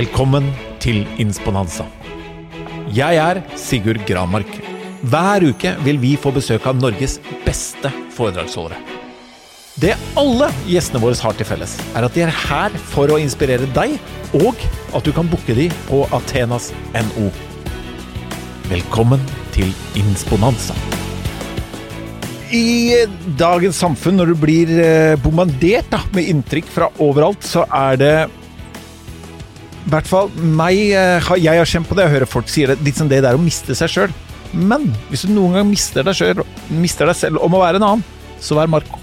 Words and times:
Velkommen 0.00 0.46
til 0.80 1.02
Insponanza. 1.20 1.84
Jeg 2.96 3.18
er 3.20 3.42
Sigurd 3.58 3.98
Granmark. 4.08 4.48
Hver 5.12 5.44
uke 5.50 5.74
vil 5.84 5.98
vi 6.00 6.12
få 6.16 6.30
besøk 6.32 6.64
av 6.70 6.78
Norges 6.78 7.18
beste 7.44 7.90
foredragsholdere. 8.16 8.78
Det 9.82 9.92
alle 10.22 10.48
gjestene 10.70 11.02
våre 11.02 11.20
har 11.20 11.36
til 11.36 11.50
felles, 11.50 11.76
er 11.92 12.06
at 12.06 12.16
de 12.16 12.24
er 12.24 12.32
her 12.46 12.80
for 12.94 13.12
å 13.12 13.20
inspirere 13.20 13.68
deg, 13.76 13.98
og 14.40 14.64
at 14.96 15.04
du 15.04 15.12
kan 15.12 15.28
booke 15.28 15.58
de 15.58 15.68
på 15.90 16.06
Athenas.no. 16.16 17.28
Velkommen 18.72 19.28
til 19.52 19.68
Insponanza. 20.00 20.78
I 22.56 23.04
dagens 23.36 23.84
samfunn, 23.84 24.22
når 24.22 24.32
du 24.32 24.42
blir 24.48 24.76
eh, 24.80 25.20
bombardert 25.20 25.92
da, 25.92 26.06
med 26.16 26.32
inntrykk 26.32 26.72
fra 26.72 26.88
overalt, 27.04 27.44
så 27.44 27.68
er 27.68 28.00
det 28.00 28.14
i 29.90 29.92
hvert 29.96 30.06
fall 30.06 30.28
meg 30.38 30.78
eh, 30.94 31.30
Jeg 31.42 31.58
har 31.58 31.66
kjent 31.66 31.88
på 31.88 31.96
det, 31.98 32.04
jeg 32.06 32.14
hører 32.14 32.30
folk 32.30 32.50
sier 32.50 32.70
det, 32.70 32.78
litt 32.86 32.98
som 33.00 33.08
det 33.10 33.24
der 33.24 33.34
å 33.34 33.42
miste 33.42 33.74
seg 33.74 33.90
sjøl. 33.90 34.12
Men 34.54 34.86
hvis 35.10 35.26
du 35.26 35.32
noen 35.34 35.58
gang 35.58 35.66
mister 35.66 36.06
deg, 36.06 36.14
selv, 36.14 36.46
mister 36.70 37.10
deg 37.10 37.18
selv 37.18 37.42
om 37.42 37.54
å 37.58 37.62
være 37.62 37.80
en 37.80 37.86
annen, 37.88 38.04
så 38.42 38.54
vær 38.58 38.70
Marco. 38.70 39.02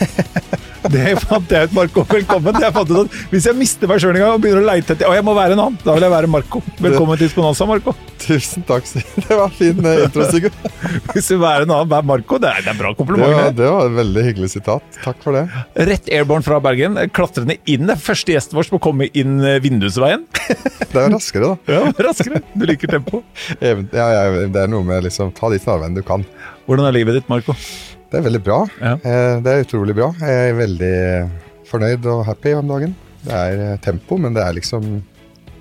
Det 0.92 1.12
fant 1.22 1.52
jeg 1.54 1.68
ut, 1.70 1.74
Marco. 1.76 2.02
Velkommen. 2.10 2.56
Jeg 2.60 2.74
fant 2.74 2.90
ut 2.90 2.98
at 3.06 3.14
Hvis 3.32 3.46
jeg 3.48 3.56
mister 3.56 3.88
meg 3.88 4.00
sjøl 4.02 4.16
en 4.16 4.22
gang 4.22 4.34
og 4.36 4.42
begynner 4.42 4.64
å 4.64 4.68
leite 4.68 4.92
etter 4.94 5.08
Å, 5.08 5.14
jeg 5.16 5.24
må 5.24 5.32
være 5.36 5.54
en 5.56 5.62
annen, 5.62 5.78
da 5.84 5.94
vil 5.96 6.04
jeg 6.04 6.12
være 6.12 6.28
Marco. 6.30 6.60
Velkommen 6.84 7.20
til 7.20 7.30
Sponanza, 7.32 7.66
Marco. 7.70 7.94
Tusen 8.22 8.66
takk, 8.68 8.88
Det 9.24 9.38
var 9.38 9.54
fin 9.56 9.78
eh, 9.88 10.02
intro, 10.06 10.26
Sigurd. 10.28 10.58
Hvis 11.14 11.30
du 11.32 11.38
være 11.40 11.64
en 11.66 11.72
annen, 11.74 11.88
vær 11.92 12.04
Marco. 12.10 12.38
Det 12.42 12.50
er, 12.50 12.64
det 12.66 12.74
er 12.74 12.78
bra 12.82 12.92
Det 12.98 13.06
var, 13.22 13.48
det. 13.56 13.70
var 13.76 13.88
et 13.88 13.96
veldig 14.00 14.26
hyggelig 14.28 14.50
sitat. 14.56 15.00
Takk 15.04 15.22
for 15.24 15.38
det. 15.38 15.46
Rett 15.92 16.12
airborne 16.12 16.46
fra 16.46 16.60
Bergen, 16.64 16.98
klatrende 17.16 17.56
inn. 17.72 17.88
Det 17.88 17.98
Første 18.02 18.34
gjesten 18.36 18.58
vår 18.58 18.68
som 18.68 18.76
må 18.76 18.82
komme 18.84 19.08
inn 19.16 19.38
eh, 19.46 19.60
vindusveien. 19.64 20.26
Det 20.92 20.98
er 21.00 21.08
raskere, 21.14 21.54
da. 21.54 21.72
Ja, 21.78 21.94
Raskere. 22.04 22.42
Du 22.52 22.66
liker 22.68 22.90
tempo. 22.98 23.22
Ja, 23.62 23.78
ja, 23.96 24.22
det 24.44 24.66
er 24.66 24.70
noe 24.70 24.84
med 24.84 25.06
liksom 25.08 25.32
ta 25.38 25.48
de 25.52 25.62
snarveiene 25.62 26.02
du 26.02 26.04
kan. 26.06 26.26
Hvordan 26.68 26.90
er 26.90 26.98
livet 27.00 27.16
ditt, 27.20 27.30
Marco? 27.32 27.56
Det 28.12 28.18
er 28.20 28.26
veldig 28.26 28.42
bra. 28.44 28.58
Ja. 28.78 28.92
Eh, 29.00 29.36
Det 29.44 29.52
er 29.52 29.64
utrolig 29.64 29.94
bra. 29.96 30.10
Jeg 30.20 30.50
er 30.50 30.58
veldig 30.58 30.96
fornøyd 31.70 32.06
og 32.12 32.26
happy 32.28 32.52
om 32.58 32.68
dagen. 32.68 32.92
Det 33.24 33.32
er 33.38 33.62
eh, 33.72 33.78
tempo, 33.80 34.18
men 34.20 34.34
det 34.36 34.42
er 34.44 34.58
liksom 34.58 34.98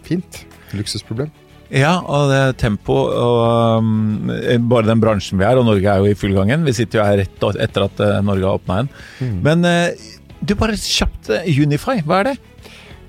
fint. 0.04 0.42
Luksusproblem. 0.76 1.32
Ja, 1.72 2.02
og 2.04 2.28
det 2.28 2.38
er 2.44 2.56
tempo 2.60 2.98
og 3.08 3.80
um, 3.80 4.28
bare 4.68 4.90
den 4.90 5.00
bransjen 5.00 5.40
vi 5.40 5.46
er, 5.48 5.56
og 5.56 5.64
Norge 5.70 5.88
er 5.88 6.02
jo 6.04 6.10
i 6.12 6.18
full 6.20 6.34
gang 6.36 6.52
igjen. 6.52 6.66
Vi 6.68 6.74
sitter 6.76 7.00
jo 7.00 7.06
her 7.08 7.22
rett 7.22 7.46
etter 7.64 7.86
at 7.88 8.02
eh, 8.04 8.18
Norge 8.28 8.44
har 8.44 8.60
åpna 8.60 8.82
igjen. 8.82 9.38
Men 9.46 9.64
eh, 9.68 10.10
du, 10.44 10.52
bare 10.60 10.76
kjapt 10.76 11.32
Unify, 11.48 12.02
hva 12.04 12.20
er 12.20 12.30
det? 12.32 12.36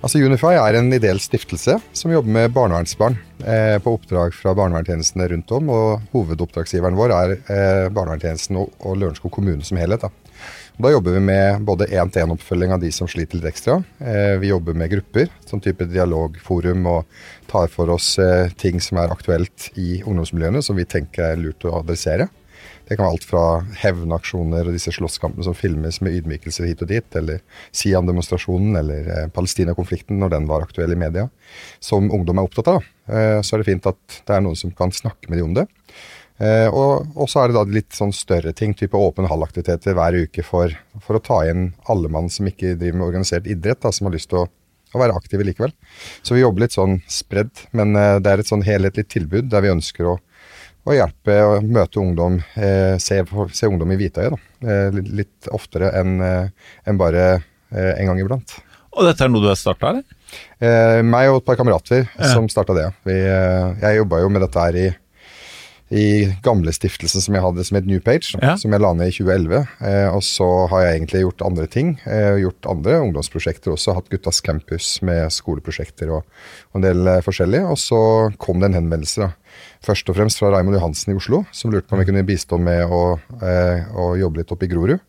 Altså 0.03 0.19
Unify 0.19 0.57
er 0.59 0.75
en 0.75 0.91
ideell 0.91 1.21
stiftelse 1.23 1.77
som 1.95 2.11
jobber 2.11 2.35
med 2.35 2.55
barnevernsbarn 2.57 3.15
eh, 3.47 3.77
på 3.79 3.93
oppdrag 3.95 4.35
fra 4.35 4.51
barnevernstjenestene 4.59 5.29
rundt 5.31 5.53
om. 5.55 5.71
og 5.71 6.09
Hovedoppdragsgiveren 6.11 6.99
vår 6.99 7.15
er 7.15 7.35
eh, 7.39 7.87
barnevernstjenesten 7.95 8.59
og, 8.59 8.73
og 8.83 8.99
Lørenskog 8.99 9.31
kommune 9.37 9.63
som 9.63 9.79
helhet. 9.79 10.03
Da. 10.03 10.11
Da 10.83 10.91
jobber 10.91 11.15
vi 11.15 11.23
med 11.23 11.63
både 11.69 11.87
én-til-én-oppfølging 11.87 12.75
av 12.75 12.83
de 12.83 12.91
som 12.91 13.07
sliter 13.07 13.39
litt 13.39 13.47
ekstra. 13.53 13.79
Eh, 14.03 14.35
vi 14.43 14.51
jobber 14.51 14.75
med 14.75 14.91
grupper, 14.91 15.31
som 15.47 15.63
type 15.63 15.87
dialogforum, 15.87 16.83
og 16.91 17.23
tar 17.53 17.71
for 17.71 17.95
oss 17.95 18.17
eh, 18.19 18.51
ting 18.59 18.83
som 18.83 18.99
er 18.99 19.15
aktuelt 19.15 19.71
i 19.79 20.01
ungdomsmiljøene 20.03 20.67
som 20.67 20.83
vi 20.83 20.89
tenker 20.89 21.29
er 21.31 21.43
lurt 21.45 21.63
å 21.69 21.77
adressere. 21.79 22.27
Det 22.89 22.97
kan 22.97 23.07
være 23.07 23.15
alt 23.15 23.27
fra 23.27 23.43
hevnaksjoner 23.83 24.67
og 24.67 24.75
disse 24.75 24.93
slåsskampene 24.95 25.47
som 25.47 25.57
filmes 25.57 26.01
med 26.03 26.17
ydmykelser 26.19 26.67
hit 26.67 26.83
og 26.85 26.91
dit, 26.91 27.19
eller 27.19 27.43
Sian-demonstrasjonen 27.71 28.79
eller 28.81 29.13
eh, 29.13 29.29
Palestina-konflikten 29.35 30.19
når 30.21 30.35
den 30.35 30.49
var 30.51 30.67
aktuell 30.67 30.95
i 30.95 30.99
media, 30.99 31.29
som 31.81 32.11
ungdom 32.13 32.41
er 32.41 32.49
opptatt 32.49 32.73
av. 32.75 32.89
Eh, 33.07 33.39
så 33.41 33.55
er 33.55 33.63
det 33.63 33.69
fint 33.71 33.87
at 33.89 34.19
det 34.27 34.35
er 34.35 34.43
noen 34.45 34.59
som 34.59 34.75
kan 34.77 34.95
snakke 34.95 35.31
med 35.31 35.39
de 35.39 35.47
om 35.47 35.55
det. 35.61 35.69
Eh, 36.43 36.67
og, 36.75 37.23
så 37.31 37.45
er 37.45 37.53
det 37.53 37.59
da 37.61 37.63
litt 37.79 37.95
sånn 37.95 38.15
større 38.17 38.55
ting, 38.57 38.75
type 38.75 38.99
åpen 38.99 39.31
hall-aktiviteter 39.31 39.95
hver 39.97 40.19
uke 40.27 40.43
for, 40.47 40.75
for 41.05 41.19
å 41.19 41.23
ta 41.23 41.39
inn 41.47 41.71
alle 41.93 42.11
mann 42.11 42.33
som 42.35 42.51
ikke 42.51 42.75
driver 42.75 42.99
med 42.99 43.09
organisert 43.13 43.47
idrett, 43.47 43.83
da, 43.85 43.95
som 43.95 44.11
har 44.11 44.17
lyst 44.17 44.33
til 44.33 44.43
å, 44.43 44.49
å 44.93 45.01
være 45.01 45.15
aktive 45.23 45.47
likevel. 45.47 45.73
Så 46.27 46.35
vi 46.35 46.43
jobber 46.43 46.67
litt 46.67 46.75
sånn 46.75 46.99
spredd, 47.07 47.69
men 47.79 47.95
det 47.95 48.27
er 48.27 48.43
et 48.43 48.51
sånn 48.51 48.67
helhetlig 48.67 49.07
tilbud 49.13 49.53
der 49.55 49.63
vi 49.65 49.73
ønsker 49.77 50.11
å 50.11 50.19
å 50.87 50.95
hjelpe 50.97 51.37
og 51.47 51.65
møte 51.71 52.01
ungdom, 52.03 52.41
eh, 52.57 52.97
se, 52.99 53.21
se 53.55 53.69
ungdom 53.71 53.93
i 53.95 53.99
hvitøyet. 54.01 54.35
Eh, 54.67 54.99
litt, 55.23 55.49
oftere 55.55 55.93
enn 56.01 56.17
en 56.23 56.99
bare 57.01 57.25
eh, 57.73 57.93
en 58.01 58.11
gang 58.11 58.21
iblant. 58.23 58.57
Og 58.93 59.07
dette 59.09 59.25
er 59.25 59.31
noe 59.33 59.41
du 59.41 59.49
har 59.49 59.57
starta, 59.57 59.89
eller? 59.95 60.03
Eh, 60.61 60.99
meg 61.07 61.31
og 61.31 61.39
et 61.41 61.47
par 61.49 61.57
kamerater 61.61 62.03
Ja. 62.19 62.33
som 62.35 62.49
starta 62.53 62.75
det. 62.77 62.89
Vi, 63.09 63.15
eh, 63.15 63.75
jeg 63.81 64.01
jobba 64.03 64.21
jo 64.21 64.29
med 64.33 64.43
dette 64.45 64.61
her 64.67 64.77
i, 64.77 64.89
i 65.93 66.25
gamle 66.45 66.73
stiftelsen 66.73 67.21
som 67.21 67.37
jeg 67.37 67.45
hadde 67.45 67.65
som 67.69 67.77
het 67.77 67.87
New 67.89 68.01
Page, 68.01 68.33
Ja. 68.41 68.55
som 68.57 68.73
jeg 68.73 68.81
la 68.81 68.93
ned 68.97 69.11
i 69.13 69.17
2011. 69.19 69.67
Eh, 69.85 70.09
og 70.15 70.23
så 70.25 70.47
har 70.73 70.87
jeg 70.87 70.95
egentlig 71.01 71.21
gjort 71.27 71.45
andre 71.45 71.67
ting. 71.69 71.91
Eh, 72.07 72.39
gjort 72.41 72.65
andre 72.71 72.97
ungdomsprosjekter 73.05 73.75
også. 73.75 73.95
Hatt 73.99 74.09
Guttas 74.09 74.41
campus 74.41 75.03
med 75.05 75.29
skoleprosjekter 75.31 76.09
og, 76.17 76.25
og 76.73 76.81
en 76.81 76.87
del 76.87 77.07
eh, 77.13 77.21
forskjellig. 77.21 77.61
Og 77.69 77.77
så 77.77 78.01
kom 78.41 78.61
det 78.63 78.71
en 78.73 78.81
henvendelse, 78.81 79.21
da. 79.29 79.33
Først 79.85 80.09
og 80.09 80.17
fremst 80.17 80.39
fra 80.41 80.49
Raymond 80.55 80.79
Johansen 80.79 81.13
i 81.13 81.17
Oslo, 81.19 81.43
som 81.53 81.71
lurte 81.75 81.91
på 81.91 81.97
om 81.99 82.01
vi 82.01 82.07
kunne 82.09 82.25
bistå 82.25 82.57
med 82.63 82.87
å, 82.89 83.19
eh, 83.43 83.85
å 83.93 84.15
jobbe 84.17 84.41
litt 84.41 84.53
oppe 84.55 84.65
i 84.65 84.71
Grorud. 84.73 85.01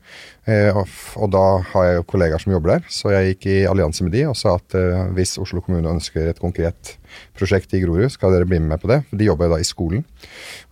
Eh, 0.44 0.76
og, 0.76 1.30
da 1.32 1.42
har 1.70 1.86
jeg 1.88 2.00
jo 2.02 2.06
kollegaer 2.12 2.42
som 2.42 2.52
jobber 2.52 2.74
der, 2.74 2.88
så 2.92 3.14
jeg 3.14 3.30
gikk 3.30 3.46
i 3.48 3.58
allianse 3.70 4.04
med 4.04 4.12
de 4.12 4.26
og 4.28 4.36
sa 4.36 4.58
at 4.58 4.76
eh, 4.76 5.06
hvis 5.16 5.38
Oslo 5.40 5.62
kommune 5.64 5.88
ønsker 5.88 6.28
et 6.28 6.42
konkret 6.44 6.98
prosjekt 7.38 7.72
i 7.78 7.80
Grorud, 7.80 8.12
skal 8.12 8.34
dere 8.36 8.48
bli 8.50 8.60
med 8.60 8.82
på 8.82 8.90
det. 8.92 9.00
De 9.16 9.30
jobber 9.30 9.48
jo 9.48 9.54
da 9.54 9.62
i 9.64 9.68
skolen. 9.68 10.04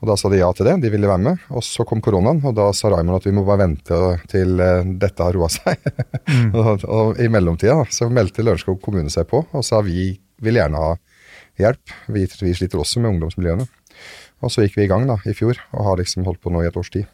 Og 0.01 0.09
da 0.11 0.17
sa 0.19 0.31
de 0.31 0.41
ja 0.41 0.49
til 0.57 0.67
det, 0.67 0.75
de 0.83 0.91
ville 0.91 1.07
være 1.07 1.23
med. 1.23 1.45
Og 1.55 1.63
så 1.63 1.85
kom 1.87 2.03
koronaen, 2.03 2.41
og 2.43 2.57
da 2.57 2.67
sa 2.75 2.91
Raymond 2.91 3.21
at 3.21 3.29
vi 3.29 3.35
må 3.37 3.45
bare 3.47 3.63
vente 3.63 4.01
til 4.33 4.59
eh, 4.59 4.91
dette 4.99 5.23
har 5.23 5.39
roa 5.39 5.47
seg. 5.53 5.87
og, 6.59 6.83
og 6.91 7.23
i 7.23 7.29
mellomtida 7.31 7.79
så 7.93 8.09
meldte 8.11 8.43
Lørenskog 8.43 8.81
kommune 8.83 9.13
seg 9.13 9.29
på 9.31 9.45
og 9.45 9.65
sa 9.67 9.79
vi 9.85 10.09
vil 10.41 10.59
gjerne 10.59 10.83
ha 10.83 10.91
hjelp. 11.61 11.95
Vi, 12.11 12.27
vi 12.43 12.57
sliter 12.57 12.81
også 12.81 12.99
med 12.99 13.15
ungdomsmiljøene. 13.15 13.69
Og 14.41 14.51
så 14.51 14.65
gikk 14.65 14.81
vi 14.81 14.87
i 14.87 14.91
gang 14.91 15.07
da, 15.07 15.21
i 15.29 15.37
fjor, 15.37 15.59
og 15.71 15.85
har 15.85 15.99
liksom 16.01 16.25
holdt 16.27 16.41
på 16.43 16.51
nå 16.51 16.65
i 16.65 16.67
et 16.67 16.77
års 16.79 16.91
tid. 16.91 17.07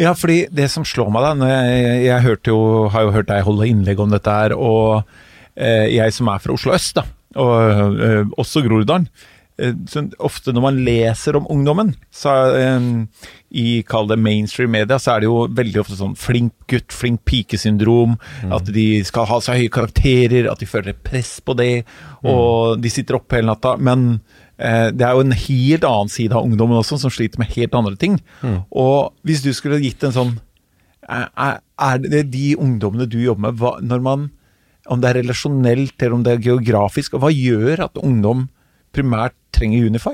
Ja, 0.00 0.14
fordi 0.16 0.44
det 0.54 0.70
som 0.72 0.86
slår 0.86 1.10
meg 1.14 1.26
da 1.26 1.34
når 1.38 1.50
Jeg, 1.52 1.98
jeg 2.06 2.26
hørte 2.28 2.54
jo, 2.54 2.60
har 2.92 3.06
jo 3.06 3.16
hørt 3.16 3.28
deg 3.30 3.44
holde 3.46 3.68
innlegg 3.70 4.00
om 4.02 4.14
dette 4.14 4.36
her, 4.36 4.54
og 4.56 5.02
eh, 5.56 5.90
jeg 5.94 6.16
som 6.16 6.30
er 6.32 6.40
fra 6.42 6.56
Oslo 6.56 6.74
øst, 6.76 6.96
da, 6.98 7.04
og 7.40 8.00
eh, 8.00 8.24
også 8.40 8.64
Groruddalen 8.66 9.06
eh, 9.60 9.74
Ofte 10.24 10.54
når 10.56 10.64
man 10.64 10.80
leser 10.86 11.36
om 11.38 11.46
ungdommen, 11.52 11.92
så 12.10 12.32
eh, 12.56 12.88
i 13.50 13.82
kall 13.86 14.08
det 14.10 14.18
mainstream 14.22 14.70
media, 14.72 14.98
så 15.02 15.14
er 15.14 15.22
det 15.22 15.28
jo 15.28 15.44
veldig 15.58 15.80
ofte 15.82 15.98
sånn 15.98 16.16
flink 16.18 16.54
gutt, 16.70 16.94
flink 16.94 17.24
pike-syndrom. 17.26 18.14
At 18.54 18.70
de 18.70 19.02
skal 19.04 19.26
ha 19.26 19.40
så 19.42 19.56
høye 19.58 19.72
karakterer, 19.74 20.46
at 20.50 20.62
de 20.62 20.68
føler 20.70 20.94
press 20.94 21.40
på 21.42 21.56
det, 21.58 21.82
og 22.22 22.78
de 22.78 22.92
sitter 22.94 23.18
oppe 23.18 23.40
hele 23.40 23.50
natta. 23.50 23.74
Men 23.82 24.20
Det 24.60 25.06
er 25.06 25.14
jo 25.16 25.22
en 25.24 25.32
helt 25.32 25.84
annen 25.88 26.10
side 26.12 26.36
av 26.36 26.44
ungdommen 26.44 26.76
også, 26.76 26.98
som 27.00 27.10
sliter 27.12 27.40
med 27.40 27.48
helt 27.56 27.74
andre 27.78 27.96
ting. 27.96 28.18
Og 28.70 29.12
hvis 29.24 29.40
du 29.44 29.50
skulle 29.56 29.78
gitt 29.80 30.04
en 30.04 30.12
sånn 30.16 30.34
Er, 31.10 31.30
er- 31.40 31.60
er 31.80 31.98
det 32.04 32.26
de 32.30 32.50
ungdommene 32.60 33.06
du 33.08 33.16
jobber 33.22 33.48
med, 33.48 33.56
hva, 33.58 33.70
når 33.82 34.02
man 34.04 34.26
om 34.90 35.00
det 35.00 35.08
er 35.10 35.16
relasjonelt 35.22 35.96
eller 36.02 36.14
om 36.14 36.22
det 36.26 36.32
er 36.36 36.42
geografisk, 36.44 37.16
hva 37.18 37.30
gjør 37.32 37.82
at 37.86 37.98
ungdom 37.98 38.44
primært 38.94 39.34
trenger 39.54 39.86
Unify? 39.88 40.12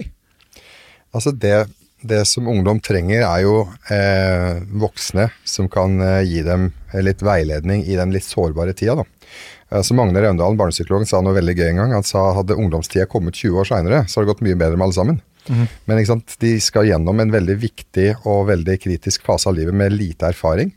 Altså 1.14 1.32
det, 1.36 1.66
det 2.06 2.22
som 2.30 2.48
ungdom 2.48 2.80
trenger, 2.84 3.22
er 3.26 3.42
jo 3.44 3.54
eh, 3.92 4.62
voksne 4.78 5.28
som 5.48 5.68
kan 5.72 5.98
eh, 6.00 6.22
gi 6.28 6.42
dem 6.46 6.70
eh, 6.94 7.02
litt 7.04 7.22
veiledning 7.24 7.84
i 7.86 7.96
den 7.98 8.12
litt 8.14 8.24
sårbare 8.26 8.74
tida. 8.76 8.96
da. 9.02 9.04
Eh, 9.72 9.82
Så 9.82 9.94
Magne 9.94 10.22
Raundalen, 10.22 10.56
barnepsykologen, 10.58 11.06
sa 11.06 11.20
noe 11.20 11.34
veldig 11.36 11.56
gøy 11.58 11.68
en 11.70 11.80
gang. 11.82 11.92
Han 11.98 12.06
sa 12.06 12.32
hadde 12.36 12.56
ungdomstida 12.58 13.06
kommet 13.10 13.34
20 13.34 13.62
år 13.62 13.70
seinere, 13.70 14.04
så 14.08 14.20
har 14.20 14.26
det 14.26 14.34
gått 14.34 14.44
mye 14.46 14.58
bedre 14.58 14.76
med 14.76 14.86
alle 14.88 14.98
sammen. 15.00 15.20
Men 15.86 15.98
ikke 16.00 16.10
sant? 16.10 16.34
de 16.42 16.56
skal 16.58 16.88
gjennom 16.88 17.20
en 17.22 17.30
veldig 17.30 17.54
viktig 17.62 18.08
og 18.26 18.48
veldig 18.48 18.80
kritisk 18.82 19.22
fase 19.22 19.46
av 19.46 19.54
livet 19.54 19.74
med 19.74 19.92
lite 19.94 20.26
erfaring. 20.26 20.72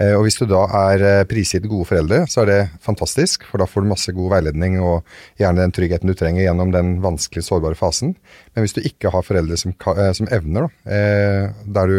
Eh, 0.00 0.14
Og 0.16 0.24
hvis 0.24 0.38
du 0.40 0.46
da 0.48 0.62
er 0.88 1.04
eh, 1.04 1.22
prisgitt 1.28 1.66
gode 1.68 1.88
foreldre, 1.90 2.22
så 2.30 2.42
er 2.42 2.50
det 2.50 2.60
fantastisk, 2.84 3.44
for 3.50 3.60
da 3.60 3.68
får 3.68 3.84
du 3.84 3.90
masse 3.92 4.14
god 4.16 4.32
veiledning 4.32 4.78
og 4.80 5.04
gjerne 5.40 5.66
den 5.66 5.74
tryggheten 5.76 6.08
du 6.08 6.16
trenger 6.16 6.46
gjennom 6.46 6.72
den 6.72 6.94
vanskelige, 7.04 7.44
sårbare 7.46 7.78
fasen. 7.78 8.14
Men 8.54 8.64
hvis 8.64 8.76
du 8.76 8.80
ikke 8.80 9.12
har 9.12 9.26
foreldre 9.26 9.58
som, 9.60 9.74
eh, 9.96 10.12
som 10.16 10.30
evner, 10.32 10.70
da, 10.70 11.50
der 11.80 11.90
du 11.90 11.98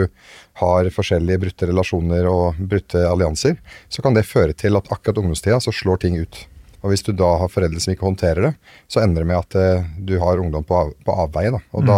har 0.62 0.90
forskjellige 0.94 1.42
brutte 1.42 1.68
relasjoner 1.70 2.28
og 2.30 2.58
brutte 2.60 3.02
allianser, 3.08 3.58
så 3.90 4.02
kan 4.04 4.18
det 4.18 4.26
føre 4.28 4.54
til 4.58 4.76
at 4.78 4.90
akkurat 4.92 5.22
ungdomstida 5.22 5.62
så 5.64 5.74
slår 5.74 6.02
ting 6.02 6.18
ut. 6.20 6.48
Og 6.82 6.90
hvis 6.90 7.04
du 7.06 7.12
da 7.14 7.28
har 7.38 7.52
foreldre 7.54 7.80
som 7.82 7.94
ikke 7.94 8.08
håndterer 8.08 8.48
det, 8.48 8.52
så 8.90 9.04
ender 9.04 9.22
det 9.22 9.30
med 9.30 9.38
at 9.38 9.58
eh, 9.60 9.84
du 10.02 10.16
har 10.22 10.42
ungdom 10.42 10.66
på, 10.66 10.80
av, 10.80 10.94
på 11.06 11.18
avveie. 11.26 11.52
Da. 11.54 11.62
Og 11.78 11.86
da 11.86 11.98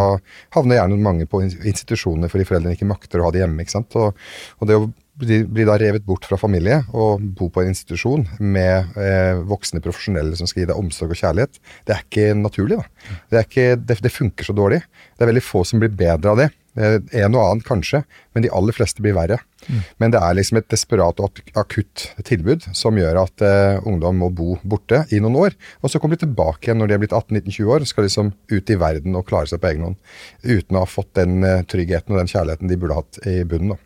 havner 0.57 0.81
gjerne 0.81 0.99
mange 0.99 1.27
på 1.31 1.39
institusjoner 1.47 2.31
fordi 2.31 2.47
foreldrene 2.49 2.75
ikke 2.75 2.89
makter 2.89 3.23
å 3.23 3.29
ha 3.29 3.31
det 3.31 3.45
hjemme. 3.45 3.63
ikke 3.63 3.77
sant? 3.77 3.95
Og, 3.95 4.19
og 4.59 4.67
det 4.67 4.75
å 4.75 4.89
blir, 5.19 5.45
blir 5.45 5.67
da 5.69 5.77
revet 5.79 6.05
bort 6.07 6.25
fra 6.27 6.39
familie 6.39 6.81
og 6.91 7.21
bor 7.37 7.51
på 7.53 7.63
en 7.63 7.71
institusjon 7.73 8.25
med 8.39 8.97
eh, 8.99 9.43
voksne 9.49 9.83
profesjonelle 9.83 10.37
som 10.39 10.49
skal 10.49 10.63
gi 10.63 10.71
deg 10.71 10.79
omsorg 10.79 11.13
og 11.13 11.21
kjærlighet. 11.21 11.61
Det 11.85 11.95
er 11.95 12.03
ikke 12.05 12.33
naturlig. 12.39 12.81
da. 12.81 13.15
Det, 13.29 13.37
er 13.37 13.47
ikke, 13.47 13.69
det, 13.77 14.01
det 14.05 14.13
funker 14.13 14.49
så 14.49 14.57
dårlig. 14.57 14.83
Det 15.13 15.25
er 15.25 15.33
veldig 15.33 15.45
få 15.45 15.63
som 15.67 15.83
blir 15.83 15.93
bedre 15.93 16.33
av 16.33 16.43
det. 16.43 16.49
Eh, 16.73 16.95
en 17.21 17.35
og 17.37 17.43
annen 17.43 17.61
kanskje, 17.65 18.01
men 18.33 18.45
de 18.45 18.49
aller 18.49 18.73
fleste 18.73 19.03
blir 19.05 19.13
verre. 19.13 19.37
Mm. 19.67 19.81
Men 20.01 20.13
det 20.15 20.21
er 20.25 20.37
liksom 20.37 20.57
et 20.59 20.69
desperat 20.73 21.19
og 21.21 21.41
akutt 21.59 22.07
tilbud 22.25 22.65
som 22.75 22.97
gjør 22.97 23.21
at 23.21 23.43
uh, 23.45 23.85
ungdom 23.87 24.17
må 24.19 24.27
bo 24.33 24.57
borte 24.67 25.03
i 25.13 25.21
noen 25.23 25.37
år. 25.39 25.55
Og 25.79 25.93
så 25.93 26.01
kommer 26.01 26.17
de 26.17 26.25
tilbake 26.25 26.67
igjen 26.67 26.81
når 26.81 26.89
de 26.89 26.97
er 26.97 27.03
blitt 27.03 27.15
18-19-20 27.15 27.69
år 27.75 27.85
og 27.85 27.91
skal 27.91 28.07
liksom 28.07 28.33
ut 28.51 28.73
i 28.73 28.79
verden 28.81 29.15
og 29.15 29.27
klare 29.29 29.47
seg 29.51 29.61
på 29.63 29.69
egen 29.69 29.85
hånd. 29.87 30.01
Uten 30.43 30.79
å 30.79 30.83
ha 30.83 30.89
fått 30.89 31.13
den 31.21 31.45
uh, 31.45 31.61
tryggheten 31.69 32.15
og 32.15 32.23
den 32.23 32.33
kjærligheten 32.33 32.73
de 32.73 32.79
burde 32.81 32.99
hatt 32.99 33.21
i 33.29 33.37
bunnen. 33.47 33.79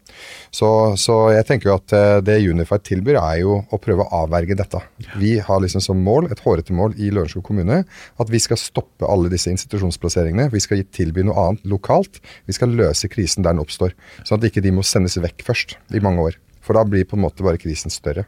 Så, 0.53 0.69
så, 0.99 1.17
jeg 1.35 1.45
tenker 1.49 1.69
jo 1.69 1.75
at 1.75 1.93
uh, 1.95 2.19
det 2.23 2.39
Unified 2.47 2.85
tilbyr, 2.87 3.19
er 3.19 3.41
jo 3.43 3.59
å 3.69 3.81
prøve 3.81 4.05
å 4.05 4.23
avverge 4.23 4.57
dette. 4.57 4.81
Vi 5.19 5.35
har 5.43 5.61
liksom 5.63 5.83
som 5.83 6.01
mål, 6.03 6.31
et 6.31 6.41
hårete 6.45 6.75
mål 6.75 6.95
i 6.95 7.11
Lørenskog 7.11 7.45
kommune, 7.47 7.83
at 8.17 8.33
vi 8.33 8.41
skal 8.41 8.59
stoppe 8.61 9.07
alle 9.07 9.31
disse 9.33 9.51
institusjonsplasseringene. 9.53 10.49
Vi 10.53 10.63
skal 10.63 10.85
tilby 10.95 11.27
noe 11.27 11.47
annet 11.47 11.67
lokalt. 11.67 12.21
Vi 12.47 12.55
skal 12.55 12.75
løse 12.77 13.11
krisen 13.11 13.45
der 13.45 13.57
den 13.57 13.63
oppstår. 13.65 13.95
Sånn 14.23 14.39
at 14.39 14.49
ikke 14.49 14.63
de 14.63 14.75
må 14.75 14.85
sendes 14.85 15.17
vekk 15.21 15.45
først 15.47 15.77
i 15.93 16.03
mange 16.03 16.29
år. 16.29 16.37
For 16.67 16.75
da 16.75 16.83
blir 16.83 17.07
på 17.07 17.15
en 17.15 17.23
måte 17.23 17.45
bare 17.45 17.59
krisen 17.61 17.91
større. 17.93 18.25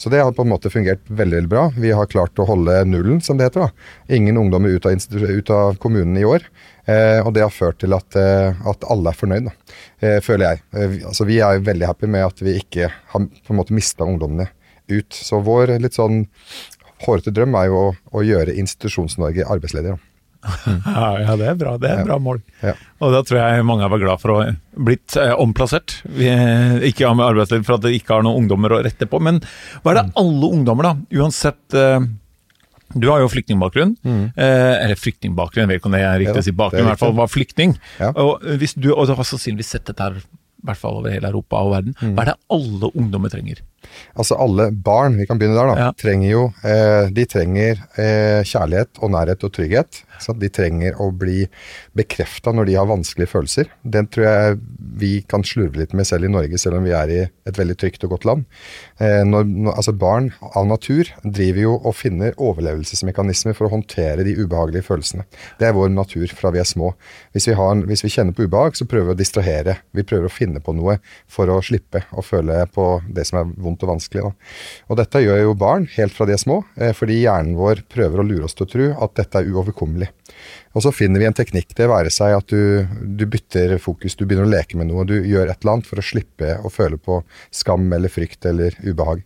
Så 0.00 0.08
det 0.08 0.22
har 0.22 0.32
på 0.32 0.44
en 0.46 0.52
måte 0.54 0.72
fungert 0.72 1.02
veldig, 1.04 1.42
veldig 1.42 1.52
bra. 1.52 1.66
Vi 1.76 1.92
har 1.92 2.08
klart 2.08 2.40
å 2.40 2.46
holde 2.48 2.78
nullen, 2.88 3.20
som 3.20 3.36
det 3.36 3.50
heter. 3.50 3.66
da. 3.66 4.14
Ingen 4.16 4.40
ungdommer 4.40 4.72
ut 4.72 4.88
av, 4.88 4.96
ut 5.12 5.52
av 5.52 5.76
kommunen 5.82 6.16
i 6.16 6.24
år. 6.24 6.46
Eh, 6.84 7.20
og 7.24 7.32
det 7.36 7.44
har 7.44 7.52
ført 7.54 7.78
til 7.80 7.94
at, 7.96 8.16
eh, 8.20 8.56
at 8.68 8.86
alle 8.92 9.10
er 9.10 9.18
fornøyd, 9.18 9.48
da. 9.48 9.76
Eh, 10.04 10.18
føler 10.24 10.46
jeg. 10.50 10.62
Eh, 10.76 10.96
altså, 11.08 11.26
vi 11.28 11.40
er 11.40 11.62
veldig 11.64 11.88
happy 11.88 12.10
med 12.10 12.26
at 12.26 12.42
vi 12.44 12.58
ikke 12.60 12.90
har 12.92 13.28
på 13.28 13.54
en 13.54 13.60
måte 13.60 13.76
mista 13.76 14.04
ungdommene 14.04 14.50
ut. 14.92 15.16
Så 15.16 15.40
vår 15.44 15.78
litt 15.80 15.96
sånn 15.96 16.26
hårete 17.04 17.32
drøm 17.34 17.56
er 17.56 17.70
jo 17.70 17.78
å, 17.80 17.94
å 18.20 18.24
gjøre 18.24 18.56
Institusjons-Norge 18.60 19.46
arbeidsledig. 19.48 19.94
Da. 19.94 20.10
ja, 21.24 21.36
det 21.40 21.46
er 21.48 21.56
bra. 21.56 21.76
Det 21.80 21.88
er 21.88 22.02
et 22.02 22.08
bra 22.08 22.18
mål. 22.20 22.42
Ja. 22.60 22.74
Og 23.00 23.14
da 23.14 23.22
tror 23.24 23.40
jeg 23.40 23.64
mange 23.66 23.86
har 23.86 23.92
vært 23.92 24.04
glad 24.04 24.20
for 24.20 24.34
å 24.34 24.40
ha 24.42 24.50
blitt 24.88 25.16
eh, 25.20 25.32
omplassert. 25.40 25.98
Vi 26.04 26.28
ikke 26.90 27.08
har 27.08 27.16
med 27.16 27.26
arbeidsliv 27.30 27.64
for 27.64 27.78
at 27.78 27.86
dere 27.86 27.96
ikke 27.96 28.18
har 28.18 28.26
noen 28.26 28.44
ungdommer 28.44 28.76
å 28.76 28.82
rette 28.84 29.08
på. 29.08 29.20
Men 29.24 29.40
hva 29.80 29.94
er 29.94 30.00
det 30.00 30.06
mm. 30.10 30.14
alle 30.20 30.52
ungdommer, 30.58 30.90
da, 30.90 31.22
uansett 31.22 31.78
eh, 31.80 31.98
du 32.94 33.08
har 33.10 33.22
jo 33.22 33.30
flyktningbakgrunn. 33.32 33.96
Mm. 34.06 34.22
Eh, 34.36 34.72
eller 34.84 35.00
flyktningbakgrunn, 35.00 35.64
jeg 35.64 35.72
vet 35.72 35.82
ikke 35.82 35.90
om 35.90 35.96
det 35.96 36.04
er 36.06 36.18
riktig 36.22 36.42
å 36.42 36.46
si 36.46 36.54
bakgrunn, 36.56 36.86
i 36.86 36.90
hvert 36.92 37.02
fall 37.02 37.14
var 37.18 37.30
flyktning. 37.32 37.76
Ja. 37.98 38.12
Og, 38.14 38.44
hvis 38.60 38.76
du, 38.78 38.92
og 38.94 39.08
du 39.08 39.14
har 39.18 39.28
sannsynligvis 39.28 39.74
sett 39.76 39.86
dette 39.90 40.08
her, 40.08 40.18
i 40.64 40.68
hvert 40.70 40.80
fall 40.80 40.96
over 41.02 41.12
hele 41.12 41.28
Europa 41.28 41.60
og 41.60 41.74
verden. 41.74 41.96
Mm. 42.00 42.14
Hva 42.16 42.24
er 42.24 42.30
det 42.32 42.38
alle 42.56 42.88
ungdommer 42.96 43.32
trenger? 43.32 43.60
Altså 44.14 44.38
alle 44.40 44.68
barn, 44.72 45.18
vi 45.18 45.26
kan 45.28 45.40
begynne 45.40 45.58
der, 45.58 45.72
da, 45.72 45.88
ja. 45.88 45.90
trenger 45.98 46.28
jo 46.30 46.42
eh, 46.66 47.10
De 47.14 47.26
trenger 47.30 47.80
eh, 48.00 48.40
kjærlighet 48.46 49.02
og 49.02 49.14
nærhet 49.14 49.46
og 49.46 49.54
trygghet. 49.54 50.02
Så 50.22 50.34
de 50.38 50.48
trenger 50.52 50.96
å 51.02 51.10
bli 51.14 51.44
bekrefta 51.96 52.52
når 52.54 52.68
de 52.68 52.76
har 52.78 52.88
vanskelige 52.88 53.32
følelser. 53.32 53.70
Den 53.82 54.08
tror 54.12 54.26
jeg 54.28 54.58
vi 55.00 55.12
kan 55.28 55.44
slurve 55.46 55.80
litt 55.80 55.94
med 55.96 56.06
selv 56.08 56.28
i 56.28 56.32
Norge, 56.32 56.58
selv 56.60 56.78
om 56.78 56.86
vi 56.86 56.94
er 56.94 57.10
i 57.10 57.20
et 57.24 57.58
veldig 57.58 57.76
trygt 57.80 58.06
og 58.06 58.14
godt 58.14 58.28
land. 58.28 58.44
Eh, 59.02 59.22
når, 59.26 59.48
når, 59.50 59.74
altså 59.74 59.94
Barn 60.04 60.30
av 60.54 60.68
natur 60.70 61.10
driver 61.22 61.62
jo 61.64 61.74
og 61.76 61.96
finner 61.98 62.36
overlevelsesmekanismer 62.38 63.56
for 63.58 63.68
å 63.68 63.74
håndtere 63.74 64.26
de 64.26 64.36
ubehagelige 64.38 64.86
følelsene. 64.86 65.26
Det 65.58 65.68
er 65.68 65.76
vår 65.76 65.90
natur 65.94 66.30
fra 66.36 66.52
vi 66.54 66.62
er 66.62 66.68
små. 66.68 66.92
Hvis 67.34 67.48
vi, 67.50 67.56
har, 67.58 67.82
hvis 67.88 68.04
vi 68.06 68.12
kjenner 68.14 68.36
på 68.36 68.46
ubehag, 68.46 68.78
så 68.78 68.86
prøver 68.90 69.12
vi 69.12 69.16
å 69.16 69.22
distrahere. 69.22 69.78
Vi 69.94 70.06
prøver 70.06 70.30
å 70.30 70.32
finne 70.32 70.62
på 70.64 70.76
noe 70.76 70.98
for 71.30 71.50
å 71.50 71.60
slippe 71.64 72.04
å 72.14 72.24
føle 72.24 72.62
på 72.74 72.88
det 73.10 73.26
som 73.28 73.40
er 73.40 73.52
vondt 73.66 73.73
og 73.82 73.90
vanskelig. 73.94 74.22
Da. 74.28 74.32
Og 74.88 75.00
dette 75.00 75.22
gjør 75.24 75.42
jo 75.42 75.56
barn 75.58 75.88
helt 75.96 76.14
fra 76.14 76.28
de 76.28 76.36
er 76.36 76.42
små, 76.42 76.62
eh, 76.78 76.94
fordi 76.96 77.22
hjernen 77.24 77.56
vår 77.58 77.82
prøver 77.90 78.22
å 78.22 78.26
lure 78.28 78.46
oss 78.46 78.54
til 78.54 78.68
å 78.68 78.70
tro 78.70 78.90
at 79.06 79.16
dette 79.18 79.40
er 79.40 79.50
uoverkommelig. 79.50 80.10
Og 80.74 80.82
så 80.82 80.90
finner 80.94 81.22
vi 81.22 81.28
en 81.28 81.36
teknikk, 81.36 81.70
det 81.78 81.86
være 81.90 82.10
seg 82.12 82.34
at 82.34 82.50
du, 82.50 82.84
du, 83.18 83.24
bytter 83.30 83.76
fokus, 83.82 84.16
du 84.18 84.24
begynner 84.26 84.48
å 84.48 84.50
leke 84.50 84.78
med 84.78 84.90
noe, 84.90 85.06
du 85.06 85.14
gjør 85.16 85.46
et 85.52 85.62
eller 85.62 85.76
annet 85.76 85.88
for 85.88 86.02
å 86.02 86.04
slippe 86.04 86.56
å 86.66 86.72
føle 86.72 86.98
på 86.98 87.20
skam 87.54 87.86
eller 87.94 88.10
frykt 88.10 88.48
eller 88.50 88.74
ubehag. 88.82 89.22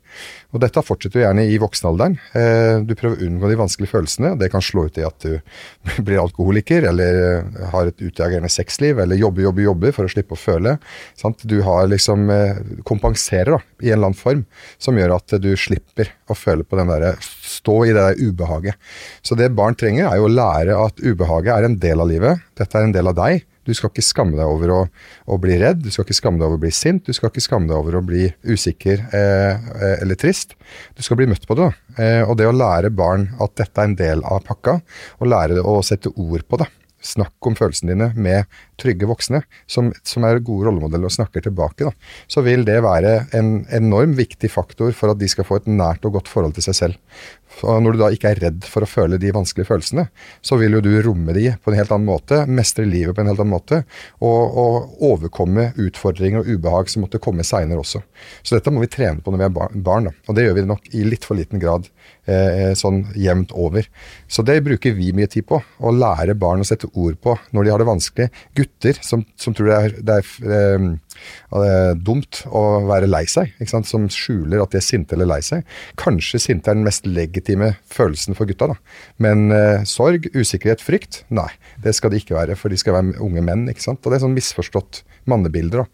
Og 0.52 0.62
dette 0.62 0.84
fortsetter 0.84 1.20
du 1.20 1.24
gjerne 1.24 1.46
i 1.48 1.56
voksenalderen. 1.60 2.18
Eh, 2.36 2.80
du 2.84 2.94
prøver 2.98 3.16
å 3.16 3.28
unngå 3.28 3.50
de 3.50 3.58
vanskelige 3.60 3.92
følelsene. 3.94 4.34
Det 4.40 4.50
kan 4.52 4.64
slå 4.64 4.86
ut 4.88 5.00
i 5.00 5.06
at 5.08 5.24
du 5.24 5.38
blir 6.06 6.20
alkoholiker, 6.20 6.88
eller 6.92 7.20
eh, 7.22 7.64
har 7.72 7.88
et 7.88 8.04
utagerende 8.04 8.52
sexliv, 8.52 9.00
eller 9.04 9.20
jobber, 9.20 9.46
jobber, 9.48 9.66
jobber 9.70 9.96
for 9.96 10.08
å 10.08 10.12
slippe 10.12 10.36
å 10.36 10.40
føle. 10.40 10.76
Sant? 11.20 11.44
Du 11.48 11.58
har 11.64 11.88
liksom 11.88 12.28
eh, 12.34 12.60
kompenserer 12.88 13.56
da, 13.56 13.62
i 13.80 13.88
en 13.88 13.98
eller 13.98 14.12
annen 14.12 14.20
form, 14.20 14.44
som 14.76 15.00
gjør 15.00 15.16
at 15.16 15.38
du 15.40 15.54
slipper 15.56 16.12
å 16.28 16.36
føle 16.36 16.64
på 16.68 16.80
den 16.80 16.92
derre 16.92 17.16
Stå 17.58 17.82
i 17.86 17.92
det 17.92 18.00
der 18.00 18.22
ubehaget. 18.22 18.78
Så 19.22 19.38
det 19.38 19.52
barn 19.58 19.76
trenger, 19.78 20.08
er 20.08 20.20
jo 20.20 20.28
å 20.28 20.32
lære 20.32 20.80
at 20.86 21.02
ubehaget 21.02 21.54
er 21.54 21.68
en 21.68 21.78
del 21.82 22.02
av 22.04 22.10
livet. 22.10 22.44
Dette 22.58 22.78
er 22.78 22.88
en 22.88 22.94
del 22.94 23.10
av 23.10 23.18
deg. 23.18 23.46
Du 23.68 23.74
skal 23.76 23.92
ikke 23.92 24.04
skamme 24.06 24.38
deg 24.38 24.48
over 24.48 24.72
å, 24.72 24.78
å, 25.28 25.36
bli 25.40 25.58
redd, 25.60 25.82
du 25.84 25.90
skal 25.92 26.06
ikke 26.06 26.16
skamme 26.16 26.40
deg 26.40 26.48
over 26.48 26.56
å 26.56 26.62
bli 26.62 26.72
sint, 26.72 27.04
du 27.04 27.12
skal 27.12 27.28
ikke 27.28 27.44
skamme 27.44 27.68
deg 27.68 27.76
over 27.76 27.98
å 27.98 28.04
bli 28.06 28.24
usikker 28.48 29.04
eh, 29.12 29.52
eh 29.58 29.96
eller 29.98 30.16
trist. 30.16 30.56
Du 30.96 31.04
skal 31.04 31.20
bli 31.20 31.28
møtt 31.28 31.44
på 31.48 31.58
det. 31.58 31.68
Eh, 32.00 32.22
og 32.24 32.38
det 32.40 32.48
å 32.48 32.56
lære 32.56 32.88
barn 32.88 33.28
at 33.36 33.58
dette 33.60 33.76
er 33.82 33.90
en 33.90 33.98
del 33.98 34.24
av 34.24 34.40
pakka, 34.48 34.78
og 35.20 35.32
lære 35.34 35.60
å 35.60 35.82
sette 35.84 36.14
ord 36.16 36.46
på 36.48 36.62
det. 36.62 36.70
Snakk 37.04 37.46
om 37.46 37.54
følelsene 37.54 37.92
dine 37.92 38.08
med 38.18 38.48
trygge 38.80 39.06
voksne, 39.06 39.44
som, 39.70 39.92
som 40.02 40.24
er 40.26 40.40
gode 40.42 40.66
rollemodeller 40.66 41.06
og 41.06 41.14
snakker 41.14 41.44
tilbake. 41.44 41.86
Da. 41.86 41.92
Så 42.26 42.42
vil 42.42 42.64
det 42.66 42.80
være 42.82 43.12
en 43.38 43.52
enorm 43.74 44.16
viktig 44.18 44.50
faktor 44.50 44.90
for 44.96 45.12
at 45.12 45.20
de 45.20 45.28
skal 45.30 45.46
få 45.46 45.60
et 45.60 45.68
nært 45.70 46.08
og 46.08 46.16
godt 46.16 46.30
forhold 46.32 46.56
til 46.56 46.66
seg 46.66 46.78
selv. 46.80 46.98
Og 47.66 47.82
når 47.82 47.94
du 47.94 48.00
da 48.02 48.10
ikke 48.14 48.32
er 48.32 48.40
redd 48.42 48.66
for 48.68 48.84
å 48.84 48.90
føle 48.90 49.18
de 49.20 49.32
vanskelige 49.34 49.68
følelsene, 49.68 50.06
så 50.44 50.58
vil 50.60 50.76
jo 50.76 50.82
du 50.84 50.90
romme 51.04 51.34
de 51.36 51.50
på 51.62 51.72
en 51.72 51.78
helt 51.78 51.92
annen 51.94 52.08
måte, 52.08 52.40
mestre 52.46 52.86
livet 52.88 53.16
på 53.16 53.24
en 53.24 53.30
helt 53.30 53.42
annen 53.42 53.54
måte, 53.54 53.80
og, 54.22 54.58
og 54.62 55.04
overkomme 55.10 55.70
utfordringer 55.88 56.42
og 56.42 56.52
ubehag 56.54 56.92
som 56.92 57.04
måtte 57.04 57.20
komme 57.22 57.46
seinere 57.46 57.82
også. 57.82 58.02
Så 58.42 58.56
dette 58.56 58.72
må 58.74 58.84
vi 58.84 58.90
trene 58.92 59.24
på 59.24 59.34
når 59.34 59.42
vi 59.42 59.48
er 59.48 59.82
barn, 59.88 60.10
da. 60.10 60.14
og 60.28 60.38
det 60.38 60.46
gjør 60.46 60.58
vi 60.58 60.66
nok 60.68 60.92
i 60.94 61.04
litt 61.06 61.26
for 61.26 61.38
liten 61.38 61.62
grad 61.62 61.88
eh, 62.28 62.72
sånn 62.78 63.04
jevnt 63.18 63.54
over. 63.56 63.88
Så 64.30 64.44
det 64.46 64.60
bruker 64.66 64.96
vi 64.96 65.12
mye 65.16 65.30
tid 65.30 65.48
på, 65.48 65.58
å 65.58 65.94
lære 65.94 66.38
barn 66.38 66.64
å 66.64 66.68
sette 66.68 66.90
ord 66.94 67.18
på 67.22 67.36
når 67.54 67.66
de 67.66 67.74
har 67.74 67.82
det 67.82 67.90
vanskelig. 67.90 68.30
Gutter 68.58 69.02
som, 69.04 69.24
som 69.40 69.56
tror 69.56 69.72
det 69.72 69.78
er, 69.78 69.98
det 70.04 70.18
er 70.20 70.56
eh, 70.58 70.88
det 71.52 71.68
er 71.72 72.00
dumt 72.04 72.42
å 72.46 72.64
være 72.88 73.08
lei 73.10 73.24
seg, 73.30 73.54
som 73.68 74.08
skjuler 74.12 74.62
at 74.62 74.74
de 74.74 74.80
er 74.80 74.84
sinte 74.84 75.16
eller 75.16 75.30
lei 75.30 75.40
seg. 75.44 75.66
Kanskje 76.00 76.40
sinte 76.42 76.70
er 76.70 76.78
den 76.78 76.86
mest 76.86 77.06
legitime 77.08 77.74
følelsen 77.90 78.36
for 78.38 78.48
gutta, 78.48 78.70
da. 78.72 78.78
Men 79.22 79.52
eh, 79.54 79.84
sorg, 79.88 80.30
usikkerhet, 80.34 80.84
frykt, 80.84 81.22
nei. 81.28 81.48
Det 81.82 81.94
skal 81.96 82.12
de 82.12 82.22
ikke 82.22 82.36
være, 82.36 82.58
for 82.58 82.72
de 82.72 82.80
skal 82.80 82.98
være 82.98 83.18
unge 83.24 83.44
menn. 83.44 83.68
ikke 83.70 83.84
sant? 83.84 84.02
Og 84.02 84.12
det 84.12 84.18
er 84.18 84.26
sånn 84.26 84.36
misforstått 84.36 85.02
mannebilder. 85.28 85.86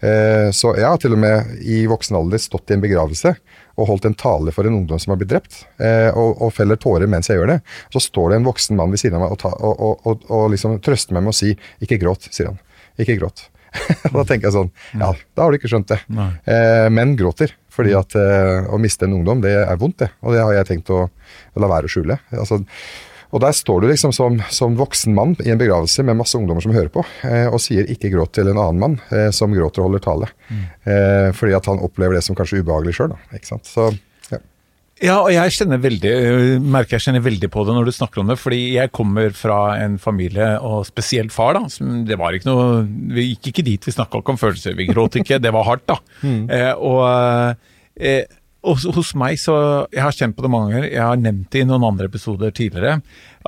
Eh, 0.00 0.50
så 0.56 0.74
jeg 0.78 0.86
har 0.86 1.00
til 1.00 1.16
og 1.16 1.22
med 1.22 1.58
i 1.62 1.82
voksen 1.90 2.18
alder 2.18 2.42
stått 2.42 2.70
i 2.72 2.78
en 2.78 2.84
begravelse 2.84 3.34
og 3.80 3.88
holdt 3.88 4.08
en 4.10 4.16
tale 4.18 4.52
for 4.54 4.68
en 4.68 4.76
ungdom 4.80 5.00
som 5.00 5.14
har 5.14 5.20
blitt 5.20 5.32
drept, 5.32 5.62
eh, 5.80 6.10
og, 6.10 6.40
og, 6.42 6.52
feller 6.56 6.78
tårer 6.80 7.10
mens 7.10 7.30
jeg 7.30 7.40
gjør 7.40 7.54
det. 7.54 7.60
Så 7.94 8.02
står 8.10 8.32
det 8.32 8.40
en 8.40 8.48
voksen 8.48 8.78
mann 8.78 8.92
ved 8.92 9.02
siden 9.02 9.18
av 9.18 9.24
meg 9.24 9.36
og, 9.36 9.40
ta, 9.40 9.52
og, 9.56 10.02
og, 10.04 10.26
og 10.28 10.50
liksom 10.54 10.78
trøster 10.84 11.16
meg 11.16 11.26
med 11.26 11.34
å 11.34 11.40
si 11.40 11.54
'ikke 11.54 12.00
gråt', 12.02 12.28
sier 12.34 12.52
han. 12.52 12.60
Ikke 13.00 13.16
gråt. 13.20 13.46
da 14.16 14.24
tenker 14.24 14.48
jeg 14.48 14.56
sånn 14.56 14.70
Ja, 14.98 15.12
da 15.34 15.44
har 15.44 15.52
du 15.52 15.60
ikke 15.60 15.70
skjønt 15.70 15.90
det. 15.92 16.00
Eh, 16.44 16.88
menn 16.92 17.16
gråter. 17.18 17.54
Fordi 17.70 17.94
at 17.96 18.16
eh, 18.18 18.66
å 18.66 18.80
miste 18.82 19.06
en 19.06 19.14
ungdom, 19.20 19.44
det 19.44 19.54
er 19.62 19.78
vondt, 19.80 20.00
det. 20.02 20.10
Og 20.26 20.34
det 20.34 20.42
har 20.42 20.56
jeg 20.58 20.68
tenkt 20.72 20.90
å, 20.90 21.04
å 21.06 21.62
la 21.62 21.70
være 21.70 21.86
å 21.86 21.92
skjule. 21.92 22.18
Altså, 22.34 22.58
og 23.30 23.42
der 23.44 23.54
står 23.54 23.84
du 23.84 23.88
liksom 23.92 24.12
som, 24.14 24.40
som, 24.50 24.74
voksen 24.78 25.14
mann 25.14 25.36
i 25.44 25.52
en 25.52 25.60
begravelse 25.60 26.02
med 26.06 26.18
masse 26.18 26.34
ungdommer 26.38 26.64
som 26.64 26.74
hører 26.74 26.90
på, 26.92 27.04
eh, 27.28 27.46
og 27.46 27.62
sier 27.62 27.86
'ikke 27.86 28.10
gråt' 28.10 28.34
til 28.34 28.50
en 28.50 28.58
annen 28.58 28.80
mann 28.82 29.00
eh, 29.14 29.30
som 29.30 29.54
gråter 29.54 29.82
og 29.82 29.90
holder 29.90 30.02
tale. 30.02 30.30
Mm. 30.50 30.64
Eh, 30.82 31.28
fordi 31.38 31.54
at 31.54 31.66
han 31.70 31.78
opplever 31.78 32.18
det 32.18 32.24
som 32.26 32.34
kanskje 32.34 32.64
ubehagelig 32.64 32.96
sjøl. 32.98 33.14
Så 33.62 33.92
ja, 35.00 35.16
og 35.22 35.30
jeg 35.32 35.54
kjenner 35.56 35.80
veldig, 35.80 36.12
merker 36.60 36.98
jeg 36.98 37.06
kjenner 37.06 37.22
veldig 37.24 37.48
på 37.52 37.62
det 37.64 37.76
når 37.76 37.88
du 37.88 37.92
snakker 37.96 38.20
om 38.22 38.32
det. 38.32 38.36
Fordi 38.40 38.60
jeg 38.74 38.92
kommer 38.96 39.32
fra 39.36 39.60
en 39.80 39.96
familie, 40.00 40.52
og 40.60 40.84
spesielt 40.88 41.32
far, 41.32 41.56
da. 41.56 41.70
Som, 41.72 42.02
det 42.08 42.18
var 42.20 42.36
ikke 42.36 42.50
noe 42.50 42.82
Vi 43.16 43.30
gikk 43.30 43.52
ikke 43.52 43.64
dit, 43.70 43.88
vi 43.88 43.94
snakka 43.96 44.20
om 44.20 44.40
følelser. 44.40 44.76
Vi 44.76 44.90
gråt 44.90 45.16
ikke. 45.20 45.40
Det 45.40 45.54
var 45.56 45.68
hardt, 45.68 45.88
da. 45.90 46.00
Mm. 46.20 46.50
Eh, 46.52 46.74
og 46.76 47.56
eh, 47.96 48.26
og 48.60 48.82
hos 48.92 49.14
meg, 49.16 49.38
så 49.40 49.54
Jeg 49.88 50.02
har 50.04 50.12
kjent 50.12 50.36
på 50.36 50.44
det 50.44 50.50
mange 50.52 50.74
ganger. 50.74 50.90
Jeg 50.92 51.00
har 51.00 51.20
nevnt 51.20 51.48
det 51.54 51.62
i 51.62 51.68
noen 51.68 51.86
andre 51.88 52.10
episoder 52.10 52.52
tidligere. 52.52 52.98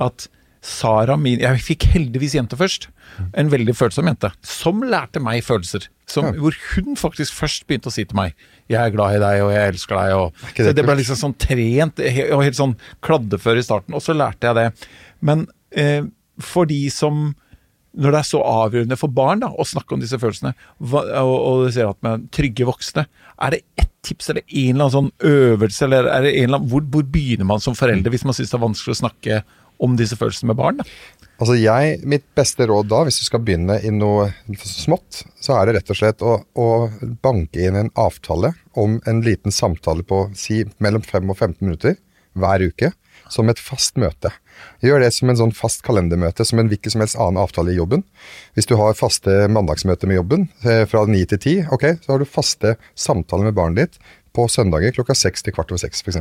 At 0.01 0.25
Sara 0.63 1.17
min 1.19 1.41
Jeg 1.43 1.59
fikk 1.59 1.89
heldigvis 1.91 2.37
jente 2.37 2.55
først. 2.55 2.87
En 3.35 3.51
veldig 3.51 3.75
følsom 3.75 4.07
jente. 4.07 4.31
Som 4.47 4.83
lærte 4.87 5.19
meg 5.23 5.43
følelser. 5.43 5.89
Som, 6.09 6.29
ja. 6.29 6.39
Hvor 6.39 6.55
hun 6.71 6.95
faktisk 6.99 7.35
først 7.35 7.67
begynte 7.67 7.91
å 7.91 7.95
si 7.95 8.05
til 8.07 8.15
meg 8.15 8.33
'Jeg 8.71 8.79
er 8.79 8.95
glad 8.95 9.17
i 9.17 9.19
deg, 9.19 9.43
og 9.43 9.51
jeg 9.51 9.73
elsker 9.73 9.95
deg'. 9.99 10.15
Og, 10.15 10.33
det, 10.55 10.65
så 10.65 10.71
det 10.71 10.85
ble 10.87 10.95
liksom 10.95 11.19
sånn 11.19 11.35
trent 11.35 11.99
og 11.99 12.43
helt 12.45 12.59
sånn 12.59 12.77
kladdefør 13.03 13.59
i 13.59 13.65
starten. 13.65 13.93
Og 13.93 14.01
så 14.01 14.15
lærte 14.15 14.47
jeg 14.47 14.55
det. 14.55 14.87
Men 15.19 15.47
eh, 15.75 16.03
for 16.39 16.65
de 16.65 16.87
som 16.89 17.33
når 17.93 18.09
det 18.09 18.19
er 18.23 18.25
så 18.25 18.39
avgjørende 18.41 18.97
for 18.97 19.13
barn 19.13 19.43
da, 19.43 19.51
å 19.53 19.65
snakke 19.67 19.93
om 19.93 20.01
disse 20.01 20.17
følelsene, 20.17 20.55
og, 20.81 20.95
og 21.13 21.67
du 21.67 21.73
ser 21.75 21.91
at 21.91 21.99
med 22.01 22.25
trygge 22.33 22.65
voksne, 22.65 23.05
er 23.37 23.53
det 23.53 23.61
ett 23.77 23.91
tips 24.03 24.31
eller 24.31 24.43
en 24.47 24.75
eller 24.75 24.87
annen 24.87 24.95
sånn 24.95 25.11
øvelse, 25.29 25.85
eller 25.85 26.09
er 26.11 26.25
det 26.25 26.33
en 26.33 26.47
eller 26.47 26.59
annen, 26.59 26.71
hvor, 26.71 26.85
hvor 26.91 27.05
begynner 27.13 27.47
man 27.47 27.61
som 27.63 27.77
forelder 27.77 28.13
hvis 28.13 28.25
man 28.27 28.35
syns 28.35 28.51
det 28.51 28.57
er 28.57 28.65
vanskelig 28.65 28.95
å 28.95 29.01
snakke 29.03 29.37
om 29.81 29.97
disse 29.99 30.17
følelsene 30.19 30.51
med 30.51 30.59
barn? 30.59 30.81
da? 30.81 30.87
Altså 31.41 31.55
jeg, 31.57 31.97
Mitt 32.07 32.25
beste 32.37 32.67
råd 32.69 32.87
da, 32.91 33.01
hvis 33.07 33.19
du 33.19 33.25
skal 33.25 33.41
begynne 33.43 33.79
i 33.83 33.91
noe 33.91 34.29
smått, 34.63 35.23
så 35.41 35.57
er 35.57 35.67
det 35.67 35.79
rett 35.79 35.91
og 35.91 35.99
slett 35.99 36.23
å, 36.23 36.37
å 36.53 36.67
banke 37.25 37.65
inn 37.65 37.79
en 37.79 37.93
avtale 37.99 38.53
om 38.79 38.99
en 39.09 39.23
liten 39.25 39.51
samtale 39.53 40.05
på 40.07 40.27
si 40.37 40.61
mellom 40.83 41.03
5 41.03 41.33
og 41.33 41.39
15 41.39 41.57
minutter 41.65 41.97
hver 42.39 42.63
uke, 42.65 42.93
som 43.29 43.49
et 43.49 43.61
fast 43.61 43.97
møte. 44.01 44.31
Gjør 44.85 45.03
det 45.03 45.11
som 45.15 45.29
en 45.29 45.39
sånn 45.39 45.53
fast 45.55 45.83
kalendermøte, 45.85 46.45
som 46.45 46.61
en 46.61 46.69
hvilken 46.69 46.93
som 46.93 47.03
helst 47.03 47.17
annen 47.19 47.41
avtale 47.41 47.73
i 47.73 47.77
jobben. 47.77 48.03
Hvis 48.57 48.69
du 48.69 48.75
har 48.79 48.97
faste 48.97 49.47
mandagsmøter 49.53 50.09
med 50.09 50.19
jobben 50.19 50.47
eh, 50.65 50.83
fra 50.89 51.05
ni 51.09 51.23
til 51.29 51.41
ti, 51.41 51.55
ok, 51.65 51.87
så 52.03 52.13
har 52.13 52.21
du 52.21 52.29
faste 52.29 52.75
samtaler 52.93 53.49
med 53.49 53.57
barnet 53.57 53.83
ditt 53.83 54.13
på 54.33 54.47
søndager 54.49 54.95
klokka 54.95 55.15
seks 55.17 55.45
til 55.45 55.53
kvart 55.55 55.71
over 55.71 55.81
seks 55.81 56.01
f.eks. 56.01 56.17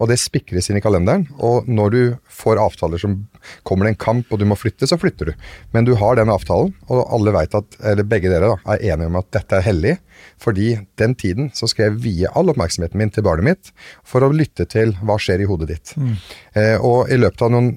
Og 0.00 0.10
det 0.10 0.18
spikres 0.20 0.68
inn 0.70 0.78
i 0.80 0.84
kalenderen. 0.84 1.26
Og 1.40 1.68
når 1.68 1.94
du 1.94 2.00
får 2.28 2.60
avtaler 2.60 3.00
som 3.00 3.18
kommer 3.66 3.86
det 3.86 3.94
en 3.94 4.02
kamp 4.04 4.32
og 4.32 4.40
du 4.40 4.46
må 4.48 4.58
flytte, 4.58 4.88
så 4.88 4.98
flytter 5.00 5.30
du. 5.30 5.46
Men 5.72 5.88
du 5.88 5.94
har 5.98 6.18
den 6.18 6.32
avtalen, 6.32 6.74
og 6.90 7.06
alle 7.16 7.34
vet 7.36 7.56
at, 7.56 7.78
eller 7.92 8.08
begge 8.08 8.32
dere 8.32 8.52
da, 8.52 8.58
er 8.74 8.84
enige 8.92 9.10
om 9.12 9.20
at 9.22 9.30
dette 9.38 9.58
er 9.58 9.66
hellig. 9.66 9.96
Fordi 10.42 10.72
den 11.00 11.14
tiden 11.18 11.50
så 11.56 11.68
skal 11.70 11.88
jeg 11.88 12.00
vie 12.04 12.30
all 12.36 12.52
oppmerksomheten 12.52 13.00
min 13.00 13.12
til 13.12 13.24
barnet 13.26 13.46
mitt 13.46 13.72
for 14.06 14.24
å 14.24 14.32
lytte 14.32 14.66
til 14.70 14.94
hva 15.06 15.16
skjer 15.20 15.42
i 15.42 15.48
hodet 15.48 15.68
ditt. 15.70 15.94
Mm. 15.96 16.14
Eh, 16.56 16.76
og 16.84 17.12
i 17.12 17.18
løpet 17.18 17.46
av 17.46 17.52
noen, 17.54 17.72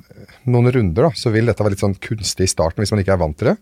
noen 0.49 0.71
runder 0.75 1.07
da, 1.07 1.11
så 1.15 1.31
vil 1.33 1.49
dette 1.49 1.63
være 1.63 1.75
litt 1.75 1.83
sånn 1.83 1.97
kunstig 2.03 2.47
i 2.47 2.51
starten 2.51 2.83
hvis 2.83 2.93
man 2.93 3.03
ikke 3.03 3.15
er 3.15 3.21
vant 3.21 3.37
til 3.39 3.51
det. 3.51 3.55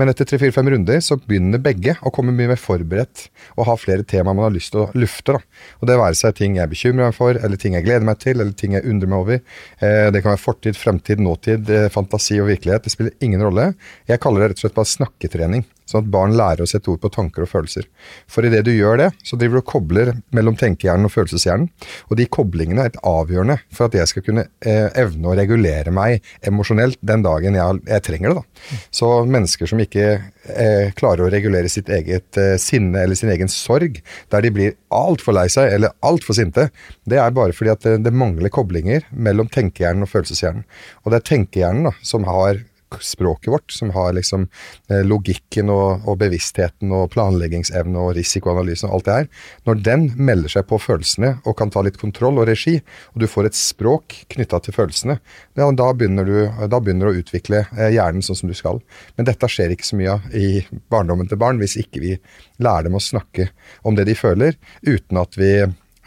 Men 0.00 0.12
etter 0.12 0.28
tre-fire-fem 0.28 0.72
runder 0.74 1.02
så 1.04 1.18
begynner 1.20 1.62
begge 1.62 1.96
å 2.02 2.12
komme 2.14 2.34
mye 2.36 2.52
mer 2.52 2.60
forberedt 2.60 3.28
og 3.56 3.66
ha 3.68 3.76
flere 3.80 4.06
temaer 4.06 4.36
man 4.36 4.48
har 4.48 4.54
lyst 4.54 4.74
til 4.74 4.84
å 4.84 4.90
lufte. 4.98 5.36
da. 5.36 5.40
Og 5.80 5.90
Det 5.90 5.98
være 6.00 6.18
seg 6.18 6.36
ting 6.38 6.58
jeg 6.58 6.72
bekymrer 6.72 7.10
meg 7.10 7.16
for, 7.16 7.38
eller 7.38 7.60
ting 7.60 7.76
jeg 7.78 7.86
gleder 7.86 8.06
meg 8.06 8.20
til, 8.22 8.38
eller 8.38 8.56
ting 8.56 8.76
jeg 8.76 8.86
undrer 8.86 9.10
meg 9.10 9.24
over. 9.24 9.42
Eh, 9.80 10.08
det 10.10 10.22
kan 10.22 10.34
være 10.34 10.44
fortid, 10.44 10.78
fremtid, 10.78 11.22
nåtid, 11.22 11.70
eh, 11.70 11.90
fantasi 11.92 12.40
og 12.40 12.50
virkelighet. 12.50 12.84
Det 12.84 12.94
spiller 12.94 13.12
ingen 13.20 13.42
rolle. 13.42 13.74
Jeg 14.08 14.20
kaller 14.20 14.40
det 14.44 14.50
rett 14.50 14.60
og 14.60 14.66
slett 14.66 14.78
bare 14.78 14.94
snakketrening. 14.94 15.66
Sånn 15.90 16.04
at 16.04 16.10
barn 16.12 16.36
lærer 16.38 16.62
å 16.62 16.70
sette 16.70 16.92
ord 16.92 17.00
på 17.02 17.10
tanker 17.10 17.42
og 17.42 17.50
følelser. 17.50 17.88
For 18.30 18.46
idet 18.46 18.62
du 18.68 18.70
gjør 18.70 19.00
det, 19.00 19.08
så 19.26 19.38
driver 19.38 19.58
du 19.58 19.62
og 19.64 19.70
kobler 19.72 20.12
mellom 20.36 20.54
tenkehjernen 20.58 21.08
og 21.08 21.14
følelseshjernen. 21.14 21.66
Og 22.08 22.20
de 22.20 22.28
koblingene 22.30 22.84
er 22.84 22.92
et 22.92 23.00
avgjørende 23.10 23.58
for 23.74 23.88
at 23.88 23.96
jeg 23.98 24.12
skal 24.12 24.26
kunne 24.26 24.46
eh, 24.62 24.86
evne 25.02 25.32
å 25.32 25.34
regulere 25.38 25.94
meg 25.94 26.22
emosjonelt 26.46 27.00
den 27.02 27.24
dagen 27.26 27.58
jeg, 27.58 27.80
jeg, 27.90 28.04
trenger 28.06 28.34
det. 28.34 28.44
da. 28.44 28.78
Så 29.00 29.10
mennesker 29.26 29.70
som 29.70 29.82
ikke 29.82 30.06
eh, 30.14 30.94
klarer 30.98 31.26
å 31.26 31.32
regulere 31.32 31.72
sitt 31.72 31.90
eget 31.90 32.38
eh, 32.38 32.54
sinne 32.62 33.02
eller 33.02 33.18
sin 33.18 33.32
egen 33.34 33.50
sorg, 33.50 33.98
der 34.30 34.46
de 34.46 34.54
blir 34.54 34.78
altfor 34.94 35.34
lei 35.36 35.48
seg 35.50 35.74
eller 35.74 35.96
altfor 36.06 36.38
sinte, 36.38 36.68
det 37.10 37.18
er 37.18 37.34
bare 37.34 37.56
fordi 37.56 37.74
at 37.74 37.86
det, 37.86 37.98
det 38.06 38.14
mangler 38.14 38.52
koblinger 38.54 39.06
mellom 39.10 39.50
tenkehjernen 39.50 40.06
og 40.06 40.12
følelseshjernen. 40.14 40.66
Og 41.02 41.10
det 41.10 41.20
er 41.20 41.30
tenkehjernen 41.32 41.90
da, 41.90 41.96
som 42.06 42.28
har 42.30 42.62
språket 42.98 43.52
vårt, 43.52 43.72
som 43.72 43.92
har 43.94 44.12
liksom 44.16 44.46
eh, 44.90 45.02
logikken 45.06 45.70
og, 45.72 46.06
og 46.08 46.18
bevisstheten 46.20 46.92
og 46.96 47.10
planleggingsevne 47.14 48.00
og 48.00 48.14
risikoanalysen 48.18 48.88
og 48.88 48.98
alt 48.98 49.08
det 49.08 49.18
her, 49.18 49.28
når 49.68 49.82
den 49.86 50.06
melder 50.18 50.54
seg 50.56 50.66
på 50.70 50.80
følelsene 50.82 51.36
og 51.44 51.56
kan 51.58 51.72
ta 51.72 51.84
litt 51.86 52.00
kontroll 52.00 52.40
og 52.42 52.48
regi, 52.50 52.78
og 53.14 53.22
du 53.22 53.28
får 53.30 53.50
et 53.50 53.58
språk 53.58 54.16
knytta 54.34 54.62
til 54.64 54.76
følelsene, 54.76 55.20
ja, 55.58 55.68
da, 55.76 55.90
begynner 55.96 56.26
du, 56.26 56.38
da 56.70 56.80
begynner 56.80 57.10
du 57.10 57.12
å 57.12 57.22
utvikle 57.22 57.64
eh, 57.76 57.92
hjernen 57.94 58.24
sånn 58.24 58.42
som 58.42 58.50
du 58.50 58.56
skal. 58.58 58.80
Men 59.16 59.28
dette 59.28 59.50
skjer 59.50 59.74
ikke 59.74 59.90
så 59.90 60.00
mye 60.00 60.16
av 60.16 60.34
i 60.36 60.64
barndommen 60.92 61.30
til 61.30 61.40
barn 61.40 61.60
hvis 61.60 61.78
ikke 61.80 62.02
vi 62.02 62.16
lærer 62.62 62.88
dem 62.88 62.98
å 62.98 63.04
snakke 63.04 63.50
om 63.86 63.96
det 63.98 64.08
de 64.08 64.16
føler, 64.18 64.58
uten 64.86 65.20
at 65.20 65.38
vi 65.38 65.52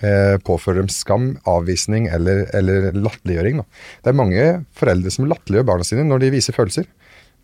eh, 0.03 0.35
påfører 0.45 0.81
dem 0.81 0.91
skam, 0.91 1.31
avvisning 1.49 2.09
eller, 2.11 2.45
eller 2.55 2.91
latterliggjøring. 2.97 3.63
Det 4.03 4.11
er 4.11 4.19
mange 4.19 4.49
foreldre 4.77 5.13
som 5.13 5.29
latterliggjør 5.29 5.69
barna 5.71 5.87
sine 5.87 6.05
når 6.07 6.25
de 6.25 6.35
viser 6.37 6.57
følelser. 6.57 6.89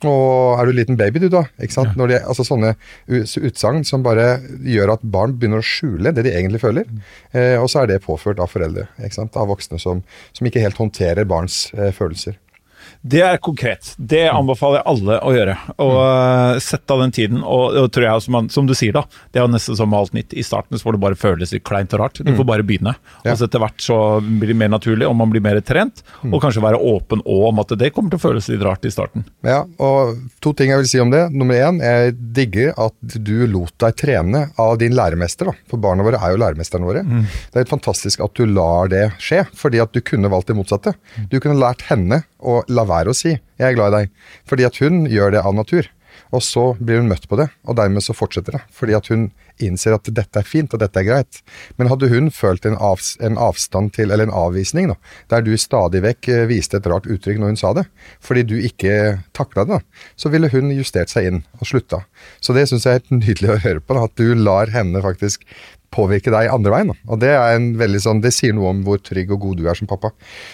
Og 0.07 0.55
er 0.55 0.63
du 0.63 0.71
en 0.71 0.77
liten 0.77 0.99
baby, 0.99 1.19
du, 1.19 1.27
da? 1.31 1.41
ikke 1.59 1.75
sant? 1.75 1.97
Ja. 1.97 2.07
De, 2.07 2.19
altså 2.31 2.45
Sånne 2.47 2.75
utsagn 3.09 3.83
som 3.87 4.03
bare 4.05 4.37
gjør 4.63 4.93
at 4.95 5.03
barn 5.03 5.33
begynner 5.35 5.59
å 5.59 5.65
skjule 5.65 6.13
det 6.15 6.23
de 6.27 6.31
egentlig 6.31 6.61
føler. 6.63 6.87
Mm. 6.87 7.01
Eh, 7.33 7.55
og 7.59 7.67
så 7.71 7.83
er 7.83 7.91
det 7.91 8.03
påført 8.05 8.39
av 8.39 8.51
foreldre, 8.51 8.87
ikke 9.03 9.17
sant? 9.17 9.35
av 9.39 9.49
voksne 9.51 9.79
som, 9.81 10.03
som 10.31 10.47
ikke 10.47 10.63
helt 10.63 10.79
håndterer 10.79 11.27
barns 11.27 11.65
eh, 11.75 11.91
følelser. 11.95 12.39
Det 13.01 13.22
er 13.24 13.38
konkret. 13.39 13.94
Det 13.96 14.25
anbefaler 14.27 14.82
jeg 14.82 14.88
alle 14.91 15.18
å 15.24 15.32
gjøre. 15.32 15.56
Og 15.79 15.94
uh, 15.96 16.60
Sett 16.63 16.91
av 16.91 17.00
den 17.03 17.13
tiden. 17.15 17.44
Og, 17.48 17.77
og 17.79 17.88
tror 17.96 18.06
jeg, 18.06 18.24
som, 18.25 18.36
man, 18.36 18.50
som, 18.51 18.68
du 18.68 18.75
sier, 18.75 18.91
da, 18.96 19.06
det 19.32 19.39
er 19.39 19.46
jo 19.46 19.53
nesten 19.53 19.77
som 19.79 19.94
alt 19.96 20.15
nytt. 20.15 20.36
I 20.36 20.44
starten 20.44 20.75
så 20.75 20.88
får 20.88 20.98
det 20.98 21.03
bare 21.06 21.20
føles 21.20 21.53
litt 21.56 21.63
kleint 21.68 21.96
og 21.96 22.03
rart. 22.03 22.20
Du 22.20 22.27
får 22.27 22.44
mm. 22.44 22.50
bare 22.50 22.65
begynne. 22.68 22.96
Ja. 23.24 23.32
Og 23.32 23.39
så 23.39 23.48
etter 23.48 23.63
hvert 23.63 23.79
så 23.84 24.00
blir 24.20 24.51
det 24.51 24.58
mer 24.60 24.74
naturlig, 24.74 25.08
og 25.08 25.15
man 25.20 25.32
blir 25.32 25.44
mer 25.46 25.62
trent. 25.63 26.03
Mm. 26.24 26.34
Og 26.34 26.44
kanskje 26.44 26.63
være 26.65 26.82
åpen 26.91 27.24
òg 27.24 27.46
om 27.53 27.63
at 27.63 27.72
det 27.79 27.91
kommer 27.96 28.12
til 28.12 28.20
å 28.20 28.25
føles 28.25 28.50
litt 28.51 28.65
rart 28.68 28.88
i 28.88 28.91
starten. 28.94 29.24
Ja, 29.48 29.62
og 29.79 30.20
to 30.44 30.53
ting 30.58 30.74
jeg 30.74 30.84
vil 30.84 30.91
si 30.91 31.01
om 31.03 31.13
det. 31.13 31.24
Nummer 31.32 31.56
én, 31.56 31.79
jeg 31.79 32.18
digger 32.36 32.75
at 32.75 33.15
du 33.15 33.48
lot 33.48 33.75
deg 33.79 33.96
trene 34.00 34.50
av 34.60 34.75
din 34.82 34.98
læremester. 34.98 35.48
da. 35.48 35.56
For 35.72 35.79
barna 35.82 36.03
våre 36.03 36.20
er 36.20 36.36
jo 36.36 36.44
læremesterne 36.44 36.89
våre. 36.89 37.06
Mm. 37.08 37.24
Det 37.24 37.56
er 37.56 37.63
helt 37.63 37.77
fantastisk 37.77 38.25
at 38.27 38.36
du 38.36 38.44
lar 38.50 38.91
det 38.91 39.06
skje, 39.24 39.46
fordi 39.56 39.79
at 39.79 39.96
du 39.96 40.03
kunne 40.03 40.32
valgt 40.32 40.51
det 40.51 40.60
motsatte. 40.60 40.98
Mm. 41.15 41.32
Du 41.32 41.39
kunne 41.39 41.60
lært 41.62 41.88
henne 41.88 42.24
å 42.39 42.60
la 42.72 42.86
være 42.89 43.13
å 43.13 43.17
si 43.17 43.31
'jeg 43.38 43.67
er 43.69 43.77
glad 43.77 43.93
i 43.93 43.98
deg', 43.98 44.12
fordi 44.46 44.65
at 44.65 44.77
hun 44.84 45.05
gjør 45.05 45.31
det 45.31 45.46
av 45.46 45.55
natur. 45.55 45.89
Og 46.36 46.43
så 46.46 46.75
blir 46.77 47.00
hun 47.01 47.10
møtt 47.10 47.27
på 47.29 47.38
det, 47.39 47.48
og 47.65 47.77
dermed 47.79 48.03
så 48.05 48.13
fortsetter 48.13 48.58
det. 48.58 48.62
Fordi 48.75 48.96
at 48.98 49.08
hun 49.10 49.29
innser 49.60 49.96
at 49.96 50.08
dette 50.15 50.39
er 50.39 50.48
fint, 50.48 50.74
og 50.74 50.81
dette 50.81 51.01
er 51.01 51.08
greit. 51.08 51.39
Men 51.77 51.89
hadde 51.91 52.10
hun 52.12 52.29
følt 52.34 52.67
en, 52.69 52.77
av, 52.77 53.01
en 53.25 53.39
avstand 53.41 53.93
til, 53.98 54.12
eller 54.12 54.27
en 54.27 54.36
avvisning, 54.46 54.91
da, 54.91 54.98
der 55.34 55.46
du 55.46 55.55
stadig 55.60 56.03
vekk 56.05 56.29
eh, 56.34 56.46
viste 56.51 56.79
et 56.79 56.89
rart 56.89 57.10
uttrykk 57.10 57.41
når 57.41 57.53
hun 57.53 57.60
sa 57.60 57.74
det, 57.77 57.86
fordi 58.24 58.46
du 58.51 58.55
ikke 58.60 58.93
takla 59.38 59.65
det, 59.65 59.79
da, 59.79 60.05
så 60.19 60.31
ville 60.34 60.51
hun 60.53 60.72
justert 60.75 61.12
seg 61.12 61.31
inn 61.31 61.41
og 61.60 61.72
slutta. 61.72 62.03
Så 62.39 62.55
det 62.55 62.67
syns 62.69 62.88
jeg 62.88 62.93
er 62.93 63.01
helt 63.01 63.17
nydelig 63.19 63.51
å 63.55 63.60
høre 63.65 63.84
på, 63.84 63.98
da, 63.98 64.05
at 64.08 64.22
du 64.22 64.38
lar 64.38 64.72
henne 64.75 65.03
faktisk 65.03 65.46
påvirke 65.93 66.34
deg 66.34 66.51
andre 66.53 66.74
veien. 66.74 66.93
Og 67.10 67.19
Det 67.22 67.34
sånn, 68.03 68.22
det 68.24 68.34
sier 68.36 68.55
noe 68.55 68.74
om 68.74 68.84
hvor 68.86 69.01
trygg 69.03 69.31
og 69.36 69.41
god 69.46 69.62
du 69.62 69.67
er 69.69 69.77
som 69.77 69.89
pappa. 69.89 70.12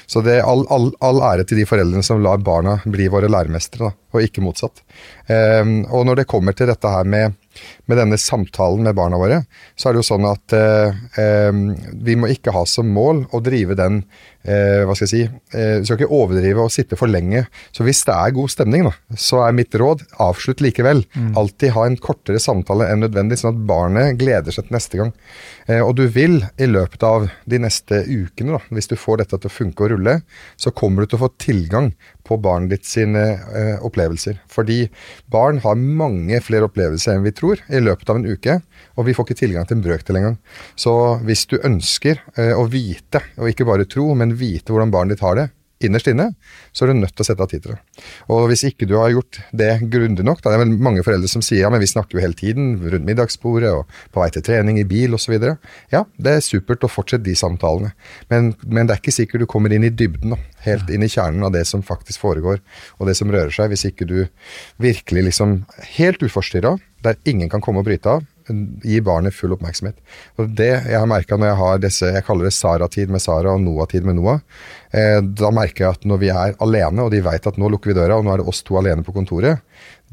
Så 0.07 0.23
det 0.25 0.41
all, 0.41 0.65
all, 0.73 0.91
all 1.03 1.21
ære 1.33 1.47
til 1.47 1.61
de 1.61 1.67
foreldrene 1.69 2.05
som 2.05 2.23
lar 2.23 2.43
barna 2.43 2.79
bli 2.85 3.07
våre 3.11 3.29
læremestere, 3.31 3.89
da, 3.89 3.95
og 4.15 4.25
ikke 4.25 4.43
motsatt. 4.45 4.83
Um, 5.27 5.83
og 5.89 6.05
når 6.07 6.21
det 6.21 6.29
kommer 6.31 6.55
til 6.55 6.69
dette 6.71 6.91
her 6.91 7.07
med 7.07 7.35
med 7.89 7.99
denne 7.99 8.19
samtalen 8.21 8.85
med 8.85 8.95
barna 8.97 9.19
våre, 9.21 9.41
så 9.75 9.89
er 9.89 9.95
det 9.95 10.03
jo 10.03 10.09
sånn 10.09 10.27
at 10.29 10.55
eh, 10.55 10.95
eh, 11.21 11.51
vi 12.05 12.17
må 12.19 12.29
ikke 12.31 12.53
ha 12.55 12.65
som 12.69 12.89
mål 12.93 13.25
å 13.35 13.41
drive 13.43 13.77
den 13.77 14.01
eh, 14.43 14.83
Hva 14.85 14.95
skal 14.95 15.05
jeg 15.05 15.11
si 15.11 15.23
eh, 15.25 15.77
Vi 15.79 15.87
skal 15.87 15.99
ikke 15.99 16.15
overdrive 16.15 16.65
og 16.65 16.73
sitte 16.73 16.97
for 16.99 17.11
lenge. 17.11 17.45
Så 17.75 17.85
hvis 17.87 18.03
det 18.07 18.15
er 18.15 18.35
god 18.35 18.53
stemning, 18.53 18.87
da, 18.87 18.93
så 19.19 19.41
er 19.45 19.55
mitt 19.57 19.75
råd 19.75 20.05
avslutt 20.21 20.63
likevel. 20.63 21.03
Mm. 21.15 21.33
Alltid 21.39 21.75
ha 21.75 21.85
en 21.87 21.99
kortere 22.01 22.41
samtale 22.41 22.89
enn 22.91 23.03
nødvendig, 23.05 23.39
sånn 23.41 23.53
at 23.55 23.65
barnet 23.69 24.19
gleder 24.21 24.55
seg 24.55 24.67
til 24.67 24.77
neste 24.77 25.01
gang. 25.01 25.13
Eh, 25.67 25.81
og 25.81 25.95
du 25.99 26.05
vil 26.11 26.41
i 26.61 26.69
løpet 26.69 27.05
av 27.07 27.29
de 27.49 27.61
neste 27.61 28.03
ukene, 28.05 28.57
da, 28.57 28.61
hvis 28.75 28.91
du 28.91 28.97
får 28.99 29.23
dette 29.23 29.39
til 29.39 29.51
å 29.51 29.55
funke 29.55 29.85
og 29.85 29.95
rulle, 29.95 30.19
så 30.61 30.73
kommer 30.75 31.03
du 31.03 31.11
til 31.13 31.19
å 31.19 31.25
få 31.25 31.33
tilgang 31.41 31.93
på 32.25 32.37
barnet 32.41 32.73
ditt 32.73 32.87
sine 32.89 33.23
eh, 33.55 33.83
opplevelser. 33.85 34.39
Fordi 34.51 34.85
barn 35.31 35.61
har 35.63 35.77
mange 35.77 36.39
flere 36.43 36.69
opplevelser 36.69 37.15
enn 37.15 37.25
vi 37.25 37.33
tror 37.35 37.61
i 37.69 37.81
løpet 37.83 38.11
av 38.11 38.19
en 38.19 38.27
uke, 38.27 38.59
og 38.95 39.07
vi 39.07 39.15
får 39.15 39.27
ikke 39.27 39.41
tilgang 39.43 39.67
til 39.69 39.79
en 39.79 39.85
brøkdel 39.85 40.19
engang. 40.21 40.39
Så 40.79 40.93
hvis 41.25 41.45
du 41.51 41.57
ønsker 41.61 42.21
eh, 42.37 42.53
å 42.55 42.65
vite, 42.71 43.21
og 43.37 43.51
ikke 43.51 43.67
bare 43.69 43.87
tro, 43.89 44.09
men 44.17 44.35
vite 44.39 44.73
hvordan 44.73 44.93
barnet 44.93 45.17
ditt 45.17 45.25
har 45.25 45.39
det, 45.39 45.49
innerst 45.83 46.07
inne, 46.07 46.29
så 46.71 46.85
er 46.85 46.91
du 46.91 46.99
nødt 47.01 47.13
til 47.15 47.25
å 47.25 47.27
sette 47.27 47.43
av 47.43 47.49
tid 47.51 47.65
til 47.65 47.73
det. 47.73 48.03
Og 48.31 48.45
hvis 48.49 48.63
ikke 48.69 48.87
du 48.87 48.95
har 48.97 49.11
gjort 49.11 49.39
det 49.55 49.71
grundig 49.91 50.23
nok, 50.25 50.39
da 50.41 50.51
det 50.51 50.57
er 50.57 50.63
vel 50.63 50.75
mange 50.87 51.03
foreldre 51.05 51.29
som 51.31 51.43
sier 51.45 51.65
ja, 51.65 51.71
men 51.73 51.83
vi 51.83 51.89
snakker 51.91 52.17
jo 52.17 52.23
hele 52.23 52.37
tiden 52.37 52.77
rundt 52.79 53.07
middagsbordet 53.07 53.73
og 53.75 53.97
på 54.15 54.23
vei 54.23 54.29
til 54.33 54.45
trening, 54.45 54.79
i 54.79 54.87
bil 54.87 55.17
osv. 55.17 55.35
Ja, 55.91 56.05
det 56.15 56.37
er 56.37 56.45
supert 56.45 56.85
å 56.87 56.91
fortsette 56.91 57.27
de 57.27 57.35
samtalene, 57.37 57.91
men, 58.31 58.53
men, 58.63 58.85
det 58.87 58.95
er 58.95 59.03
ikke 59.03 59.15
sikkert 59.15 59.43
du 59.43 59.49
kommer 59.51 59.73
inn 59.75 59.87
i 59.87 59.91
dybden, 59.91 60.35
da, 60.35 60.39
helt 60.65 60.91
inn 60.93 61.05
i 61.05 61.11
kjernen 61.11 61.43
av 61.47 61.53
det 61.55 61.65
som 61.69 61.83
faktisk 61.85 62.23
foregår, 62.23 62.61
og 62.99 63.09
det 63.09 63.17
som 63.19 63.31
rører 63.33 63.53
seg, 63.53 63.71
hvis 63.73 63.87
ikke 63.91 64.07
du 64.09 64.17
virkelig 64.81 65.29
liksom 65.29 65.59
helt 65.97 66.23
uforstyrra, 66.23 66.75
der 67.05 67.19
ingen 67.29 67.51
kan 67.51 67.63
komme 67.63 67.83
og 67.83 67.89
bryte 67.89 68.17
av, 68.17 68.23
gi 68.47 69.01
barnet 69.05 69.35
full 69.35 69.55
oppmerksomhet. 69.55 69.97
Og 70.39 70.53
Det 70.55 70.69
jeg 70.69 70.99
har 70.99 71.09
merka 71.09 71.37
når 71.37 71.51
jeg 71.51 71.59
har 71.61 71.83
disse, 71.83 72.13
jeg 72.17 72.25
kaller 72.27 72.49
det 72.49 72.55
Sara-tid 72.55 73.13
med 73.13 73.23
Sara 73.23 73.55
og 73.55 73.61
Noah-tid 73.63 74.05
med 74.07 74.19
Noah, 74.19 74.41
eh, 74.93 75.19
da 75.21 75.51
merker 75.55 75.85
jeg 75.85 75.99
at 75.99 76.07
når 76.07 76.21
vi 76.21 76.31
er 76.33 76.57
alene, 76.63 77.05
og 77.05 77.13
de 77.13 77.23
veit 77.25 77.47
at 77.47 77.59
nå 77.61 77.69
lukker 77.73 77.93
vi 77.93 77.99
døra, 77.99 78.17
og 78.19 78.25
nå 78.25 78.33
er 78.33 78.43
det 78.43 78.49
oss 78.51 78.63
to 78.65 78.77
alene 78.81 79.05
på 79.05 79.15
kontoret, 79.15 79.63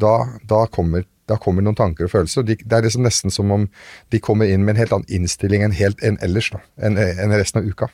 da, 0.01 0.17
da 0.49 0.67
kommer 0.73 1.05
da 1.31 1.37
kommer 1.39 1.63
noen 1.65 1.77
tanker 1.79 2.09
og 2.09 2.13
følelser. 2.13 2.45
De, 2.47 2.57
det 2.59 2.77
er 2.77 2.83
liksom 2.85 3.05
nesten 3.07 3.33
som 3.33 3.51
om 3.55 3.69
de 4.13 4.21
kommer 4.21 4.51
inn 4.51 4.65
med 4.67 4.75
en 4.75 4.83
helt 4.83 4.95
annen 4.97 5.13
innstilling 5.21 5.63
enn, 5.65 5.75
helt, 5.79 6.03
enn 6.05 6.19
ellers. 6.25 6.51
da, 6.53 6.61
enn, 6.83 6.99
enn 6.99 7.35
resten 7.39 7.63
av 7.63 7.69
uka. 7.69 7.89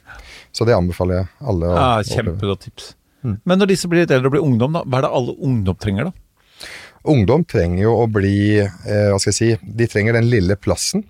Så 0.56 0.66
det 0.68 0.74
anbefaler 0.74 1.20
jeg 1.20 1.28
alle. 1.52 1.74
ja, 1.76 1.90
Kjempegodt 2.08 2.64
tips. 2.66 2.94
Mm. 3.26 3.36
Men 3.44 3.60
når 3.60 3.72
disse 3.74 3.90
blir 3.90 4.04
litt 4.04 4.14
eldre 4.14 4.30
og 4.30 4.36
blir 4.36 4.46
ungdom, 4.46 4.78
da, 4.78 4.84
hva 4.86 5.00
er 5.00 5.06
det 5.06 5.12
alle 5.20 5.36
ungdom 5.44 5.78
trenger, 5.78 6.08
da? 6.08 6.27
Ungdom 7.06 7.44
trenger 7.46 7.84
jo 7.84 7.92
å 8.02 8.06
bli 8.10 8.58
eh, 8.58 9.08
Hva 9.12 9.18
skal 9.22 9.30
jeg 9.30 9.36
si 9.36 9.74
De 9.78 9.86
trenger 9.90 10.16
den 10.16 10.28
lille 10.30 10.56
plassen. 10.58 11.04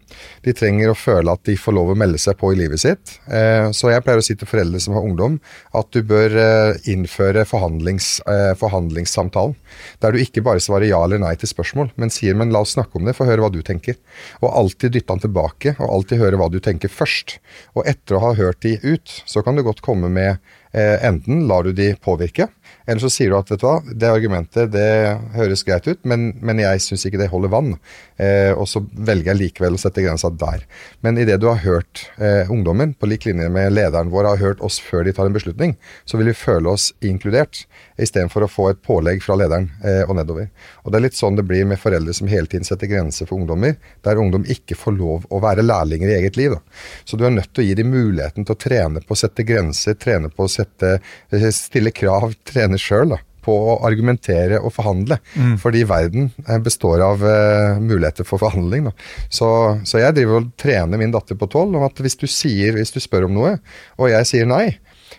De 0.45 0.53
trenger 0.57 0.93
å 0.93 0.97
føle 0.99 1.33
at 1.33 1.45
de 1.49 1.57
får 1.59 1.75
lov 1.77 1.93
å 1.93 1.97
melde 1.99 2.21
seg 2.21 2.37
på 2.41 2.53
i 2.53 2.59
livet 2.59 2.83
sitt. 2.83 3.15
Eh, 3.27 3.71
så 3.77 3.93
jeg 3.93 4.05
pleier 4.05 4.21
å 4.21 4.25
si 4.25 4.37
til 4.39 4.51
foreldre 4.51 4.81
som 4.83 4.97
har 4.97 5.07
ungdom, 5.07 5.39
at 5.79 5.89
du 5.95 6.03
bør 6.07 6.37
eh, 6.43 6.91
innføre 6.93 7.45
forhandlings, 7.49 8.19
eh, 8.29 8.53
forhandlingssamtalen. 8.61 9.57
Der 10.05 10.15
du 10.15 10.21
ikke 10.23 10.45
bare 10.47 10.63
svarer 10.63 10.91
ja 10.91 11.01
eller 11.05 11.23
nei 11.23 11.35
til 11.41 11.51
spørsmål, 11.51 11.93
men 11.97 12.13
sier 12.13 12.37
'men 12.37 12.53
la 12.53 12.63
oss 12.65 12.77
snakke 12.77 13.01
om 13.01 13.09
det', 13.09 13.17
få 13.17 13.29
høre 13.29 13.45
hva 13.45 13.53
du 13.53 13.63
tenker. 13.63 13.97
Og 14.43 14.53
alltid 14.53 14.93
dytte 14.93 15.15
han 15.15 15.25
tilbake, 15.25 15.77
og 15.79 15.89
alltid 15.89 16.23
høre 16.23 16.41
hva 16.41 16.51
du 16.53 16.61
tenker 16.61 16.93
først. 16.93 17.39
Og 17.77 17.87
etter 17.87 18.17
å 18.17 18.25
ha 18.29 18.33
hørt 18.35 18.61
de 18.61 18.79
ut, 18.83 19.23
så 19.27 19.45
kan 19.45 19.57
du 19.57 19.63
godt 19.63 19.83
komme 19.83 20.11
med 20.11 20.39
enten 20.73 21.47
lar 21.49 21.65
du 21.65 21.73
de 21.73 21.93
påvirke, 22.03 22.49
eller 22.89 23.03
så 23.03 23.11
sier 23.13 23.33
du 23.33 23.37
at 23.37 23.51
vet 23.53 23.61
du 23.61 23.67
hva, 23.67 23.79
det 23.85 24.09
argumentet 24.09 24.71
det 24.73 24.89
høres 25.35 25.65
greit 25.67 25.85
ut, 25.91 26.01
men, 26.09 26.31
men 26.41 26.61
jeg 26.63 26.81
syns 26.81 27.05
ikke 27.09 27.21
det 27.21 27.29
holder 27.33 27.53
vann. 27.53 27.75
Eh, 28.17 28.53
og 28.55 28.65
så 28.71 28.81
velger 28.93 29.35
jeg 29.35 29.41
likevel 29.43 29.77
å 29.77 29.81
sette 29.83 30.05
grensa 30.05 30.31
der. 30.33 30.65
Men 31.05 31.21
idet 31.21 31.37
du 31.43 31.51
har 31.51 31.61
hørt 31.65 32.07
eh, 32.17 32.49
ungdommen, 32.49 32.95
på 32.97 33.11
lik 33.11 33.29
linje 33.29 33.51
med 33.53 33.75
lederen 33.75 34.13
vår, 34.15 34.31
har 34.33 34.41
hørt 34.41 34.65
oss 34.65 34.81
før 34.81 35.05
de 35.05 35.13
tar 35.17 35.29
en 35.29 35.37
beslutning, 35.37 35.77
så 36.09 36.21
vil 36.21 36.33
vi 36.33 36.39
føle 36.41 36.73
oss 36.73 36.91
inkludert, 37.05 37.67
istedenfor 37.99 38.47
å 38.47 38.51
få 38.51 38.69
et 38.73 38.81
pålegg 38.85 39.23
fra 39.25 39.37
lederen 39.39 39.69
eh, 39.83 40.03
og 40.07 40.17
nedover. 40.19 40.49
Og 40.85 40.93
Det 40.93 40.99
er 40.99 41.07
litt 41.07 41.19
sånn 41.19 41.39
det 41.39 41.47
blir 41.49 41.67
med 41.69 41.81
foreldre 41.83 42.15
som 42.17 42.31
hele 42.31 42.51
tiden 42.51 42.67
setter 42.69 42.91
grenser 42.91 43.29
for 43.29 43.41
ungdommer, 43.41 43.77
der 44.07 44.21
ungdom 44.23 44.47
ikke 44.49 44.79
får 44.79 44.97
lov 44.99 45.29
å 45.35 45.43
være 45.45 45.67
lærlinger 45.67 46.13
i 46.13 46.19
eget 46.21 46.39
liv. 46.41 46.57
Da. 46.57 46.83
Så 47.05 47.19
du 47.19 47.27
er 47.27 47.35
nødt 47.35 47.53
til 47.53 47.65
å 47.65 47.69
gi 47.69 47.79
dem 47.79 47.93
muligheten 47.95 48.47
til 48.47 48.57
å 48.57 48.63
trene 48.69 49.05
på 49.05 49.17
å 49.17 49.23
sette 49.23 49.47
grenser, 49.47 49.99
trene 49.99 50.31
på 50.33 50.47
å 50.47 50.53
sette, 50.53 50.99
eh, 51.33 51.49
stille 51.55 51.95
krav, 51.95 52.33
trene 52.53 52.81
sjøl 52.81 53.19
på 53.49 53.55
å 53.73 53.77
argumentere 53.87 54.61
og 54.61 54.75
forhandle. 54.77 55.21
Mm. 55.35 55.55
Fordi 55.63 55.85
verden 55.89 56.31
eh, 56.45 56.59
består 56.63 57.05
av 57.05 57.25
uh, 57.25 57.79
muligheter 57.81 58.27
for 58.29 58.43
forhandling. 58.43 58.91
Så, 59.31 59.49
så, 59.89 60.03
jeg 60.03 60.19
driver 60.19 60.43
og 60.43 60.51
trener 60.61 61.01
min 61.01 61.15
datter 61.15 61.39
på 61.39 61.49
tolv 61.51 61.79
om 61.79 61.87
at 61.87 62.03
hvis 62.03 62.19
du, 62.21 62.27
sier, 62.31 62.77
hvis 62.77 62.93
du 62.95 63.01
spør 63.03 63.29
om 63.29 63.39
noe, 63.39 63.57
og 63.99 64.13
jeg 64.13 64.29
sier 64.29 64.49
nei, 64.49 64.67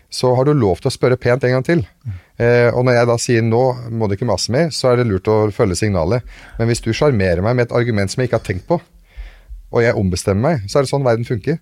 så 0.10 0.32
har 0.36 0.48
du 0.48 0.56
lov 0.58 0.82
til 0.82 0.90
å 0.90 0.94
spørre 0.94 1.20
pent 1.22 1.44
en 1.46 1.58
gang 1.58 1.66
til. 1.66 1.84
Eh, 2.40 2.70
og 2.74 2.86
når 2.88 2.98
jeg 2.98 3.10
da 3.10 3.18
sier 3.22 3.46
nå 3.46 3.64
må 3.94 4.08
du 4.08 4.16
ikke 4.16 4.30
mase 4.30 4.54
mer, 4.54 4.72
så 4.74 4.92
er 4.92 5.00
det 5.00 5.10
lurt 5.10 5.30
å 5.30 5.42
følge 5.54 5.78
signalet. 5.84 6.26
Men 6.58 6.72
hvis 6.72 6.82
du 6.86 6.90
sjarmerer 6.96 7.44
meg 7.46 7.58
med 7.58 7.68
et 7.68 7.78
argument 7.78 8.12
som 8.12 8.24
jeg 8.24 8.32
ikke 8.32 8.40
har 8.40 8.48
tenkt 8.48 8.68
på, 8.70 8.80
og 9.70 9.86
jeg 9.86 9.98
ombestemmer 10.00 10.46
meg, 10.46 10.70
så 10.70 10.80
er 10.80 10.86
det 10.86 10.92
sånn 10.92 11.06
verden 11.06 11.28
funker. 11.28 11.60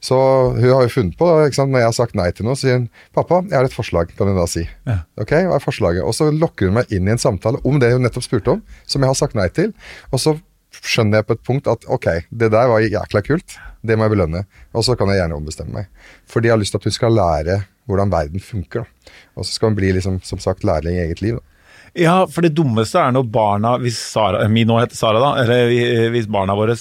Så 0.00 0.16
hun 0.56 0.70
har 0.70 0.84
jo 0.86 0.92
funnet 0.92 1.16
på, 1.18 1.26
når 1.28 1.82
jeg 1.82 1.88
har 1.90 1.96
sagt 1.96 2.14
nei 2.16 2.30
til 2.32 2.46
noe, 2.46 2.56
så 2.56 2.64
sier 2.64 2.78
hun 2.78 2.86
'pappa, 3.12 3.42
jeg 3.50 3.58
har 3.58 3.66
et 3.68 3.74
forslag', 3.74 4.14
kan 4.16 4.30
hun 4.30 4.38
da 4.38 4.46
si. 4.48 4.62
Ja. 4.88 5.02
Ok, 5.20 5.34
hva 5.44 5.58
er 5.58 5.64
forslaget? 5.64 6.06
Og 6.06 6.14
så 6.16 6.30
lokker 6.32 6.70
hun 6.70 6.78
meg 6.78 6.92
inn 6.94 7.08
i 7.08 7.12
en 7.12 7.20
samtale 7.20 7.60
om 7.68 7.76
det 7.82 7.92
hun 7.92 8.06
nettopp 8.06 8.24
spurte 8.24 8.54
om, 8.54 8.62
som 8.86 9.02
jeg 9.02 9.12
har 9.12 9.18
sagt 9.18 9.36
nei 9.36 9.48
til. 9.52 9.74
Og 10.10 10.22
så 10.22 10.38
skjønner 10.80 11.20
jeg 11.20 11.28
på 11.28 11.36
et 11.36 11.44
punkt 11.44 11.68
at 11.68 11.84
ok, 11.84 12.06
det 12.30 12.48
der 12.54 12.70
var 12.70 12.80
jækla 12.80 13.22
kult, 13.26 13.58
det 13.86 13.96
må 13.96 14.06
jeg 14.06 14.14
belønne. 14.14 14.44
Og 14.76 14.84
så 14.86 14.96
kan 14.98 15.10
jeg 15.10 15.22
gjerne 15.22 15.36
ombestemme 15.38 15.80
meg. 15.80 16.08
Fordi 16.28 16.50
jeg 16.50 16.56
har 16.56 16.62
lyst 16.62 16.74
til 16.76 16.82
at 16.82 16.88
hun 16.88 16.96
skal 16.96 17.16
lære 17.16 17.60
hvordan 17.90 18.12
verden 18.12 18.42
funker. 18.44 18.84
Da. 18.84 19.14
Og 19.36 19.46
så 19.46 19.56
skal 19.56 19.70
hun 19.70 19.78
bli 19.78 19.92
liksom, 19.96 20.20
som 20.26 20.42
sagt 20.42 20.66
lærling 20.68 20.98
i 20.98 21.04
eget 21.06 21.22
liv. 21.24 21.38
Da. 21.40 21.46
Ja, 21.98 22.16
for 22.30 22.46
det 22.46 22.54
dummeste 22.54 23.00
er 23.02 23.14
når 23.14 23.30
barna, 23.34 23.74
hvis 23.82 23.98
Sara, 24.12 24.44
min 24.48 24.68
nå 24.70 24.78
heter 24.78 24.98
Sara, 24.98 25.22
da, 25.22 25.30
eller 25.42 26.10
hvis 26.14 26.28
barna 26.30 26.54
våre 26.54 26.76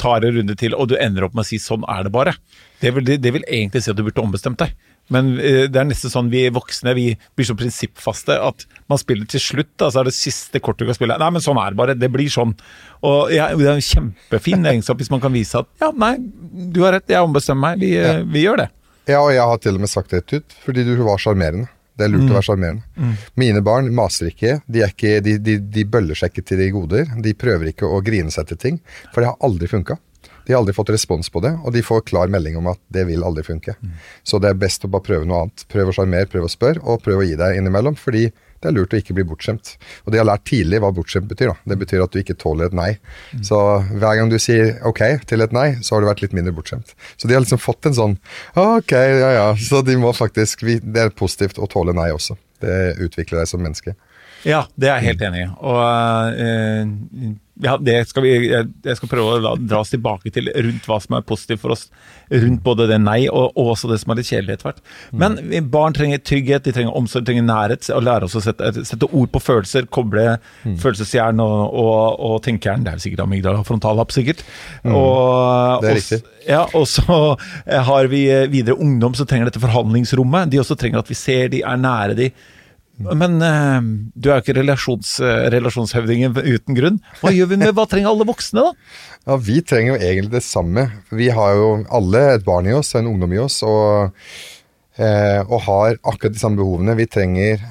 tar 0.00 0.26
en 0.26 0.36
runde 0.40 0.56
til, 0.58 0.74
og 0.76 0.90
du 0.90 0.98
ender 1.00 1.24
opp 1.24 1.36
med 1.36 1.46
å 1.46 1.48
si 1.48 1.56
'sånn 1.56 1.86
er 1.88 2.02
det 2.04 2.12
bare'. 2.12 2.36
Det 2.80 2.90
vil, 2.94 3.04
det 3.04 3.32
vil 3.32 3.44
egentlig 3.48 3.82
si 3.82 3.90
at 3.90 3.96
du 3.96 4.02
burde 4.02 4.20
ombestemt 4.20 4.58
deg. 4.58 4.74
Men 5.12 5.34
uh, 5.36 5.64
det 5.68 5.80
er 5.80 5.88
nesten 5.88 6.12
sånn 6.12 6.30
vi 6.32 6.46
voksne 6.54 6.94
vi 6.96 7.10
blir 7.36 7.48
så 7.48 7.56
prinsippfaste 7.58 8.38
at 8.40 8.64
man 8.90 9.00
spiller 9.00 9.28
til 9.30 9.42
slutt. 9.42 9.72
Da, 9.80 9.90
så 9.90 10.02
er 10.02 10.10
det 10.10 10.16
siste 10.16 10.62
kortet 10.64 10.84
du 10.84 10.92
kan 10.92 10.98
spille. 10.98 11.18
Nei, 11.20 11.32
men 11.36 11.44
sånn 11.44 11.60
er 11.60 11.74
det 11.74 11.80
bare. 11.80 11.98
Det 11.98 12.10
blir 12.12 12.30
sånn. 12.32 12.54
Og 13.04 13.34
ja, 13.34 13.50
Det 13.56 13.68
er 13.68 13.76
en 13.76 13.84
kjempefin 13.90 14.64
egenskap 14.72 15.02
hvis 15.02 15.12
man 15.12 15.22
kan 15.24 15.34
vise 15.34 15.60
at 15.60 15.70
ja, 15.82 15.92
nei, 15.92 16.16
du 16.74 16.82
har 16.86 16.96
rett, 16.96 17.10
jeg 17.10 17.24
ombestemmer 17.24 17.74
meg. 17.74 17.84
Vi, 17.84 17.94
ja. 17.98 18.18
vi 18.24 18.46
gjør 18.46 18.64
det. 18.64 18.70
Ja, 19.10 19.20
og 19.20 19.34
jeg 19.34 19.44
har 19.44 19.60
til 19.60 19.76
og 19.76 19.84
med 19.84 19.92
sagt 19.92 20.14
det 20.14 20.24
ut, 20.32 20.54
fordi 20.64 20.84
du 20.86 20.94
var 21.04 21.20
sjarmerende. 21.20 21.68
Det 21.94 22.08
er 22.08 22.10
lurt 22.10 22.24
mm. 22.24 22.30
å 22.32 22.34
være 22.34 22.46
sjarmerende. 22.48 22.88
Mm. 22.98 23.12
Mine 23.38 23.60
barn 23.66 23.90
maser 23.94 24.30
ikke. 24.32 24.56
De, 24.66 24.82
ikke 24.82 25.20
de, 25.22 25.36
de, 25.38 25.58
de, 25.76 25.84
bøller 25.86 26.18
seg 26.18 26.32
ikke 26.32 26.46
til 26.48 26.62
de 26.62 26.70
goder. 26.74 27.12
De 27.22 27.34
prøver 27.38 27.70
ikke 27.70 27.86
å 27.86 28.00
grine 28.04 28.34
seg 28.34 28.48
til 28.50 28.58
ting, 28.64 28.80
for 29.12 29.22
det 29.22 29.30
har 29.30 29.46
aldri 29.46 29.70
funka. 29.70 29.98
De 30.46 30.52
har 30.52 30.60
aldri 30.60 30.76
fått 30.76 30.92
respons 30.94 31.30
på 31.32 31.42
det, 31.44 31.54
og 31.64 31.74
de 31.74 31.82
får 31.84 32.06
klar 32.10 32.32
melding 32.32 32.58
om 32.60 32.72
at 32.72 32.80
det 32.92 33.06
vil 33.08 33.24
aldri 33.26 33.44
funke. 33.46 33.76
Mm. 33.80 33.94
Så 34.22 34.40
det 34.42 34.52
er 34.52 34.60
best 34.60 34.84
å 34.84 34.90
bare 34.92 35.06
prøve 35.06 35.28
noe 35.28 35.44
annet. 35.44 35.66
Prøve 35.72 35.92
å 35.92 35.96
sjarmere, 35.96 36.30
prøve 36.30 36.50
å 36.50 36.52
spørre, 36.52 36.82
og 36.84 37.02
prøve 37.04 37.24
å 37.24 37.28
gi 37.28 37.38
deg 37.40 37.60
innimellom. 37.60 37.96
fordi 37.98 38.28
det 38.64 38.70
er 38.70 38.76
lurt 38.78 38.94
å 38.96 38.98
ikke 38.98 39.12
bli 39.12 39.26
bortskjemt. 39.28 39.74
Og 40.06 40.14
de 40.14 40.20
har 40.20 40.24
lært 40.24 40.46
tidlig 40.48 40.78
hva 40.80 40.88
bortskjemt 40.96 41.28
betyr. 41.28 41.50
da. 41.52 41.56
Det 41.68 41.76
betyr 41.82 42.00
at 42.00 42.14
du 42.14 42.22
ikke 42.22 42.36
tåler 42.40 42.70
et 42.70 42.76
nei. 42.76 42.94
Mm. 43.36 43.42
Så 43.44 43.58
hver 43.90 44.16
gang 44.16 44.32
du 44.32 44.38
sier 44.40 44.78
ok 44.88 45.02
til 45.28 45.44
et 45.44 45.52
nei, 45.52 45.66
så 45.84 45.94
har 45.94 46.00
du 46.00 46.08
vært 46.08 46.22
litt 46.24 46.32
mindre 46.32 46.54
bortskjemt. 46.56 46.94
Så 47.20 47.28
de 47.28 47.36
har 47.36 47.44
liksom 47.44 47.60
fått 47.60 47.90
en 47.90 47.98
sånn 47.98 48.16
ok, 48.56 48.94
ja 48.96 49.34
ja. 49.36 49.46
Så 49.60 49.82
de 49.84 49.98
må 50.00 50.14
faktisk 50.16 50.64
Det 50.64 51.02
er 51.02 51.12
positivt 51.12 51.60
å 51.60 51.68
tåle 51.68 51.92
nei 51.92 52.08
også. 52.14 52.38
Det 52.64 52.96
utvikler 53.04 53.42
deg 53.42 53.52
som 53.52 53.60
menneske. 53.60 53.92
Ja, 54.48 54.64
det 54.80 54.88
er 54.88 54.96
jeg 55.02 55.12
helt 55.12 55.28
enig 55.28 55.44
i. 55.44 55.50
Og 55.60 56.40
uh, 56.40 57.36
ja, 57.62 57.76
det 57.78 58.00
skal 58.10 58.24
vi, 58.24 58.32
jeg 58.50 58.96
skal 58.98 59.10
prøve 59.10 59.36
å 59.36 59.54
dra 59.60 59.78
oss 59.84 59.92
tilbake 59.92 60.32
til 60.34 60.48
rundt 60.50 60.86
hva 60.90 60.96
som 61.02 61.14
er 61.14 61.26
positivt 61.26 61.60
for 61.62 61.74
oss. 61.74 61.84
Rundt 62.32 62.64
både 62.64 62.88
det 62.90 62.96
nei 62.98 63.28
og, 63.28 63.52
og 63.52 63.74
også 63.74 63.90
det 63.92 64.00
som 64.02 64.10
er 64.10 64.18
litt 64.18 64.30
kjedelig 64.30 64.56
etter 64.56 64.68
hvert. 64.70 64.80
Men 65.14 65.38
barn 65.70 65.94
trenger 65.94 66.22
trygghet, 66.24 66.64
de 66.66 66.74
trenger 66.74 66.96
omsorg, 66.98 67.22
de 67.22 67.30
trenger 67.30 67.46
nærhet. 67.46 67.86
Og 67.94 68.02
lære 68.06 68.26
oss 68.26 68.34
å 68.40 68.42
sette, 68.42 68.72
sette 68.88 69.06
ord 69.06 69.30
på 69.30 69.42
følelser, 69.44 69.86
koble 69.94 70.24
mm. 70.64 70.74
følelseshjern 70.82 71.42
og, 71.44 71.60
og, 71.84 72.24
og 72.26 72.34
tenkehjern. 72.46 72.86
Det 72.86 72.96
er 72.96 73.04
sikkert 73.04 73.22
amygdala 73.28 73.62
frontallapp, 73.68 74.14
sikkert. 74.16 74.42
Mm. 74.82 74.96
Og, 74.98 75.84
det 75.84 75.92
er 75.92 75.98
riktig. 76.00 76.20
Ja, 76.48 76.64
og 76.74 76.88
så 76.90 77.20
har 77.90 78.10
vi 78.10 78.26
videre 78.50 78.80
ungdom 78.82 79.14
som 79.14 79.30
trenger 79.30 79.52
dette 79.52 79.62
forhandlingsrommet. 79.62 80.50
De 80.50 80.60
også 80.64 80.78
trenger 80.80 81.04
at 81.04 81.12
vi 81.12 81.20
ser 81.22 81.54
de, 81.54 81.62
er 81.62 81.80
nære 81.86 82.18
de 82.18 82.32
men 83.02 83.36
uh, 83.42 83.82
du 84.14 84.30
er 84.30 84.38
jo 84.38 84.44
ikke 84.44 84.56
relasjons, 84.60 85.16
uh, 85.24 85.46
relasjonshøvdingen 85.52 86.36
uten 86.38 86.76
grunn. 86.78 86.98
Hva 87.20 87.32
gjør 87.34 87.50
vi 87.50 87.60
med, 87.64 87.72
hva 87.74 87.86
trenger 87.90 88.12
alle 88.12 88.26
voksne, 88.28 88.62
da? 88.68 88.74
Ja, 89.24 89.38
Vi 89.40 89.62
trenger 89.64 89.94
jo 89.94 90.00
egentlig 90.04 90.34
det 90.34 90.44
samme. 90.44 90.82
Vi 91.08 91.30
har 91.32 91.54
jo 91.56 91.68
alle 91.96 92.26
et 92.34 92.44
barn 92.44 92.68
i 92.68 92.74
oss 92.76 92.92
en 92.98 93.08
ungdom 93.10 93.32
i 93.32 93.40
oss. 93.40 93.62
og, 93.66 94.12
uh, 95.00 95.40
og 95.48 95.56
har 95.66 95.96
akkurat 95.96 96.36
de 96.36 96.42
samme 96.42 96.60
behovene. 96.60 96.96
Vi 97.00 97.08
trenger, 97.10 97.64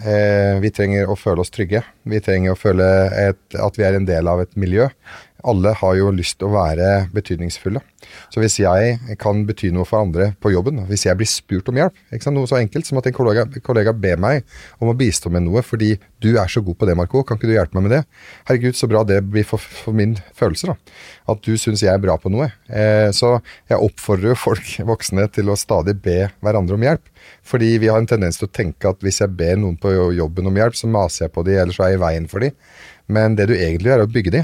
vi 0.63 0.73
trenger, 0.75 1.07
å 1.07 1.19
føle 1.19 1.45
oss 1.45 1.53
trygge. 1.53 1.83
Vi 2.09 2.19
trenger 2.25 2.55
å 2.55 2.59
føle 2.59 2.89
et, 3.29 3.43
at 3.53 3.79
vi 3.79 3.87
er 3.87 3.99
en 3.99 4.09
del 4.09 4.27
av 4.27 4.43
et 4.43 4.57
miljø. 4.59 4.89
Alle 5.43 5.73
har 5.79 5.95
jo 5.99 6.11
lyst 6.15 6.37
til 6.39 6.47
å 6.49 6.53
være 6.55 7.09
betydningsfulle. 7.13 7.81
Så 8.33 8.41
hvis 8.41 8.57
jeg 8.61 9.17
kan 9.21 9.43
bety 9.47 9.71
noe 9.73 9.87
for 9.87 10.03
andre 10.03 10.31
på 10.43 10.51
jobben, 10.53 10.83
hvis 10.89 11.05
jeg 11.07 11.19
blir 11.19 11.29
spurt 11.29 11.69
om 11.71 11.79
hjelp 11.79 11.99
Noe 12.33 12.49
så 12.49 12.57
enkelt 12.57 12.87
som 12.87 12.97
at 12.97 13.07
en 13.09 13.15
kollega, 13.15 13.43
kollega, 13.63 13.91
ber 13.93 14.17
meg 14.21 14.47
om 14.81 14.89
å 14.89 14.95
bistå 14.97 15.29
med 15.33 15.43
noe 15.45 15.61
fordi 15.65 15.93
du 16.23 16.31
er 16.39 16.49
så 16.49 16.63
god 16.63 16.77
på 16.79 16.87
det, 16.87 16.95
Marco, 16.97 17.21
kan 17.27 17.37
ikke 17.37 17.49
du 17.49 17.53
hjelpe 17.53 17.75
meg 17.77 17.85
med 17.85 17.93
det? 17.97 18.01
Herregud, 18.47 18.77
så 18.79 18.87
bra 18.89 19.03
det 19.07 19.19
blir 19.27 19.45
for, 19.47 19.61
for 19.61 19.95
min 19.95 20.15
følelse, 20.37 20.71
da. 20.71 20.95
At 21.33 21.43
du 21.43 21.57
syns 21.59 21.83
jeg 21.83 21.91
er 21.91 22.01
bra 22.01 22.15
på 22.19 22.31
noe. 22.31 22.47
Eh, 22.71 23.09
så 23.15 23.35
jeg 23.69 23.81
oppfordrer 23.83 24.31
jo 24.31 24.39
folk, 24.39 24.71
voksne, 24.93 25.27
til 25.35 25.51
å 25.51 25.59
stadig 25.59 25.97
be 26.03 26.29
hverandre 26.43 26.79
om 26.79 26.87
hjelp. 26.87 27.11
Fordi 27.43 27.73
vi 27.83 27.91
har 27.91 27.99
en 27.99 28.07
tendens 28.09 28.39
til 28.39 28.47
å 28.47 28.55
tenke 28.55 28.89
at 28.89 29.03
hvis 29.03 29.19
jeg 29.21 29.35
ber 29.35 29.59
noen 29.59 29.75
på 29.79 29.91
jobben 30.15 30.47
om 30.49 30.59
hjelp, 30.63 30.79
så 30.79 30.89
maser 30.91 31.27
jeg 31.27 31.35
på 31.35 31.43
de, 31.47 31.59
eller 31.59 31.75
så 31.75 31.85
er 31.85 31.93
jeg 31.93 31.99
i 31.99 32.05
veien 32.05 32.31
for 32.31 32.43
de. 32.43 32.53
Men 33.11 33.35
det 33.35 33.49
du 33.49 33.53
egentlig 33.55 33.91
gjør, 33.91 34.03
er 34.03 34.07
å 34.07 34.13
bygge 34.13 34.31
de. 34.33 34.43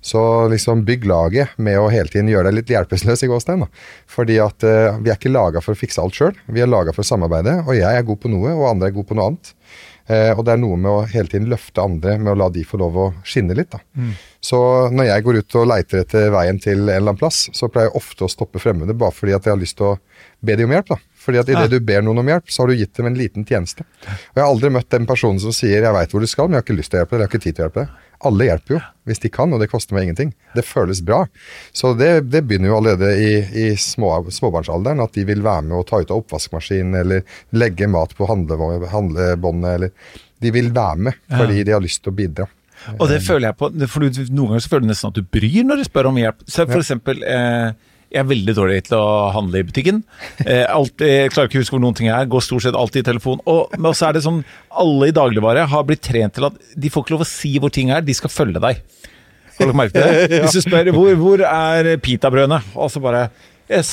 Så 0.00 0.20
liksom 0.48 0.84
bygg 0.88 1.04
laget 1.08 1.58
med 1.60 1.78
å 1.80 1.90
hele 1.92 2.08
tiden 2.08 2.30
gjøre 2.32 2.48
deg 2.48 2.56
litt 2.60 2.72
hjelpeløs 2.72 3.24
i 3.24 3.28
gåstein. 3.30 3.66
Fordi 4.08 4.38
at 4.42 4.64
uh, 4.64 4.96
vi 5.02 5.12
er 5.12 5.18
ikke 5.18 5.32
laga 5.32 5.62
for 5.64 5.76
å 5.76 5.78
fikse 5.78 6.00
alt 6.02 6.16
sjøl. 6.16 6.32
Vi 6.48 6.64
er 6.64 6.70
laga 6.70 6.94
for 6.96 7.04
å 7.04 7.10
samarbeide. 7.10 7.60
Og 7.66 7.76
jeg 7.76 7.88
er 7.88 8.08
god 8.08 8.22
på 8.22 8.32
noe, 8.32 8.54
og 8.56 8.70
andre 8.70 8.88
er 8.88 8.96
god 8.96 9.08
på 9.10 9.18
noe 9.18 9.30
annet. 9.32 9.52
Uh, 10.08 10.32
og 10.38 10.40
det 10.48 10.54
er 10.54 10.62
noe 10.62 10.78
med 10.80 10.88
å 10.88 11.04
hele 11.12 11.28
tiden 11.28 11.50
løfte 11.52 11.84
andre 11.84 12.16
med 12.16 12.32
å 12.32 12.38
la 12.40 12.48
de 12.52 12.64
få 12.64 12.80
lov 12.80 12.96
å 12.96 13.06
skinne 13.28 13.56
litt. 13.58 13.74
da. 13.76 13.82
Mm. 14.00 14.14
Så 14.40 14.60
når 14.94 15.10
jeg 15.10 15.26
går 15.26 15.42
ut 15.42 15.58
og 15.60 15.68
leiter 15.68 16.00
etter 16.00 16.32
veien 16.32 16.60
til 16.64 16.78
en 16.78 16.86
eller 16.86 17.10
annen 17.10 17.20
plass, 17.20 17.44
så 17.52 17.68
pleier 17.68 17.90
jeg 17.90 18.00
ofte 18.00 18.24
å 18.24 18.32
stoppe 18.32 18.62
fremmede 18.62 18.96
bare 18.96 19.12
fordi 19.12 19.36
at 19.36 19.44
jeg 19.44 19.52
har 19.52 19.60
lyst 19.60 19.76
til 19.80 19.92
å 19.92 19.98
be 20.40 20.56
de 20.56 20.64
om 20.64 20.72
hjelp. 20.72 20.94
da. 20.94 21.00
Fordi 21.28 21.42
at 21.42 21.50
idet 21.52 21.68
du 21.68 21.82
ber 21.84 22.00
noen 22.00 22.22
om 22.22 22.28
hjelp, 22.32 22.48
så 22.48 22.62
har 22.62 22.70
du 22.72 22.80
gitt 22.80 22.96
dem 22.96 23.10
en 23.10 23.16
liten 23.18 23.44
tjeneste. 23.44 23.84
Og 23.84 24.38
Jeg 24.38 24.40
har 24.40 24.48
aldri 24.48 24.70
møtt 24.72 24.88
den 24.94 25.04
personen 25.04 25.40
som 25.42 25.52
sier 25.52 25.82
'jeg 25.84 25.92
veit 25.92 26.14
hvor 26.14 26.24
du 26.24 26.26
skal, 26.26 26.48
men 26.48 26.56
jeg 26.56 26.62
har 26.62 26.64
ikke 26.64 26.78
lyst 26.78 26.90
til 26.90 26.96
å 26.96 27.00
hjelpe 27.02 27.16
deg', 27.16 27.20
jeg 27.20 27.28
har 27.28 27.32
ikke 27.34 27.44
tid 27.44 27.54
til 27.54 27.62
å 27.62 27.66
hjelpe 27.66 27.82
deg. 27.84 28.04
Alle 28.28 28.46
hjelper 28.48 28.74
jo, 28.74 28.80
hvis 29.04 29.20
de 29.20 29.28
kan, 29.28 29.52
og 29.52 29.60
det 29.60 29.68
koster 29.68 29.94
meg 29.94 30.08
ingenting. 30.08 30.32
Det 30.56 30.64
føles 30.64 31.02
bra. 31.04 31.26
Så 31.70 31.92
det, 31.94 32.30
det 32.32 32.42
begynner 32.48 32.72
jo 32.72 32.78
allerede 32.80 33.12
i, 33.14 33.34
i 33.52 33.76
små, 33.76 34.24
småbarnsalderen, 34.32 35.04
at 35.04 35.12
de 35.12 35.26
vil 35.28 35.44
være 35.44 35.68
med 35.68 35.76
å 35.76 35.84
ta 35.86 36.00
ut 36.00 36.10
av 36.10 36.24
oppvaskmaskinen, 36.24 36.96
eller 36.98 37.22
legge 37.52 37.86
mat 37.86 38.16
på 38.16 38.26
handlebåndet, 38.26 39.74
eller 39.74 39.90
De 40.40 40.50
vil 40.50 40.72
være 40.72 40.96
med 40.96 41.14
fordi 41.28 41.58
ja. 41.58 41.64
de 41.66 41.72
har 41.72 41.82
lyst 41.82 42.02
til 42.02 42.14
å 42.14 42.18
bidra. 42.18 42.48
Og 42.96 43.08
det 43.10 43.20
føler 43.26 43.50
jeg 43.50 43.58
på, 43.58 43.70
for 43.90 44.06
Noen 44.06 44.52
ganger 44.52 44.62
så 44.64 44.70
føler 44.72 44.86
du 44.86 44.90
nesten 44.92 45.10
at 45.12 45.18
du 45.18 45.30
bryr 45.36 45.66
når 45.66 45.80
du 45.80 45.86
spør 45.88 46.10
om 46.10 46.18
hjelp. 46.18 46.42
Så 46.46 46.66
for 46.68 46.78
eksempel, 46.78 47.22
eh, 47.26 47.72
Jeg 48.08 48.22
er 48.22 48.28
veldig 48.30 48.54
dårlig 48.56 48.78
til 48.86 48.96
å 48.96 49.28
handle 49.34 49.60
i 49.60 49.66
butikken. 49.68 50.00
Eh, 50.44 50.64
alt, 50.64 51.02
jeg 51.04 51.32
klarer 51.34 51.50
ikke 51.50 51.60
å 51.60 51.64
huske 51.64 51.76
hvor 51.76 51.82
noen 51.82 51.98
ting 51.98 52.08
er. 52.08 52.28
Går 52.30 52.44
stort 52.46 52.64
sett 52.64 52.78
alltid 52.78 53.04
i 53.04 53.08
telefon. 53.10 53.42
Og, 53.50 53.74
men 53.76 53.96
så 53.96 54.08
er 54.08 54.16
det 54.16 54.24
sånn 54.24 54.40
Alle 54.80 55.10
i 55.10 55.14
dagligvare 55.14 55.66
har 55.68 55.84
blitt 55.84 56.04
trent 56.06 56.36
til 56.38 56.48
at 56.48 56.56
de 56.72 56.92
får 56.92 57.04
ikke 57.04 57.16
lov 57.16 57.26
å 57.26 57.28
si 57.28 57.52
hvor 57.60 57.72
ting 57.74 57.92
er, 57.92 58.04
de 58.04 58.16
skal 58.16 58.32
følge 58.32 58.62
deg. 58.64 58.80
Har 59.58 59.66
dere 59.66 59.76
merket 59.76 60.00
det? 60.00 60.40
Hvis 60.46 60.56
du 60.56 60.64
spør 60.64 60.92
hvor, 60.94 61.12
hvor 61.20 61.44
er 61.44 61.94
pitabrødene, 62.00 62.62
og 62.78 62.92
så 62.92 63.02
bare 63.04 63.28
jeg 63.68 63.84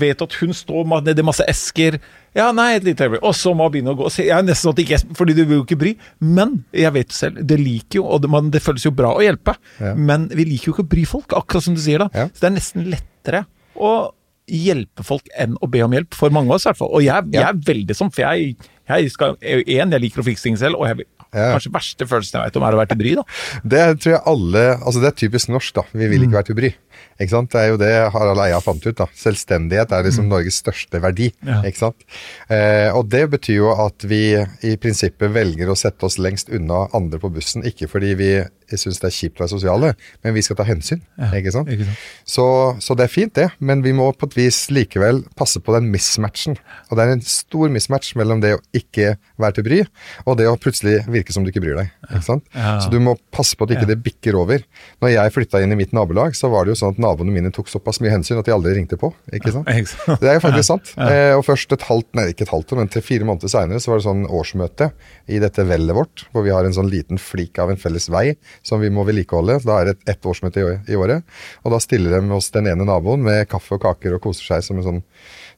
vet 0.00 0.22
at 0.24 0.36
hun 0.40 0.54
står 0.56 0.88
nedi 1.06 1.22
masse 1.22 1.44
esker. 1.46 2.00
Ja, 2.34 2.50
nei, 2.52 2.72
et 2.76 2.86
lite 2.86 3.06
øyeblikk. 3.06 3.22
Og 3.22 3.36
så 3.38 3.52
må 3.54 3.68
hun 3.68 3.76
begynne 3.76 3.94
å 3.94 3.98
gå. 4.00 4.10
Jeg 4.18 4.34
er 4.34 4.42
nesten 4.42 4.66
sånn 4.66 4.74
at 4.74 4.82
ikke, 4.82 4.98
fordi 5.18 5.36
du 5.36 5.44
vil 5.44 5.60
jo 5.60 5.66
ikke 5.66 5.78
bry. 5.78 5.92
Men 6.18 6.58
jeg 6.74 6.90
vet 6.96 7.14
jo 7.14 7.18
selv, 7.20 7.44
det 7.46 7.60
liker 7.60 8.00
jo, 8.00 8.06
og 8.10 8.24
det, 8.24 8.30
man, 8.34 8.50
det 8.50 8.64
føles 8.64 8.84
jo 8.86 8.94
bra 8.96 9.14
å 9.14 9.22
hjelpe. 9.22 9.54
Ja. 9.78 9.94
Men 9.94 10.26
vi 10.34 10.48
liker 10.50 10.72
jo 10.72 10.76
ikke 10.76 10.86
å 10.88 10.94
bry 10.96 11.06
folk, 11.08 11.36
akkurat 11.38 11.68
som 11.68 11.78
du 11.78 11.82
sier 11.84 12.02
da. 12.02 12.10
Ja. 12.16 12.26
Så 12.32 12.42
det 12.42 12.50
er 12.50 12.56
nesten 12.58 12.90
lettere 13.26 13.44
å 13.76 14.12
hjelpe 14.46 15.02
folk 15.02 15.26
enn 15.34 15.56
å 15.58 15.66
be 15.66 15.82
om 15.82 15.94
hjelp, 15.94 16.14
for 16.14 16.30
mange 16.30 16.52
av 16.52 16.60
oss 16.60 16.66
i 16.66 16.70
hvert 16.70 16.78
fall. 16.78 16.94
Og 16.94 17.02
jeg, 17.02 17.30
jeg 17.34 17.42
er 17.42 17.60
veldig 17.66 17.98
sånn, 17.98 18.12
for 18.14 18.22
jeg, 18.22 18.54
jeg 18.86 19.10
skal, 19.10 19.34
en, 19.42 19.94
jeg 19.96 20.02
liker 20.04 20.22
å 20.22 20.26
fikse 20.28 20.46
ting 20.46 20.58
selv, 20.60 20.78
og 20.78 20.86
jeg, 20.86 21.08
kanskje 21.34 21.72
verste 21.74 22.06
følelsen 22.06 22.38
jeg 22.38 22.48
vet 22.48 22.58
om 22.60 22.64
er 22.64 22.76
å 22.76 22.78
være 22.78 22.90
til 22.92 23.00
bry 23.00 23.14
da. 23.18 23.24
Det 23.66 23.80
tror 23.98 24.12
jeg 24.14 24.20
alle 24.30 24.62
Altså 24.76 25.02
det 25.02 25.08
er 25.10 25.16
typisk 25.18 25.50
norsk, 25.50 25.74
da. 25.76 25.82
Vi 25.90 26.08
vil 26.12 26.22
ikke 26.24 26.38
være 26.38 26.48
til 26.48 26.58
bry. 26.60 26.70
Ikke 27.16 27.32
sant? 27.32 27.50
Det 27.52 27.60
er 27.60 27.72
jo 27.72 27.80
det 27.80 27.90
Harald 28.14 28.42
Eia 28.44 28.60
fant 28.62 28.86
ut. 28.86 28.96
da. 28.96 29.08
Selvstendighet 29.18 29.92
er 29.92 30.06
liksom 30.06 30.30
Norges 30.30 30.60
største 30.62 31.02
verdi. 31.02 31.32
Ja. 31.44 31.58
Ikke 31.66 31.82
sant? 31.82 32.06
Eh, 32.46 32.88
og 32.94 33.10
det 33.12 33.24
betyr 33.34 33.58
jo 33.58 33.74
at 33.74 34.06
vi 34.08 34.22
i 34.38 34.76
prinsippet 34.80 35.34
velger 35.34 35.72
å 35.72 35.76
sette 35.76 36.06
oss 36.06 36.20
lengst 36.22 36.54
unna 36.54 36.86
andre 36.96 37.20
på 37.20 37.32
bussen. 37.34 37.66
Ikke 37.66 37.90
fordi 37.90 38.14
vi 38.20 38.30
syns 38.74 38.98
det 39.02 39.08
er 39.08 39.14
kjipt 39.14 39.38
å 39.38 39.44
være 39.44 39.52
sosiale, 39.54 39.92
men 40.26 40.34
vi 40.34 40.42
skal 40.42 40.58
ta 40.58 40.66
hensyn. 40.66 41.02
ikke 41.38 41.52
sant? 41.54 41.70
ikke 41.70 41.86
sant. 41.86 42.04
Så, 42.26 42.46
så 42.82 42.96
det 42.98 43.06
er 43.06 43.12
fint, 43.12 43.34
det. 43.38 43.48
Men 43.58 43.84
vi 43.84 43.94
må 43.96 44.08
på 44.16 44.26
et 44.26 44.36
vis 44.38 44.58
likevel 44.74 45.22
passe 45.38 45.62
på 45.62 45.74
den 45.76 45.90
mismatchen. 45.92 46.58
Og 46.90 46.98
det 46.98 47.06
er 47.06 47.14
en 47.14 47.24
stor 47.26 47.70
mismatch 47.72 48.14
mellom 48.18 48.42
det 48.42 48.56
å 48.56 48.62
ikke 48.76 49.14
være 49.40 49.58
til 49.58 49.66
bry, 49.68 49.80
og 50.26 50.38
det 50.40 50.48
å 50.50 50.56
plutselig 50.60 50.98
virke 51.10 51.34
som 51.34 51.46
du 51.46 51.52
ikke 51.52 51.62
bryr 51.64 51.78
deg. 51.78 51.92
Ikke 52.10 52.24
sant? 52.26 52.46
Ja. 52.56 52.76
Så 52.82 52.90
du 52.92 52.98
må 53.02 53.16
passe 53.34 53.58
på 53.58 53.66
at 53.66 53.76
ikke 53.76 53.88
det 53.88 53.98
bikker 54.04 54.38
over. 54.38 54.62
Når 55.02 55.14
jeg 55.14 55.34
flytta 55.34 55.62
inn 55.62 55.74
i 55.74 55.78
mitt 55.78 55.94
nabolag, 55.96 56.36
så 56.38 56.50
var 56.52 56.66
det 56.66 56.74
jo 56.74 56.80
sånn 56.82 56.96
at 56.96 57.02
naboene 57.02 57.34
mine 57.34 57.52
tok 57.54 57.70
såpass 57.70 58.02
mye 58.02 58.14
hensyn 58.14 58.40
at 58.40 58.48
de 58.48 58.54
aldri 58.54 58.74
ringte 58.78 58.98
på. 59.00 59.12
ikke 59.34 59.54
sant? 59.54 59.70
Ikke 59.70 59.92
sant? 59.92 60.22
Det 60.22 60.30
er 60.30 60.38
jo 60.38 60.44
faktisk 60.46 60.70
sant. 60.70 60.92
Eh, 61.06 61.32
og 61.36 61.44
først 61.46 61.72
et 61.76 61.86
halvt, 61.86 62.08
nei 62.18 62.28
ikke 62.32 62.46
et 62.46 62.52
halvt 62.54 62.76
men 62.76 62.90
til 62.92 63.04
fire 63.04 63.26
måneder 63.28 63.50
seinere 63.50 63.82
så 63.82 63.92
var 63.92 64.00
det 64.00 64.06
sånn 64.06 64.24
årsmøte 64.26 64.90
i 65.32 65.40
dette 65.42 65.64
vellet 65.66 65.96
vårt, 65.96 66.26
hvor 66.32 66.44
vi 66.46 66.52
har 66.54 66.66
en 66.66 66.74
sånn 66.76 66.90
liten 66.90 67.20
flik 67.20 67.60
av 67.62 67.72
en 67.72 67.80
felles 67.80 68.08
vei 68.12 68.26
som 68.66 68.80
vi 68.82 68.90
må 68.92 69.04
vedlikeholde. 69.08 69.58
Da 69.66 69.80
er 69.80 69.88
det 69.88 69.96
et, 69.96 70.04
ett 70.14 70.28
årsmøte 70.28 70.64
i, 70.88 70.98
året. 70.98 71.26
Og 71.64 71.74
da 71.74 71.80
stiller 71.82 72.16
de 72.16 72.36
oss 72.36 72.52
den 72.54 72.68
ene 72.70 72.86
naboen 72.88 73.24
med 73.26 73.48
kaffe 73.50 73.76
og 73.76 73.82
kaker 73.84 74.16
og 74.16 74.22
koser 74.28 74.54
seg 74.54 74.66
som 74.66 74.80
en 74.80 74.86
sånn 74.86 75.02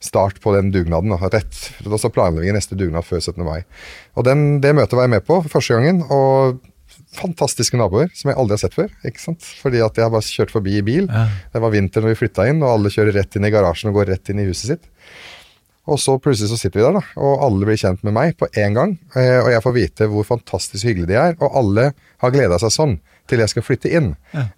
start 0.04 0.40
på 0.42 0.54
den 0.56 0.72
dugnaden. 0.74 1.14
Da. 1.14 1.30
Rett, 1.32 1.60
da 1.84 2.00
så 2.00 2.12
planlegger 2.14 2.52
vi 2.52 2.56
neste 2.58 2.78
dugnad 2.78 3.06
før 3.06 3.22
17. 3.22 3.44
mai. 3.46 3.62
Og 4.18 4.26
den, 4.28 4.48
det 4.64 4.74
møtet 4.78 4.98
var 4.98 5.08
jeg 5.08 5.16
med 5.18 5.26
på 5.26 5.40
for 5.44 5.58
første 5.58 5.78
gangen. 5.78 6.04
og 6.08 6.60
Fantastiske 7.18 7.78
naboer 7.78 8.10
som 8.16 8.28
jeg 8.30 8.36
aldri 8.40 8.56
har 8.56 8.60
sett 8.62 8.76
før. 8.76 8.90
ikke 9.06 9.22
sant? 9.22 9.44
Fordi 9.62 9.80
at 9.84 9.96
jeg 9.96 10.04
har 10.04 10.12
bare 10.12 10.28
kjørt 10.28 10.52
forbi 10.52 10.78
i 10.78 10.84
bil. 10.84 11.08
Ja. 11.08 11.24
Det 11.54 11.62
var 11.64 11.72
vinter 11.72 12.04
når 12.04 12.12
vi 12.12 12.20
flytta 12.22 12.48
inn, 12.50 12.60
og 12.62 12.74
alle 12.74 12.92
kjører 12.92 13.16
rett 13.16 13.38
inn 13.38 13.48
i 13.48 13.52
garasjen 13.54 13.90
og 13.90 14.00
går 14.00 14.12
rett 14.12 14.32
inn 14.32 14.42
i 14.42 14.46
huset 14.48 14.74
sitt. 14.74 14.90
Og 15.88 15.98
så 16.02 16.18
plutselig 16.20 16.50
så 16.52 16.58
sitter 16.60 16.80
vi 16.82 16.84
der, 16.86 16.98
da, 17.00 17.04
og 17.16 17.44
alle 17.46 17.64
blir 17.68 17.78
kjent 17.80 18.02
med 18.04 18.12
meg 18.12 18.34
på 18.36 18.48
én 18.60 18.74
gang. 18.76 18.98
eh, 19.16 19.38
Og 19.40 19.50
jeg 19.54 19.62
får 19.64 19.74
vite 19.78 20.08
hvor 20.12 20.26
fantastisk 20.28 20.84
hyggelige 20.84 21.08
de 21.14 21.14
er, 21.16 21.36
og 21.40 21.54
alle 21.56 21.92
har 22.20 22.34
gleda 22.34 22.58
seg 22.60 22.74
sånn 22.74 22.98
til 23.28 23.42
jeg 23.42 23.50
skal 23.52 23.62
flytte 23.62 23.90
inn. 23.92 24.14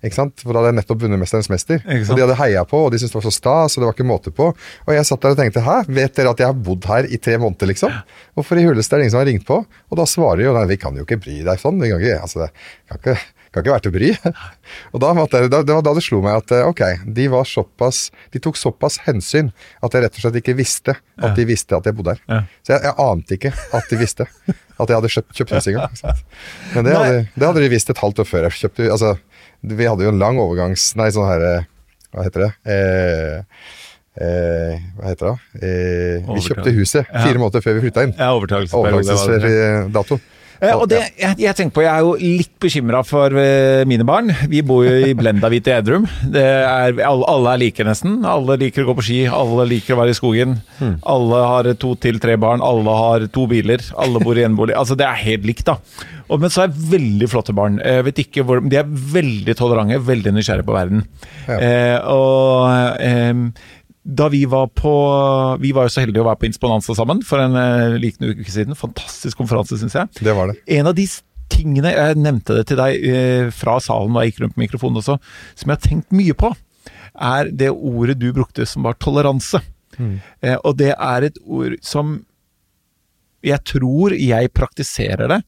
Ikke 0.06 0.14
sant? 0.14 0.42
For 0.44 0.54
da 0.54 0.60
hadde 0.60 0.70
jeg 0.70 0.76
nettopp 0.78 1.00
vunnet 1.02 1.18
'Mesterens 1.18 1.48
mester'. 1.50 1.80
Og 2.12 2.16
de 2.16 2.22
hadde 2.22 2.36
heia 2.38 2.62
på, 2.64 2.84
og 2.86 2.92
de 2.92 2.98
syntes 3.00 3.10
det 3.10 3.18
var 3.18 3.26
så 3.26 3.32
stas, 3.34 3.74
og 3.76 3.82
det 3.82 3.86
var 3.88 3.94
ikke 3.96 4.06
måte 4.06 4.30
på. 4.30 4.46
Og 4.86 4.92
jeg 4.94 5.06
satt 5.06 5.20
der 5.22 5.30
og 5.34 5.36
tenkte 5.40 5.60
'hæ, 5.66 5.86
vet 5.90 6.14
dere 6.14 6.30
at 6.30 6.38
jeg 6.38 6.46
har 6.46 6.54
bodd 6.54 6.84
her 6.86 7.02
i 7.10 7.16
tre 7.18 7.34
måneder', 7.38 7.66
liksom? 7.66 7.90
Hvorfor 8.36 8.54
i 8.58 8.64
huleste 8.66 8.94
er 8.94 8.98
det 8.98 9.02
ingen 9.06 9.10
som 9.10 9.18
har 9.18 9.26
ringt 9.26 9.46
på? 9.46 9.66
Og 9.90 9.96
da 9.98 10.04
svarer 10.06 10.36
de 10.36 10.44
jo 10.44 10.54
'nei, 10.54 10.66
vi 10.68 10.76
kan 10.76 10.94
jo 10.94 11.02
ikke 11.02 11.18
bry 11.20 11.42
deg 11.42 11.58
sånn'. 11.58 11.80
Vi 11.82 11.90
kan 11.90 11.98
ikke, 12.00 12.20
altså, 12.22 12.38
det 12.46 12.50
kan 12.90 12.98
ikke, 12.98 13.20
kan 13.50 13.64
ikke 13.64 13.72
være 13.74 13.82
til 13.84 13.90
å 13.90 13.94
bry. 13.96 14.10
Og 14.94 15.02
da, 15.02 15.10
jeg, 15.18 15.50
da, 15.50 15.60
det 15.66 15.74
var 15.74 15.84
da 15.86 15.94
det 15.96 16.04
slo 16.06 16.20
meg 16.22 16.38
at 16.38 16.54
eh, 16.54 16.66
ok, 16.70 16.82
de 17.18 17.26
var 17.32 17.48
såpass 17.48 18.02
De 18.30 18.42
tok 18.42 18.58
såpass 18.58 19.00
hensyn 19.06 19.50
at 19.82 19.94
jeg 19.96 20.04
rett 20.04 20.18
og 20.18 20.24
slett 20.24 20.38
ikke 20.42 20.54
visste 20.58 20.94
at 21.20 21.34
de 21.36 21.46
visste 21.48 21.76
at 21.76 21.86
jeg 21.88 21.96
bodde 21.98 22.14
her. 22.14 22.22
Ja. 22.30 22.40
Så 22.62 22.76
jeg, 22.76 22.84
jeg 22.86 22.94
ante 23.04 23.36
ikke 23.38 23.52
at 23.76 23.90
de 23.90 23.98
visste 24.00 24.26
at 24.80 24.88
jeg 24.88 24.96
hadde 24.96 25.12
kjøpt, 25.12 25.34
kjøpt 25.36 25.52
hus 25.56 25.68
engang. 25.72 25.98
Men 26.76 26.86
det 26.86 26.94
hadde, 26.96 27.18
det 27.34 27.50
hadde 27.50 27.64
de 27.66 27.72
visst 27.74 27.92
et 27.92 28.00
halvt 28.00 28.22
år 28.22 28.30
før 28.30 28.46
jeg 28.48 28.58
kjøpte 28.62 28.88
Altså, 28.94 29.12
vi 29.60 29.84
hadde 29.90 30.06
jo 30.06 30.14
en 30.14 30.22
lang 30.22 30.40
overgangs... 30.40 30.86
Nei, 30.96 31.10
sånn 31.12 31.28
her 31.28 31.44
eh, 31.50 31.68
Hva 32.14 32.24
heter 32.24 32.46
det? 32.46 32.50
Eh, 32.72 33.64
eh, 34.24 34.88
hva 34.96 35.10
heter 35.12 35.26
det? 35.28 35.36
Eh, 35.60 36.30
vi 36.30 36.44
kjøpte 36.46 36.74
huset 36.78 37.02
Ja. 37.04 37.26
fire 37.26 37.42
måneder 37.42 37.64
før 37.66 37.76
vi 37.76 37.84
flytta 37.88 38.06
inn. 38.08 38.14
Ja. 38.16 38.32
Overtakelsesdato. 38.38 40.20
Eh, 40.60 40.74
og 40.76 40.86
det, 40.92 41.00
jeg, 41.16 41.38
jeg 41.40 41.56
tenker 41.56 41.74
på, 41.78 41.84
jeg 41.86 41.90
er 41.92 42.04
jo 42.04 42.12
litt 42.20 42.52
bekymra 42.60 43.00
for 43.06 43.32
eh, 43.40 43.82
mine 43.88 44.04
barn. 44.08 44.28
Vi 44.50 44.60
bor 44.66 44.84
jo 44.84 44.92
i 45.08 45.14
blenda 45.16 45.48
hvit 45.52 45.70
i 45.70 45.74
Edrum. 45.78 46.04
Det 46.34 46.44
er, 46.44 47.00
alle, 47.06 47.54
er 47.54 47.62
like, 47.62 47.86
nesten. 47.86 48.20
Alle 48.28 48.58
liker 48.60 48.84
å 48.84 48.90
gå 48.90 48.98
på 49.00 49.06
ski, 49.08 49.20
alle 49.32 49.66
liker 49.70 49.96
å 49.96 50.00
være 50.02 50.14
i 50.14 50.18
skogen. 50.18 50.58
Alle 51.08 51.42
har 51.48 51.70
to 51.80 51.94
til 52.00 52.20
tre 52.22 52.36
barn, 52.40 52.64
alle 52.64 52.96
har 53.00 53.26
to 53.32 53.46
biler, 53.50 53.84
alle 54.00 54.22
bor 54.22 54.38
i 54.38 54.44
enebolig. 54.44 54.76
Altså, 54.76 54.98
det 55.00 55.08
er 55.08 55.22
helt 55.24 55.48
likt, 55.48 55.64
da. 55.70 55.78
Og, 56.30 56.38
men 56.38 56.52
så 56.52 56.66
er 56.66 56.76
veldig 56.92 57.26
flotte 57.30 57.56
barn. 57.56 57.80
Ikke 58.20 58.44
hvor, 58.46 58.60
de 58.62 58.78
er 58.78 58.88
veldig 58.88 59.56
tolerante, 59.58 59.98
veldig 60.06 60.36
nysgjerrige 60.36 60.68
på 60.68 60.76
verden. 60.76 61.04
Ja. 61.48 61.56
Eh, 61.56 61.96
og 62.12 63.00
eh, 63.00 63.46
da 64.02 64.30
vi 64.32 64.44
var 64.48 64.70
på 64.72 64.92
Vi 65.60 65.72
var 65.76 65.84
jo 65.84 65.92
så 65.92 66.04
heldige 66.04 66.22
å 66.22 66.28
være 66.28 66.40
på 66.40 66.48
Insponanza 66.48 66.94
sammen 66.96 67.20
for 67.26 67.42
en 67.42 67.56
uh, 67.56 67.98
liten 68.00 68.30
uke 68.32 68.48
siden. 68.48 68.78
Fantastisk 68.78 69.38
konferanse, 69.40 69.76
syns 69.80 69.96
jeg. 69.98 70.22
Det 70.24 70.34
var 70.36 70.50
det. 70.50 70.56
En 70.78 70.88
av 70.88 70.96
de 70.96 71.04
tingene, 71.50 71.92
jeg 71.92 72.20
nevnte 72.22 72.56
det 72.56 72.64
til 72.70 72.80
deg 72.80 73.04
uh, 73.04 73.50
fra 73.54 73.76
salen 73.84 74.16
da 74.16 74.24
jeg 74.24 74.32
gikk 74.32 74.44
rundt 74.44 74.56
på 74.56 74.64
mikrofonen 74.64 75.02
også, 75.02 75.18
som 75.52 75.72
jeg 75.72 75.76
har 75.76 75.84
tenkt 75.84 76.16
mye 76.16 76.36
på, 76.38 76.54
er 77.20 77.52
det 77.52 77.68
ordet 77.74 78.16
du 78.20 78.30
brukte 78.32 78.64
som 78.68 78.86
var 78.86 78.96
toleranse. 79.02 79.60
Eh, 80.00 80.56
og 80.64 80.78
det 80.80 80.94
er 80.94 81.26
et 81.26 81.38
ord 81.44 81.76
som 81.84 82.20
jeg 83.44 83.64
tror 83.64 84.12
jeg 84.12 84.50
praktiserer 84.52 85.30
det, 85.30 85.38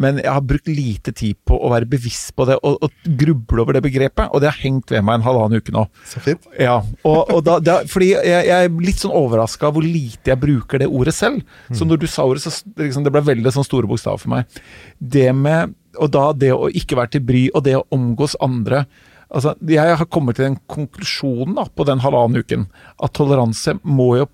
men 0.00 0.18
jeg 0.22 0.30
har 0.32 0.44
brukt 0.46 0.68
lite 0.70 1.12
tid 1.16 1.36
på 1.48 1.58
å 1.58 1.70
være 1.72 1.88
bevisst 1.90 2.32
på 2.36 2.46
det 2.48 2.56
og, 2.64 2.78
og 2.80 3.10
gruble 3.20 3.64
over 3.64 3.76
det 3.76 3.82
begrepet, 3.84 4.30
og 4.32 4.40
det 4.40 4.48
har 4.48 4.60
hengt 4.62 4.92
ved 4.94 5.04
meg 5.04 5.20
en 5.20 5.26
halvannen 5.26 5.60
uke 5.60 5.74
nå. 5.74 5.84
Så 6.08 6.22
fint. 6.24 6.48
Ja, 6.60 6.78
og, 7.04 7.20
og 7.28 7.44
da, 7.46 7.58
da, 7.60 7.78
fordi 7.90 8.12
jeg, 8.14 8.48
jeg 8.48 8.70
er 8.70 8.80
litt 8.88 9.04
sånn 9.04 9.14
overraska 9.16 9.72
hvor 9.74 9.84
lite 9.84 10.32
jeg 10.32 10.40
bruker 10.40 10.80
det 10.82 10.88
ordet 10.88 11.14
selv. 11.16 11.44
Så 11.76 11.86
når 11.88 12.02
du 12.02 12.08
sa 12.10 12.26
ordet, 12.28 12.44
så 12.46 12.54
liksom, 12.80 13.04
det 13.04 13.12
ble 13.12 13.24
veldig 13.26 13.54
sånn 13.54 13.68
store 13.68 13.90
bokstaver 13.90 14.24
for 14.24 14.32
meg. 14.32 14.60
Det 14.98 15.28
med, 15.36 15.76
og 16.00 16.12
da 16.14 16.30
det 16.36 16.54
å 16.56 16.70
ikke 16.72 16.98
være 16.98 17.16
til 17.16 17.26
bry, 17.28 17.46
og 17.52 17.66
det 17.68 17.76
å 17.78 17.88
omgås 17.94 18.38
andre 18.42 18.86
altså 19.32 19.54
Jeg 19.64 19.96
har 19.96 20.08
kommet 20.12 20.36
til 20.36 20.44
den 20.44 20.58
konklusjonen 20.68 21.54
da, 21.56 21.64
på 21.64 21.86
den 21.88 22.02
halvannen 22.04 22.44
uken 22.44 22.66
at 23.00 23.14
toleranse 23.16 23.78
må 23.80 24.10
jo 24.18 24.26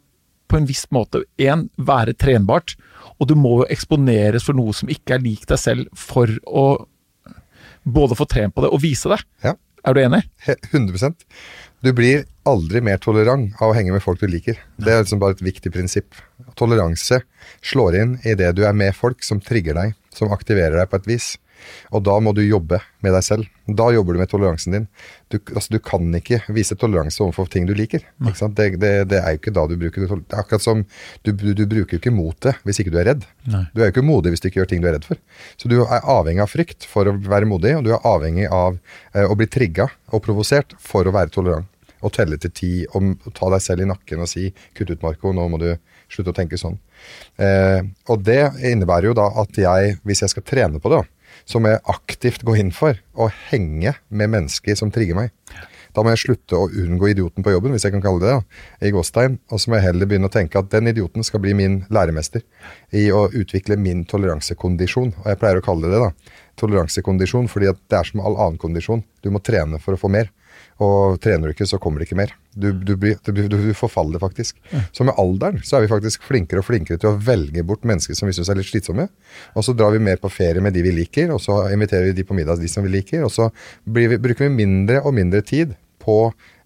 på 0.48 0.58
en 0.58 0.66
viss 0.68 0.86
måte 0.94 1.22
en, 1.44 1.66
være 1.76 2.16
trenbart, 2.18 2.74
og 3.18 3.28
du 3.30 3.34
må 3.38 3.60
jo 3.62 3.68
eksponeres 3.72 4.44
for 4.46 4.54
noe 4.58 4.74
som 4.76 4.90
ikke 4.92 5.16
er 5.16 5.24
lik 5.24 5.46
deg 5.50 5.58
selv, 5.60 5.88
for 5.98 6.30
å 6.46 6.66
både 7.88 8.16
få 8.18 8.26
trent 8.28 8.54
på 8.54 8.62
det 8.64 8.70
og 8.74 8.82
vise 8.82 9.10
det. 9.10 9.18
Ja. 9.44 9.54
Er 9.86 9.94
du 9.94 10.00
enig? 10.02 10.24
He- 10.44 10.58
100 10.72 11.14
Du 11.82 11.92
blir 11.94 12.24
aldri 12.44 12.80
mer 12.82 12.98
tolerant 12.98 13.54
av 13.62 13.70
å 13.70 13.76
henge 13.76 13.92
med 13.94 14.02
folk 14.02 14.20
du 14.20 14.26
liker. 14.26 14.58
Det 14.76 14.92
er 14.92 15.02
liksom 15.04 15.20
bare 15.22 15.36
et 15.36 15.44
viktig 15.44 15.70
prinsipp. 15.72 16.14
Toleranse 16.58 17.22
slår 17.62 17.96
inn 18.00 18.16
i 18.26 18.34
det 18.34 18.50
du 18.58 18.64
er 18.66 18.74
med 18.74 18.94
folk 18.98 19.22
som 19.22 19.40
trigger 19.40 19.74
deg, 19.78 19.94
som 20.12 20.32
aktiverer 20.34 20.76
deg 20.80 20.90
på 20.90 20.98
et 20.98 21.06
vis. 21.14 21.28
Og 21.94 22.04
da 22.06 22.16
må 22.22 22.34
du 22.36 22.42
jobbe 22.44 22.80
med 23.04 23.14
deg 23.14 23.24
selv. 23.24 23.48
Da 23.68 23.88
jobber 23.92 24.16
du 24.16 24.20
med 24.22 24.30
toleransen 24.30 24.74
din. 24.74 24.86
Du, 25.32 25.38
altså, 25.54 25.74
du 25.74 25.78
kan 25.84 26.06
ikke 26.16 26.40
vise 26.54 26.76
toleranse 26.78 27.20
overfor 27.24 27.50
ting 27.52 27.66
du 27.68 27.74
liker. 27.76 28.04
Det, 28.18 28.68
det, 28.80 28.92
det 29.10 29.20
er 29.20 29.34
jo 29.34 29.40
ikke 29.40 29.54
da 29.56 29.66
du 29.68 29.76
bruker 29.80 30.04
det. 30.04 30.20
Det 30.28 30.36
er 30.36 30.42
akkurat 30.42 30.64
som 30.64 30.84
du, 31.26 31.32
du, 31.32 31.64
bruker 31.68 32.00
ikke 32.00 32.14
motet 32.14 32.60
hvis 32.66 32.80
ikke 32.82 32.94
du 32.94 33.00
er 33.02 33.10
redd. 33.12 33.26
Nei. 33.48 33.64
Du 33.74 33.82
er 33.82 33.90
jo 33.90 33.96
ikke 33.96 34.06
modig 34.06 34.34
hvis 34.34 34.44
du 34.44 34.50
ikke 34.50 34.62
gjør 34.62 34.70
ting 34.72 34.84
du 34.84 34.90
er 34.90 34.96
redd 34.98 35.08
for. 35.08 35.20
Så 35.60 35.70
du 35.70 35.78
er 35.82 36.04
avhengig 36.04 36.44
av 36.44 36.52
frykt 36.52 36.88
for 36.88 37.10
å 37.10 37.16
være 37.28 37.48
modig, 37.50 37.74
og 37.78 37.84
du 37.86 37.92
er 37.94 38.08
avhengig 38.08 38.48
av 38.48 38.78
eh, 39.14 39.26
å 39.26 39.36
bli 39.38 39.48
trigga 39.50 39.90
og 40.12 40.24
provosert 40.24 40.76
for 40.82 41.08
å 41.08 41.14
være 41.14 41.34
tolerant. 41.34 41.68
Og 42.06 42.12
telle 42.14 42.36
til 42.38 42.52
ti, 42.54 42.72
og 42.94 43.30
ta 43.34 43.48
deg 43.50 43.62
selv 43.64 43.82
i 43.82 43.88
nakken 43.90 44.20
og 44.22 44.28
si 44.30 44.52
'kutt 44.54 44.92
ut, 44.92 45.02
Marco, 45.02 45.32
nå 45.34 45.48
må 45.50 45.58
du 45.58 45.72
slutte 46.06 46.30
å 46.30 46.36
tenke 46.36 46.54
sånn'. 46.60 46.78
Eh, 47.42 47.82
og 48.06 48.22
det 48.22 48.42
innebærer 48.70 49.10
jo 49.10 49.16
da 49.18 49.26
at 49.42 49.58
jeg, 49.58 49.96
hvis 50.06 50.22
jeg 50.22 50.30
skal 50.30 50.46
trene 50.46 50.78
på 50.78 50.92
det, 50.92 51.00
da, 51.02 51.17
så 51.48 51.60
må 51.60 51.72
jeg 51.72 51.84
aktivt 51.90 52.44
gå 52.46 52.56
inn 52.60 52.70
for 52.74 52.98
å 53.18 53.30
henge 53.48 53.94
med 54.08 54.32
mennesker 54.34 54.78
som 54.78 54.92
trigger 54.94 55.18
meg. 55.18 55.34
Da 55.96 56.04
må 56.04 56.12
jeg 56.12 56.20
slutte 56.22 56.58
å 56.58 56.68
unngå 56.68 57.08
idioten 57.10 57.44
på 57.44 57.50
jobben, 57.50 57.72
hvis 57.74 57.86
jeg 57.86 57.94
kan 57.94 58.02
kalle 58.04 58.20
det 58.22 58.34
det, 58.34 58.58
i 58.86 58.92
gåstein. 58.94 59.38
Og 59.50 59.58
så 59.58 59.70
må 59.70 59.78
jeg 59.78 59.88
heller 59.88 60.08
begynne 60.10 60.28
å 60.28 60.34
tenke 60.34 60.60
at 60.60 60.68
den 60.70 60.90
idioten 60.92 61.26
skal 61.26 61.42
bli 61.42 61.54
min 61.58 61.80
læremester 61.94 62.44
i 62.94 63.08
å 63.14 63.24
utvikle 63.32 63.78
min 63.80 64.04
toleransekondisjon. 64.08 65.14
Og 65.22 65.30
jeg 65.32 65.40
pleier 65.40 65.58
å 65.58 65.64
kalle 65.64 65.88
det 65.88 65.96
det, 65.96 66.10
da. 66.10 66.36
Toleransekondisjon, 66.60 67.48
fordi 67.50 67.72
det 67.72 67.98
er 67.98 68.10
som 68.10 68.22
all 68.22 68.36
annen 68.36 68.60
kondisjon. 68.60 69.02
Du 69.24 69.32
må 69.34 69.42
trene 69.42 69.80
for 69.82 69.96
å 69.96 70.00
få 70.00 70.12
mer. 70.12 70.30
Og 70.84 71.18
trener 71.22 71.48
du 71.48 71.54
ikke, 71.56 71.66
så 71.66 71.80
kommer 71.82 72.00
det 72.00 72.08
ikke 72.08 72.20
mer. 72.20 72.34
Du, 72.54 72.70
du, 72.72 72.94
du, 72.96 73.40
du, 73.50 73.56
forfaller 73.78 74.22
faktisk. 74.22 74.58
Så 74.94 75.06
med 75.06 75.18
alderen 75.18 75.58
så 75.66 75.78
er 75.78 75.84
vi 75.84 75.90
faktisk 75.90 76.26
flinkere 76.26 76.62
og 76.62 76.68
flinkere 76.68 77.00
til 77.02 77.12
å 77.12 77.18
velge 77.18 77.64
bort 77.66 77.86
mennesker 77.88 78.18
som 78.18 78.30
vi 78.30 78.36
syns 78.36 78.50
er 78.52 78.60
litt 78.60 78.70
slitsomme. 78.70 79.08
Og 79.54 79.66
så 79.66 79.74
drar 79.78 79.94
vi 79.94 80.02
mer 80.02 80.22
på 80.22 80.30
ferie 80.32 80.62
med 80.64 80.76
de 80.76 80.84
vi 80.86 80.94
liker, 80.94 81.32
og 81.34 81.42
så 81.42 81.64
inviterer 81.74 82.10
vi 82.10 82.20
de 82.20 82.26
på 82.28 82.36
middag 82.38 82.62
de 82.62 82.70
som 82.70 82.86
vi 82.86 82.94
liker. 82.94 83.26
Og 83.26 83.34
så 83.34 83.50
blir 83.84 84.14
vi, 84.14 84.22
bruker 84.22 84.46
vi 84.46 84.54
mindre 84.54 85.02
og 85.02 85.14
mindre 85.18 85.42
tid 85.46 85.74
på 86.08 86.18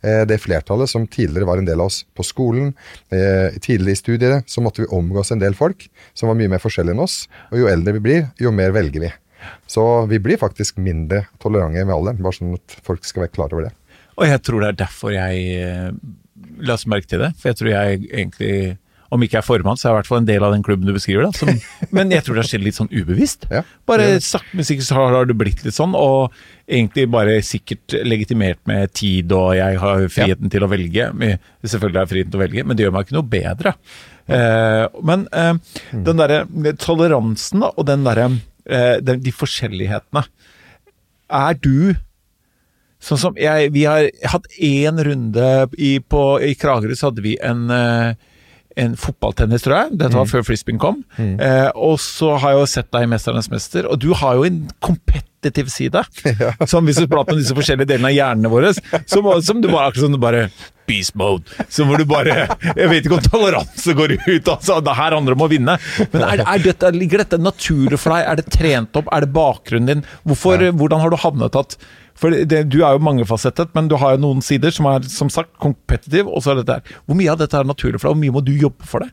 eh, 0.02 0.22
det 0.28 0.38
flertallet 0.42 0.90
som 0.90 1.08
tidligere 1.10 1.48
var 1.48 1.60
en 1.60 1.68
del 1.68 1.80
av 1.80 1.90
oss 1.90 2.02
på 2.16 2.26
skolen. 2.26 2.72
Eh, 3.10 3.58
tidligere 3.58 3.96
i 3.96 4.02
studiene 4.02 4.42
så 4.46 4.64
måtte 4.64 4.84
vi 4.84 4.92
omgås 4.92 5.32
en 5.32 5.42
del 5.42 5.56
folk 5.58 5.88
som 6.14 6.30
var 6.30 6.38
mye 6.38 6.52
mer 6.52 6.62
forskjellige 6.62 6.96
enn 6.96 7.04
oss. 7.04 7.24
Og 7.50 7.64
jo 7.64 7.72
eldre 7.72 7.96
vi 7.98 8.06
blir, 8.06 8.24
jo 8.42 8.54
mer 8.54 8.74
velger 8.76 9.08
vi. 9.08 9.12
Så 9.66 9.84
vi 10.06 10.20
blir 10.22 10.38
faktisk 10.38 10.76
mindre 10.78 11.24
tolerante 11.42 11.82
med 11.82 11.94
alderen, 11.96 12.22
bare 12.22 12.36
sånn 12.36 12.56
at 12.58 12.76
folk 12.86 13.06
skal 13.08 13.26
være 13.26 13.34
klar 13.34 13.54
over 13.54 13.66
det. 13.66 13.72
Og 14.22 14.28
jeg 14.30 14.42
tror 14.46 14.62
det 14.62 14.70
er 14.72 14.78
derfor 14.84 15.12
jeg 15.16 15.42
eh, 15.58 15.90
la 16.62 16.76
oss 16.78 16.86
merke 16.90 17.10
til 17.10 17.24
det. 17.26 17.32
For 17.42 17.50
jeg 17.50 17.58
tror 17.58 17.70
jeg 17.72 17.98
egentlig, 18.06 18.54
om 19.12 19.20
ikke 19.26 19.36
jeg 19.36 19.42
er 19.42 19.46
formann, 19.48 19.76
så 19.76 19.88
er 19.88 19.90
jeg 19.90 19.94
i 19.96 19.98
hvert 19.98 20.08
fall 20.12 20.20
en 20.22 20.28
del 20.30 20.44
av 20.46 20.54
den 20.54 20.62
klubben 20.64 20.86
du 20.88 20.94
beskriver. 20.94 21.26
da. 21.26 21.32
Som, 21.36 21.50
men 21.96 22.14
jeg 22.14 22.24
tror 22.24 22.38
det 22.38 22.44
har 22.44 22.50
skjedd 22.52 22.64
litt 22.64 22.78
sånn 22.78 22.92
ubevisst. 22.94 23.48
Ja, 23.52 23.64
Bare 23.90 24.06
sagt 24.20 24.28
sakte, 24.46 24.56
men 24.60 24.68
sikkert 24.68 24.94
har 24.96 25.26
det 25.28 25.36
blitt 25.42 25.64
litt 25.66 25.76
sånn, 25.76 25.96
og 25.98 26.32
egentlig 26.70 27.08
bare 27.12 27.34
sikkert 27.44 27.98
legitimert 28.06 28.62
med 28.70 28.94
tid, 28.96 29.34
og 29.36 29.52
jeg 29.58 29.80
har 29.82 30.06
friheten 30.14 30.52
til 30.54 30.64
å 30.64 30.70
velge. 30.72 31.10
Selvfølgelig 31.66 31.98
har 31.98 32.06
jeg 32.06 32.12
friheten 32.14 32.32
til 32.32 32.40
å 32.40 32.44
velge, 32.46 32.64
men 32.70 32.78
det 32.78 32.86
gjør 32.86 32.94
meg 32.96 33.08
ikke 33.08 33.18
noe 33.18 33.30
bedre. 33.34 33.74
Eh, 34.32 34.86
men 35.02 35.26
eh, 35.34 35.52
Mm. 35.92 36.04
den 36.06 36.20
derre 36.22 36.72
toleransen 36.80 37.60
da, 37.66 37.72
og 37.76 37.84
den 37.88 38.04
derre 38.06 38.28
eh, 38.70 39.00
de, 39.02 39.16
De 39.20 39.32
forskjellighetene. 39.34 40.22
Er 41.32 41.54
du 41.58 41.94
Sånn 43.02 43.20
som 43.20 43.38
jeg, 43.40 43.72
Vi 43.74 43.86
har 43.88 44.08
hatt 44.30 44.46
én 44.62 45.00
runde 45.02 45.48
i, 45.78 45.96
på, 46.00 46.22
i 46.42 46.54
Kragerø, 46.58 46.94
så 46.98 47.10
hadde 47.10 47.24
vi 47.24 47.34
en, 47.42 47.66
eh, 47.74 48.14
en 48.82 48.94
fotballtennis, 48.96 49.64
tror 49.66 49.76
jeg. 49.80 49.96
Dette 50.04 50.18
var 50.18 50.30
før 50.30 50.46
frisbeen 50.46 50.80
kom. 50.82 51.02
Eh, 51.18 51.68
og 51.74 51.98
så 52.02 52.36
har 52.38 52.54
jeg 52.54 52.62
jo 52.62 52.70
sett 52.76 52.92
deg 52.94 53.08
i 53.08 53.10
'Mesternes 53.10 53.50
mester', 53.52 53.90
og 53.90 53.98
du 54.00 54.12
har 54.14 54.38
jo 54.38 54.46
en 54.46 54.62
kompetitiv 54.80 55.72
side. 55.72 56.04
Som 56.70 56.86
hvis 56.86 57.02
du 57.02 57.08
prater 57.10 57.34
om 57.34 57.42
disse 57.42 57.56
forskjellige 57.58 57.90
delene 57.90 58.12
av 58.12 58.14
hjernene 58.14 58.52
våre, 58.52 58.70
som, 59.10 59.26
som 59.42 59.60
du 59.60 59.68
bare 59.68 59.90
akkurat 59.90 60.06
som 60.06 60.14
du 60.14 60.22
bare 60.22 60.46
Beast 60.86 61.14
mode. 61.14 61.46
Så 61.70 61.84
hvor 61.86 62.00
du 62.00 62.04
bare 62.10 62.48
Jeg 62.74 62.88
vet 62.90 63.06
ikke 63.06 63.14
om 63.14 63.22
toleranse 63.22 63.94
går 63.94 64.16
ut, 64.18 64.48
altså. 64.50 64.80
Det 64.82 64.94
her 64.98 65.14
handler 65.14 65.36
om 65.36 65.44
å 65.46 65.50
vinne. 65.50 65.76
Men 66.12 66.24
er, 66.26 66.42
er 66.42 66.64
dette, 66.64 66.90
ligger 66.94 67.22
dette 67.22 67.38
naturlig 67.38 68.00
for 68.02 68.16
deg? 68.16 68.26
Er 68.26 68.40
det 68.40 68.48
trent 68.50 68.98
opp? 68.98 69.10
Er 69.14 69.26
det 69.26 69.30
bakgrunnen 69.34 69.90
din? 69.90 70.06
Hvorfor, 70.26 70.58
Hvordan 70.74 71.04
har 71.04 71.14
du 71.14 71.20
havnet 71.22 71.58
at 71.58 71.76
for 72.18 72.34
det, 72.34 72.64
Du 72.70 72.80
er 72.82 72.96
jo 72.96 73.02
mangefasettet, 73.02 73.72
men 73.74 73.88
du 73.90 73.96
har 74.00 74.16
jo 74.16 74.22
noen 74.24 74.42
sider 74.44 74.74
som 74.74 74.88
er 74.90 75.06
som 75.08 75.30
sagt 75.32 75.54
competitive. 75.62 76.28
Og 76.28 76.44
så 76.44 76.52
er 76.52 76.62
dette 76.62 76.78
her. 76.78 76.98
Hvor 77.06 77.18
mye 77.18 77.32
av 77.32 77.40
dette 77.40 77.58
er 77.58 77.68
naturlig 77.68 78.00
for 78.00 78.08
deg? 78.08 78.16
Hvor 78.16 78.22
mye 78.24 78.36
må 78.36 78.44
du 78.44 78.52
jobbe 78.56 78.88
for 78.88 79.04
det? 79.04 79.12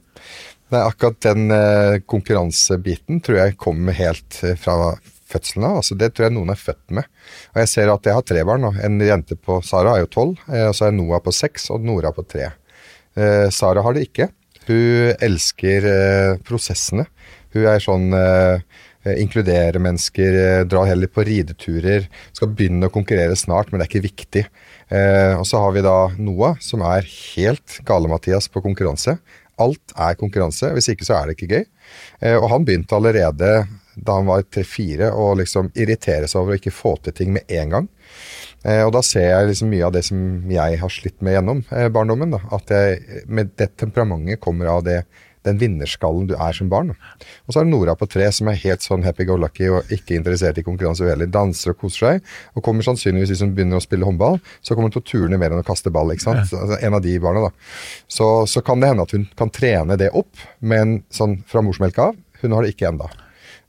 Nei, 0.70 0.82
akkurat 0.84 1.18
den 1.26 1.50
eh, 1.56 2.00
konkurransebiten 2.06 3.24
tror 3.26 3.40
jeg 3.40 3.58
kommer 3.62 3.96
helt 3.98 4.42
eh, 4.46 4.58
fra 4.60 4.94
fødselen 5.30 5.66
av. 5.66 5.80
Altså, 5.82 5.98
det 5.98 6.12
tror 6.14 6.28
jeg 6.28 6.36
noen 6.36 6.54
er 6.54 6.60
født 6.60 6.94
med. 6.98 7.08
Og 7.54 7.62
jeg 7.64 7.72
ser 7.72 7.94
at 7.94 8.06
jeg 8.06 8.18
har 8.18 8.26
tre 8.26 8.44
barn. 8.46 8.66
nå. 8.66 8.74
En 8.86 9.00
jente 9.02 9.38
på 9.38 9.60
Sara 9.66 9.96
er 9.96 10.06
jo 10.06 10.12
tolv, 10.14 10.44
eh, 10.50 10.68
og 10.70 10.76
så 10.78 10.90
er 10.90 10.98
Noah 10.98 11.24
på 11.26 11.34
seks, 11.36 11.70
og 11.74 11.86
Nora 11.86 12.14
på 12.14 12.26
tre. 12.30 12.52
Eh, 13.18 13.48
Sara 13.54 13.82
har 13.86 13.98
det 13.98 14.08
ikke. 14.10 14.30
Hun 14.70 15.16
elsker 15.26 15.90
eh, 15.90 16.38
prosessene. 16.46 17.08
Hun 17.56 17.66
er 17.66 17.82
sånn 17.82 18.14
eh, 18.14 18.62
eh, 19.10 19.22
Inkluderer 19.24 19.82
mennesker, 19.84 20.64
dra 20.70 20.86
heller 20.88 21.12
på 21.12 21.26
rideturer. 21.28 22.08
Skal 22.36 22.54
begynne 22.54 22.88
å 22.90 22.94
konkurrere 22.94 23.36
snart, 23.40 23.72
men 23.72 23.82
det 23.82 23.88
er 23.88 23.92
ikke 23.92 24.08
viktig. 24.08 24.46
Eh, 24.90 25.34
og 25.36 25.46
så 25.50 25.62
har 25.62 25.76
vi 25.76 25.86
da 25.86 25.98
Noah, 26.18 26.58
som 26.64 26.86
er 26.86 27.08
helt 27.36 27.82
gale-Mathias 27.90 28.50
på 28.54 28.64
konkurranse. 28.66 29.18
Alt 29.60 29.94
er 30.00 30.18
konkurranse, 30.20 30.72
hvis 30.76 30.90
ikke 30.94 31.08
så 31.08 31.20
er 31.20 31.30
det 31.30 31.38
ikke 31.38 31.52
gøy. 31.60 31.68
Eh, 32.24 32.38
og 32.40 32.50
han 32.54 32.66
begynte 32.68 32.98
allerede 32.98 33.54
da 34.00 34.16
han 34.16 34.30
var 34.30 34.46
tre-fire 34.48 35.12
å 35.12 35.34
liksom 35.38 35.72
irritere 35.76 36.28
seg 36.30 36.42
over 36.42 36.56
å 36.56 36.60
ikke 36.60 36.74
få 36.74 36.96
til 37.04 37.16
ting 37.16 37.34
med 37.36 37.50
en 37.52 37.74
gang. 37.76 37.90
Eh, 38.64 38.82
og 38.86 38.94
da 38.96 39.02
ser 39.06 39.30
jeg 39.30 39.50
liksom 39.52 39.72
mye 39.72 39.88
av 39.88 39.96
det 39.96 40.04
som 40.08 40.22
jeg 40.52 40.80
har 40.82 40.94
slitt 40.94 41.20
med 41.24 41.38
gjennom 41.38 41.64
eh, 41.76 41.90
barndommen. 41.94 42.36
Da. 42.36 42.42
At 42.56 42.74
jeg, 42.74 43.24
med 43.28 43.54
det 43.60 43.72
temperamentet 43.80 44.42
kommer 44.44 44.72
av 44.74 44.86
det, 44.88 45.02
den 45.50 45.60
vinnerskallen 45.62 46.30
du 46.30 46.36
er 46.38 46.56
som 46.56 46.70
barn. 46.72 46.94
Og 47.46 47.54
så 47.54 47.62
er 47.62 47.68
det 47.68 47.74
Nora 47.74 47.96
på 48.00 48.08
tre 48.10 48.30
som 48.36 48.50
er 48.52 48.60
helt 48.62 48.86
sånn 48.86 49.04
happy-go-lucky 49.08 49.70
og 49.74 49.94
ikke 49.94 50.18
interessert 50.20 50.62
i 50.62 50.66
konkurranse 50.66 51.08
heller. 51.10 51.30
Danser 51.30 51.74
og 51.74 51.82
koser 51.84 52.06
seg. 52.06 52.34
Og 52.56 52.66
kommer 52.66 52.86
sannsynligvis, 52.86 53.34
hvis 53.34 53.46
hun 53.46 53.56
begynner 53.58 53.82
å 53.82 53.86
spille 53.86 54.08
håndball, 54.08 54.40
så 54.62 54.76
kommer 54.76 54.90
hun 54.90 54.98
til 54.98 55.04
å 55.04 55.10
turne 55.12 55.42
mer 55.42 55.56
enn 55.56 55.64
å 55.64 55.68
kaste 55.68 55.94
ball. 55.94 56.14
ikke 56.14 56.28
sant? 56.28 56.46
Altså, 56.46 56.80
en 56.80 56.98
av 56.98 57.04
de 57.06 57.18
barna, 57.24 57.50
da. 57.50 57.72
Så, 58.08 58.30
så 58.50 58.64
kan 58.66 58.82
det 58.82 58.94
hende 58.94 59.08
at 59.08 59.16
hun 59.16 59.28
kan 59.40 59.52
trene 59.54 59.98
det 60.00 60.14
opp, 60.18 60.32
men 60.60 61.02
sånn 61.14 61.40
fra 61.50 61.64
morsmelka 61.66 62.12
av. 62.12 62.22
Hun 62.44 62.56
har 62.56 62.64
det 62.64 62.76
ikke 62.76 62.94
ennå. 62.94 63.10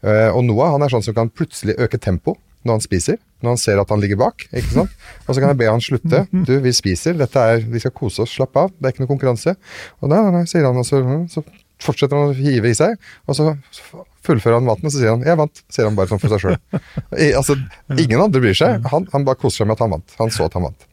Eh, 0.06 0.28
og 0.30 0.44
Noah 0.46 0.74
han 0.76 0.84
er 0.84 0.92
sånn 0.92 1.04
som 1.04 1.16
kan 1.16 1.32
plutselig 1.32 1.76
øke 1.82 2.00
tempo 2.00 2.36
når 2.64 2.76
han 2.76 2.84
spiser. 2.84 3.18
Når 3.40 3.54
han 3.54 3.60
ser 3.60 3.80
at 3.80 3.92
han 3.92 4.02
ligger 4.02 4.18
bak. 4.20 4.44
ikke 4.52 4.74
sant? 4.74 4.96
Og 5.24 5.32
så 5.32 5.40
kan 5.40 5.52
jeg 5.52 5.60
be 5.62 5.70
han 5.70 5.80
slutte. 5.84 6.26
Du, 6.46 6.52
vi 6.60 6.72
spiser. 6.76 7.16
dette 7.16 7.40
er, 7.40 7.64
Vi 7.64 7.80
skal 7.80 7.94
kose 7.96 8.26
oss. 8.26 8.34
Slapp 8.36 8.56
av. 8.60 8.72
Det 8.76 8.88
er 8.88 8.94
ikke 8.94 9.04
noe 9.06 9.12
konkurranse. 9.14 9.54
Og 10.00 10.12
nei, 10.12 10.20
nei, 10.26 10.34
nei, 10.40 10.42
sier 10.50 10.66
han, 10.68 10.76
og 10.76 10.84
så, 10.84 11.00
så 11.32 11.44
fortsetter 11.84 12.16
han 12.16 12.32
å 12.32 12.36
hive 12.36 12.70
i 12.70 12.76
seg. 12.76 12.96
Og 13.26 13.38
så 13.38 13.50
fullfører 14.26 14.58
han 14.58 14.68
maten, 14.68 14.86
og 14.86 14.92
så 14.92 15.00
sier 15.00 15.14
han 15.14 15.24
'jeg 15.24 15.40
vant'. 15.40 15.62
Sier 15.72 15.88
han 15.88 15.96
bare 15.96 16.10
sånn 16.12 16.20
for 16.22 16.32
seg 16.32 16.40
sjøl. 16.44 16.58
Altså, 17.36 17.56
ingen 18.02 18.20
andre 18.20 18.40
bryr 18.40 18.56
seg. 18.56 18.86
Han, 18.92 19.08
han 19.12 19.24
bare 19.24 19.40
koser 19.40 19.64
seg 19.64 19.70
med 19.70 19.78
at 19.78 19.84
han 19.86 19.96
vant. 19.96 20.16
Han 20.20 20.30
så 20.34 20.48
at 20.48 20.54
han 20.58 20.68
vant. 20.68 20.88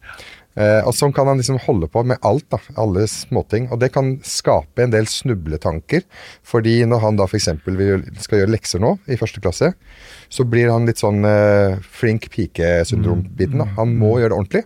Eh, 0.57 0.81
og 0.87 0.93
Sånn 0.97 1.13
kan 1.13 1.27
han 1.29 1.37
liksom 1.37 1.59
holde 1.67 1.87
på 1.93 2.01
med 2.07 2.17
alt, 2.25 2.47
da, 2.49 2.57
alle 2.81 3.05
småting. 3.07 3.69
Og 3.71 3.79
det 3.79 3.91
kan 3.93 4.15
skape 4.25 4.83
en 4.83 4.93
del 4.93 5.05
snubletanker. 5.05 6.01
fordi 6.43 6.79
når 6.89 6.99
han 7.03 7.15
da 7.19 7.27
f.eks. 7.27 7.49
skal 8.23 8.39
gjøre 8.41 8.51
lekser 8.53 8.81
nå, 8.81 8.95
i 9.07 9.17
første 9.19 9.41
klasse, 9.43 9.73
så 10.29 10.43
blir 10.43 10.71
han 10.71 10.85
litt 10.89 10.99
sånn 10.99 11.23
eh, 11.25 11.77
flink 11.81 12.29
pike-syndrom-biten. 12.33 13.59
da. 13.61 13.65
Han 13.77 13.95
må 13.99 14.17
gjøre 14.19 14.33
det 14.33 14.37
ordentlig. 14.39 14.63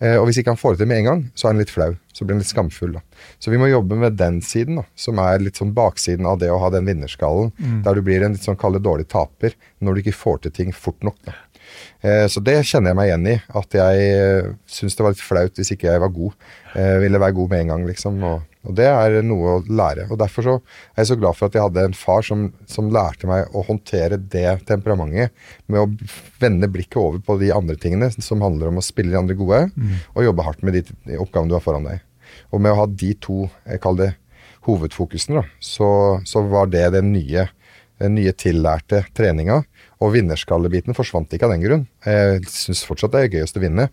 Eh, 0.00 0.16
og 0.18 0.26
hvis 0.28 0.40
ikke 0.40 0.54
han 0.54 0.60
får 0.60 0.74
det 0.76 0.82
til 0.84 0.90
med 0.90 0.98
en 1.02 1.08
gang, 1.10 1.22
så 1.34 1.46
er 1.48 1.54
han 1.54 1.62
litt 1.62 1.70
flau. 1.74 1.92
Så 2.16 2.24
blir 2.24 2.34
han 2.36 2.40
litt 2.40 2.48
skamfull. 2.50 2.92
da. 2.96 3.02
Så 3.38 3.50
vi 3.52 3.58
må 3.60 3.68
jobbe 3.68 3.96
med 4.00 4.16
den 4.16 4.40
siden, 4.40 4.80
da, 4.80 4.86
som 4.96 5.18
er 5.20 5.38
litt 5.44 5.56
sånn 5.60 5.74
baksiden 5.76 6.26
av 6.26 6.38
det 6.40 6.48
å 6.50 6.58
ha 6.62 6.70
den 6.72 6.86
vinnerskallen. 6.88 7.52
Der 7.84 7.94
du 7.94 8.02
blir 8.02 8.24
en 8.24 8.32
litt 8.32 8.42
sånn 8.46 8.56
kalle 8.56 8.80
dårlig 8.80 9.08
taper 9.12 9.52
når 9.84 9.94
du 9.94 10.00
ikke 10.02 10.16
får 10.16 10.38
til 10.46 10.50
ting 10.52 10.72
fort 10.72 11.02
nok. 11.04 11.16
da. 11.26 11.32
Eh, 12.02 12.26
Så 12.30 12.42
det 12.44 12.58
kjenner 12.68 12.92
jeg 12.92 12.98
meg 12.98 13.08
igjen 13.10 13.28
i. 13.32 13.36
At 13.60 13.76
jeg 13.76 14.10
eh, 14.16 14.50
syns 14.70 14.96
det 14.96 15.04
var 15.06 15.14
litt 15.14 15.22
flaut 15.24 15.56
hvis 15.58 15.72
ikke 15.74 15.88
jeg 15.90 16.02
var 16.02 16.12
god. 16.14 16.34
Jeg 16.76 17.00
ville 17.02 17.20
være 17.22 17.36
god 17.38 17.50
med 17.52 17.62
en 17.64 17.72
gang, 17.72 17.86
liksom. 17.88 18.18
Og, 18.28 18.42
og 18.66 18.74
det 18.76 18.86
er 18.90 19.16
noe 19.24 19.54
å 19.56 19.62
lære. 19.66 20.08
Og 20.12 20.18
derfor 20.20 20.44
så 20.46 20.54
er 20.58 21.02
jeg 21.04 21.10
så 21.12 21.16
glad 21.20 21.38
for 21.38 21.48
at 21.48 21.56
jeg 21.56 21.64
hadde 21.64 21.84
en 21.88 21.96
far 21.96 22.26
som, 22.26 22.46
som 22.68 22.90
lærte 22.92 23.28
meg 23.30 23.48
å 23.56 23.62
håndtere 23.68 24.18
det 24.20 24.44
temperamentet 24.68 25.32
med 25.72 25.80
å 25.84 25.86
vende 26.42 26.68
blikket 26.72 26.98
over 27.00 27.22
på 27.24 27.38
de 27.40 27.52
andre 27.54 27.78
tingene 27.80 28.10
som 28.16 28.44
handler 28.44 28.68
om 28.72 28.82
å 28.82 28.84
spille 28.84 29.14
de 29.14 29.20
andre 29.22 29.38
gode, 29.38 29.62
og 30.14 30.26
jobbe 30.26 30.44
hardt 30.46 30.62
med 30.66 30.76
de 30.82 31.16
oppgavene 31.22 31.52
du 31.52 31.56
har 31.56 31.64
foran 31.64 31.86
deg. 31.88 32.02
Og 32.52 32.60
med 32.60 32.74
å 32.74 32.80
ha 32.82 32.86
de 32.90 33.14
to, 33.22 33.46
jeg 33.70 33.80
kaller 33.86 34.10
det 34.10 34.14
hovedfokusene, 34.66 35.40
da, 35.40 35.46
så, 35.62 35.88
så 36.26 36.42
var 36.50 36.66
det 36.72 36.88
den 36.96 37.12
nye, 37.14 37.46
nye 38.12 38.32
tillærte 38.36 39.04
treninga. 39.16 39.62
Og 40.04 40.12
vinnerskallebiten 40.12 40.92
forsvant 40.96 41.32
ikke 41.32 41.48
av 41.48 41.54
den 41.54 41.62
grunn. 41.64 41.84
Jeg 42.04 42.42
syns 42.52 42.82
fortsatt 42.84 43.14
det 43.14 43.22
er 43.24 43.30
gøyest 43.32 43.56
å 43.56 43.62
vinne, 43.62 43.86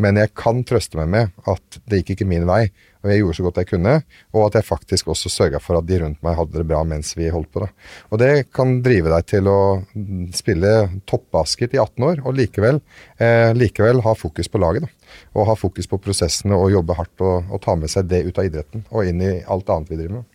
men 0.00 0.16
jeg 0.16 0.32
kan 0.38 0.62
trøste 0.64 0.96
meg 0.96 1.10
med 1.12 1.50
at 1.50 1.76
det 1.84 2.00
gikk 2.00 2.14
ikke 2.14 2.28
min 2.30 2.46
vei, 2.48 2.62
og 3.02 3.10
jeg 3.10 3.20
gjorde 3.20 3.36
så 3.36 3.44
godt 3.44 3.60
jeg 3.60 3.68
kunne, 3.68 3.94
og 4.32 4.46
at 4.46 4.56
jeg 4.56 4.68
faktisk 4.68 5.10
også 5.12 5.32
sørga 5.34 5.60
for 5.60 5.76
at 5.76 5.86
de 5.90 5.98
rundt 6.00 6.22
meg 6.24 6.38
hadde 6.38 6.56
det 6.56 6.66
bra 6.70 6.80
mens 6.88 7.12
vi 7.18 7.28
holdt 7.34 7.50
på. 7.52 7.66
Da. 7.66 7.68
Og 8.08 8.22
det 8.22 8.30
kan 8.54 8.78
drive 8.84 9.12
deg 9.12 9.28
til 9.28 9.50
å 9.52 9.58
mm, 9.82 10.30
spille 10.38 10.72
toppbasket 11.10 11.76
i 11.76 11.82
18 11.82 12.08
år, 12.08 12.24
og 12.24 12.38
likevel, 12.38 12.80
eh, 13.20 13.50
likevel 13.58 14.00
ha 14.06 14.16
fokus 14.16 14.48
på 14.48 14.62
laget. 14.62 14.86
Da. 14.86 15.16
Og 15.36 15.50
ha 15.50 15.58
fokus 15.58 15.90
på 15.90 16.00
prosessene 16.00 16.56
og 16.56 16.72
jobbe 16.72 16.96
hardt 16.96 17.26
og, 17.26 17.50
og 17.52 17.60
ta 17.64 17.76
med 17.76 17.92
seg 17.92 18.08
det 18.08 18.24
ut 18.24 18.38
av 18.40 18.48
idretten 18.48 18.86
og 18.88 19.10
inn 19.10 19.20
i 19.20 19.34
alt 19.44 19.68
annet 19.68 19.92
vi 19.92 20.00
driver 20.00 20.22
med. 20.22 20.31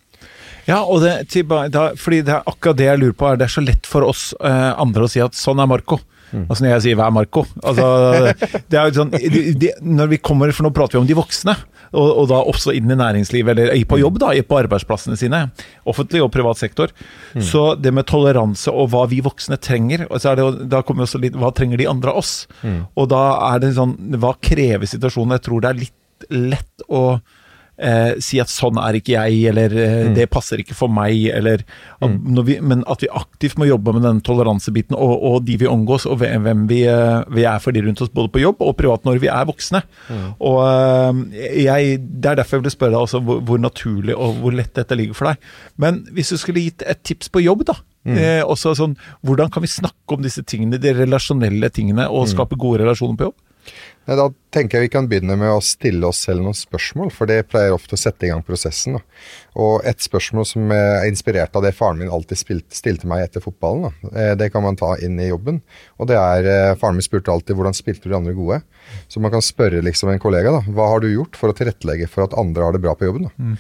Ja, 0.67 0.81
og 0.83 1.01
det, 1.03 1.15
til, 1.31 1.47
da, 1.47 1.89
fordi 1.95 2.21
det 2.27 2.35
er 2.35 2.47
akkurat 2.49 2.77
det 2.79 2.89
jeg 2.89 2.99
lurer 2.99 3.15
på. 3.15 3.29
er 3.29 3.39
Det 3.39 3.47
er 3.47 3.55
så 3.55 3.63
lett 3.63 3.87
for 3.87 4.03
oss 4.07 4.29
eh, 4.43 4.71
andre 4.75 5.07
å 5.07 5.11
si 5.11 5.23
at 5.23 5.37
sånn 5.37 5.63
er 5.63 5.69
Marco. 5.69 6.01
Altså 6.27 6.63
når 6.63 6.73
jeg 6.73 6.83
sier 6.83 6.97
'hva 6.99 7.07
er 7.07 7.15
Marco'? 7.15 7.45
Altså, 7.63 7.85
det 8.69 8.75
er 8.75 8.89
jo 8.89 8.97
sånn, 8.97 9.13
de, 9.15 9.41
de, 9.55 9.69
når 9.79 10.09
vi 10.11 10.17
kommer, 10.19 10.51
for 10.51 10.67
Nå 10.67 10.73
prater 10.75 10.97
vi 10.97 11.01
om 11.05 11.07
de 11.07 11.15
voksne, 11.15 11.55
og, 11.93 12.07
og 12.19 12.25
da 12.27 12.41
også 12.51 12.73
inn 12.75 12.91
i 12.91 12.97
næringslivet, 12.99 13.53
eller 13.55 13.85
på 13.87 13.99
jobb, 14.01 14.19
da, 14.19 14.33
på 14.43 14.59
arbeidsplassene 14.59 15.15
sine. 15.19 15.45
Offentlig 15.87 16.19
og 16.25 16.33
privat 16.35 16.59
sektor. 16.59 16.91
Så 17.39 17.63
det 17.79 17.93
med 17.95 18.09
toleranse 18.11 18.73
og 18.73 18.91
hva 18.91 19.05
vi 19.07 19.21
voksne 19.23 19.55
trenger, 19.55 20.03
og 20.09 20.19
så 20.19 20.33
er 20.33 20.41
det, 20.41 20.67
da 20.73 20.83
kommer 20.83 21.07
også 21.07 21.21
litt 21.23 21.37
hva 21.39 21.53
trenger 21.55 21.79
de 21.79 21.87
andre 21.87 22.11
av 22.11 22.19
oss? 22.19 22.33
Og 22.99 23.07
da 23.13 23.23
er 23.53 23.63
det 23.63 23.75
sånn 23.77 23.95
Hva 24.19 24.35
krever 24.43 24.89
situasjonen? 24.89 25.37
Jeg 25.37 25.47
tror 25.47 25.63
det 25.63 25.69
er 25.69 25.81
litt 25.85 26.27
lett 26.33 26.87
å 26.91 27.19
eh, 27.77 28.17
si 28.23 28.39
at 28.41 28.51
sånn 28.51 28.79
er 28.81 28.97
ikke 28.99 29.15
jeg, 29.15 29.39
eller 29.51 29.73
eh, 29.77 30.09
det 30.15 30.27
passer 30.33 30.61
ikke 30.61 30.75
for 30.77 30.91
meg, 30.93 31.27
eller 31.33 31.63
at, 32.01 32.09
når 32.09 32.47
vi, 32.47 32.57
Men 32.61 32.83
at 32.89 33.03
vi 33.03 33.09
aktivt 33.13 33.57
må 33.57 33.67
jobbe 33.69 33.93
med 33.95 34.05
den 34.05 34.21
toleransebiten, 34.25 34.97
og, 34.97 35.13
og 35.29 35.45
de 35.47 35.57
vi 35.61 35.69
omgås, 35.69 36.07
og 36.09 36.21
hvem 36.21 36.65
vi, 36.69 36.83
eh, 36.89 37.23
vi 37.33 37.45
er 37.49 37.59
for 37.63 37.75
de 37.75 37.83
rundt 37.85 38.01
oss, 38.01 38.13
både 38.13 38.33
på 38.33 38.43
jobb 38.43 38.61
og 38.65 38.75
privat 38.77 39.05
når 39.07 39.21
vi 39.23 39.31
er 39.31 39.49
voksne. 39.49 39.83
Og 40.39 40.61
eh, 40.65 41.21
jeg, 41.63 41.99
Det 42.07 42.31
er 42.31 42.41
derfor 42.41 42.57
jeg 42.57 42.65
ville 42.65 42.75
spørre 42.77 42.95
deg 42.95 43.05
også 43.05 43.21
hvor, 43.25 43.41
hvor 43.45 43.61
naturlig 43.61 44.15
og 44.17 44.41
hvor 44.41 44.55
lett 44.55 44.73
dette 44.77 44.97
ligger 44.97 45.17
for 45.17 45.31
deg. 45.31 45.51
Men 45.77 46.03
hvis 46.13 46.33
du 46.33 46.37
skulle 46.41 46.65
gitt 46.67 46.85
et 46.87 47.03
tips 47.05 47.29
på 47.33 47.43
jobb, 47.45 47.65
da. 47.69 47.77
Eh, 48.07 48.39
også 48.39 48.71
sånn, 48.77 48.93
Hvordan 49.25 49.49
kan 49.51 49.63
vi 49.65 49.67
snakke 49.67 50.15
om 50.15 50.23
disse 50.23 50.43
tingene, 50.47 50.79
de 50.79 50.93
relasjonelle 50.95 51.69
tingene, 51.75 52.05
og 52.07 52.29
skape 52.31 52.55
gode 52.55 52.79
relasjoner 52.85 53.17
på 53.19 53.27
jobb? 53.27 53.35
Da 54.07 54.29
tenker 54.55 54.77
jeg 54.77 54.87
vi 54.87 54.91
kan 54.93 55.07
begynne 55.11 55.35
med 55.35 55.51
å 55.51 55.59
stille 55.63 56.07
oss 56.07 56.21
selv 56.23 56.45
noen 56.45 56.55
spørsmål, 56.55 57.09
for 57.11 57.27
det 57.27 57.41
pleier 57.51 57.73
ofte 57.75 57.97
å 57.97 57.99
sette 57.99 58.23
i 58.23 58.29
gang 58.31 58.39
prosessen. 58.47 58.95
Da. 58.95 59.01
Og 59.59 59.83
et 59.89 59.99
spørsmål 59.99 60.47
som 60.47 60.71
er 60.71 61.09
inspirert 61.09 61.55
av 61.59 61.65
det 61.65 61.73
faren 61.75 61.99
min 61.99 62.11
alltid 62.13 62.39
spilte, 62.39 62.77
stilte 62.77 63.09
meg 63.11 63.25
etter 63.25 63.43
fotballen, 63.43 63.89
da. 63.89 64.11
Eh, 64.15 64.31
det 64.39 64.47
kan 64.53 64.63
man 64.63 64.79
ta 64.79 64.93
inn 65.03 65.19
i 65.19 65.27
jobben. 65.27 65.59
Og 65.99 66.07
det 66.07 66.15
er 66.21 66.47
eh, 66.53 66.75
Faren 66.79 66.95
min 66.95 67.03
spurte 67.03 67.33
alltid 67.33 67.59
hvordan 67.59 67.75
spilte 67.75 68.07
du 68.07 68.13
de 68.13 68.19
andre 68.21 68.35
gode? 68.37 68.61
Så 69.11 69.19
man 69.23 69.33
kan 69.33 69.43
spørre 69.43 69.83
liksom 69.83 70.13
en 70.13 70.23
kollega 70.23 70.55
da, 70.55 70.63
hva 70.71 70.87
har 70.93 71.03
du 71.03 71.11
gjort 71.11 71.35
for 71.35 71.51
å 71.51 71.57
tilrettelegge 71.57 72.07
for 72.07 72.23
at 72.29 72.37
andre 72.39 72.63
har 72.63 72.77
det 72.77 72.83
bra 72.85 72.95
på 72.95 73.09
jobben? 73.09 73.27
da? 73.27 73.35
Mm. 73.35 73.57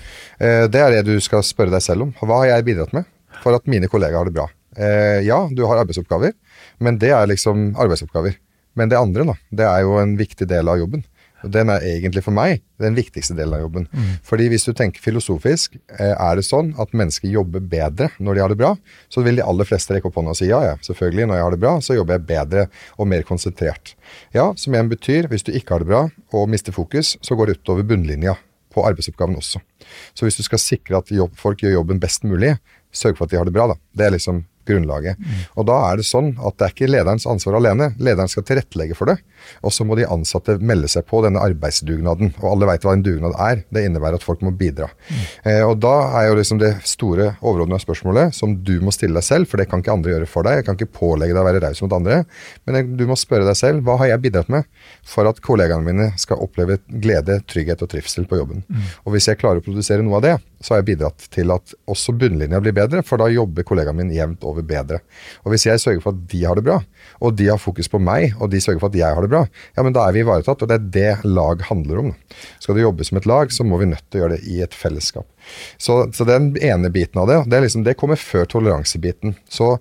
Det 0.71 0.81
er 0.81 0.95
det 0.95 1.03
du 1.09 1.17
skal 1.23 1.43
spørre 1.43 1.73
deg 1.75 1.83
selv 1.83 2.07
om. 2.07 2.15
Hva 2.23 2.43
har 2.45 2.53
jeg 2.53 2.69
bidratt 2.71 2.95
med 2.95 3.07
for 3.43 3.57
at 3.57 3.67
mine 3.67 3.91
kollegaer 3.91 4.21
har 4.21 4.31
det 4.31 4.37
bra? 4.37 4.47
Eh, 4.77 5.25
Ja, 5.27 5.47
du 5.51 5.65
har 5.65 5.81
arbeidsoppgaver, 5.81 6.33
men 6.79 6.99
det 7.01 7.11
er 7.11 7.27
liksom 7.29 7.73
arbeidsoppgaver. 7.75 8.37
Men 8.77 8.91
det 8.91 8.99
andre, 8.99 9.25
da, 9.31 9.37
det 9.59 9.67
er 9.67 9.85
jo 9.85 9.97
en 10.01 10.17
viktig 10.19 10.47
del 10.49 10.69
av 10.69 10.79
jobben. 10.79 11.03
Og 11.45 11.51
Den 11.53 11.69
er 11.69 11.83
egentlig 11.85 12.23
for 12.25 12.33
meg 12.33 12.63
den 12.81 12.95
viktigste 12.97 13.35
delen 13.37 13.53
av 13.57 13.61
jobben. 13.61 13.85
Fordi 14.25 14.47
hvis 14.49 14.65
du 14.65 14.71
tenker 14.73 15.01
filosofisk, 15.03 15.77
eh, 15.99 16.13
er 16.13 16.35
det 16.35 16.45
sånn 16.47 16.73
at 16.81 16.95
mennesker 16.97 17.29
jobber 17.29 17.61
bedre 17.61 18.09
når 18.17 18.33
de 18.33 18.41
har 18.41 18.49
det 18.49 18.57
bra, 18.57 18.71
så 19.09 19.21
vil 19.25 19.37
de 19.37 19.45
aller 19.45 19.69
fleste 19.69 19.93
rekke 19.93 20.09
opp 20.09 20.17
hånda 20.17 20.33
og 20.33 20.39
si 20.39 20.49
ja, 20.49 20.63
ja, 20.65 20.75
selvfølgelig, 20.81 21.27
når 21.27 21.39
jeg 21.39 21.45
har 21.45 21.55
det 21.55 21.61
bra, 21.61 21.75
så 21.81 21.97
jobber 21.97 22.17
jeg 22.17 22.27
bedre 22.31 22.65
og 22.97 23.07
mer 23.07 23.21
konsentrert. 23.27 23.95
Ja, 24.33 24.49
som 24.57 24.73
igjen 24.73 24.89
betyr, 24.89 25.29
hvis 25.29 25.45
du 25.45 25.53
ikke 25.53 25.77
har 25.77 25.85
det 25.85 25.91
bra 25.91 26.03
og 26.33 26.49
mister 26.49 26.75
fokus, 26.75 27.17
så 27.21 27.37
går 27.37 27.51
det 27.51 27.59
utover 27.61 27.85
bunnlinja 27.85 28.37
på 28.73 28.85
arbeidsoppgaven 28.85 29.37
også. 29.37 29.61
Så 30.17 30.25
hvis 30.25 30.37
du 30.37 30.43
skal 30.45 30.61
sikre 30.61 31.01
at 31.01 31.13
jobb, 31.13 31.37
folk 31.37 31.61
gjør 31.61 31.79
jobben 31.79 32.01
best 32.01 32.25
mulig, 32.25 32.57
sørg 32.93 33.17
for 33.17 33.25
at 33.25 33.33
de 33.33 33.39
har 33.39 33.47
det 33.47 33.53
bra, 33.53 33.69
da. 33.73 33.77
Det 33.93 34.07
er 34.07 34.17
liksom 34.17 34.43
grunnlaget. 34.67 35.17
Og 35.55 35.67
da 35.69 35.77
er 35.89 35.99
det 35.99 36.07
sånn 36.07 36.33
at 36.37 36.57
det 36.57 36.67
er 36.67 36.75
ikke 36.75 36.89
lederens 36.91 37.27
ansvar 37.29 37.59
alene. 37.59 37.91
Lederen 37.99 38.31
skal 38.31 38.45
tilrettelegge 38.47 38.97
for 38.97 39.11
det. 39.11 39.17
Og 39.65 39.73
så 39.73 39.85
må 39.87 39.95
de 39.97 40.07
ansatte 40.09 40.57
melde 40.59 40.89
seg 40.91 41.05
på 41.07 41.21
denne 41.25 41.41
arbeidsdugnaden. 41.43 42.33
Og 42.41 42.47
alle 42.51 42.69
veit 42.69 42.85
hva 42.85 42.95
en 42.97 43.05
dugnad 43.05 43.35
er. 43.41 43.63
Det 43.73 43.85
innebærer 43.87 44.19
at 44.19 44.25
folk 44.25 44.43
må 44.45 44.51
bidra. 44.57 44.89
Eh, 45.43 45.63
og 45.63 45.77
da 45.83 45.93
er 46.19 46.29
jo 46.29 46.37
liksom 46.39 46.61
det 46.61 46.73
store 46.87 47.33
overordnede 47.41 47.83
spørsmålet 47.83 48.35
som 48.35 48.57
du 48.67 48.77
må 48.83 48.93
stille 48.95 49.17
deg 49.17 49.25
selv, 49.25 49.49
for 49.49 49.61
det 49.61 49.69
kan 49.71 49.83
ikke 49.83 49.95
andre 49.95 50.15
gjøre 50.15 50.29
for 50.29 50.47
deg. 50.47 50.59
Jeg 50.59 50.67
kan 50.67 50.79
ikke 50.79 50.99
pålegge 50.99 51.35
deg 51.35 51.43
å 51.43 51.47
være 51.47 51.63
raus 51.63 51.83
mot 51.85 51.97
andre. 51.97 52.21
Men 52.67 52.93
du 52.99 53.05
må 53.09 53.17
spørre 53.19 53.47
deg 53.47 53.57
selv 53.59 53.85
hva 53.87 53.97
har 54.01 54.13
jeg 54.13 54.23
bidratt 54.27 54.51
med 54.53 54.67
for 55.07 55.29
at 55.29 55.41
kollegaene 55.43 55.85
mine 55.85 56.11
skal 56.19 56.41
oppleve 56.43 56.79
glede, 56.87 57.39
trygghet 57.47 57.83
og 57.85 57.91
trivsel 57.93 58.27
på 58.29 58.41
jobben. 58.41 58.65
Og 59.05 59.13
hvis 59.15 59.29
jeg 59.29 59.39
klarer 59.41 59.61
å 59.61 59.65
produsere 59.65 60.05
noe 60.05 60.19
av 60.19 60.25
det, 60.25 60.35
så 60.59 60.73
har 60.73 60.81
jeg 60.81 60.87
bidratt 60.89 61.27
til 61.33 61.51
at 61.53 61.73
også 61.89 62.15
bunnlinja 62.17 62.59
blir 62.63 62.75
bedre, 62.75 63.03
for 63.05 63.21
da 63.21 63.27
jobber 63.29 63.65
kollegaen 63.67 63.99
min 63.99 64.13
jevnt 64.13 64.45
over 64.47 64.65
bedre. 64.65 64.99
Og 65.45 65.53
hvis 65.53 65.67
jeg 65.67 65.81
sørger 65.81 66.01
for 66.03 66.15
at 66.15 66.23
de 66.31 66.41
har 66.43 66.57
det 66.57 66.65
bra, 66.65 66.79
og 67.21 67.37
de 67.37 67.49
har 67.51 67.61
fokus 67.61 67.89
på 67.91 68.01
meg, 68.01 68.33
og 68.41 68.49
de 68.53 68.61
sørger 68.63 68.81
for 68.81 68.89
at 68.89 68.99
jeg 68.99 69.17
har 69.17 69.25
det 69.25 69.31
bra, 69.33 69.43
ja, 69.77 69.85
men 69.85 69.95
da 69.95 70.07
er 70.07 70.17
vi 70.17 70.23
ivaretatt, 70.25 70.65
og 70.65 70.71
det 70.71 70.79
er 70.79 70.89
det 70.97 71.29
lag 71.37 71.61
handler 71.69 72.03
om. 72.03 72.11
Skal 72.63 72.77
du 72.77 72.83
jobbe 72.83 73.07
som 73.07 73.21
et 73.21 73.29
lag, 73.29 73.53
så 73.53 73.65
må 73.67 73.79
vi 73.81 73.91
nødt 73.93 74.05
til 74.09 74.19
å 74.19 74.25
gjøre 74.25 74.37
det 74.37 74.49
i 74.49 74.61
et 74.65 74.77
fellesskap. 74.77 75.29
Så, 75.77 75.99
så 76.13 76.27
den 76.27 76.51
ene 76.57 76.91
biten 76.93 77.21
av 77.21 77.29
det, 77.29 77.43
det, 77.51 77.63
liksom, 77.67 77.85
det 77.87 77.97
kommer 77.99 78.19
før 78.19 78.49
toleransebiten. 78.49 79.37
Så 79.49 79.75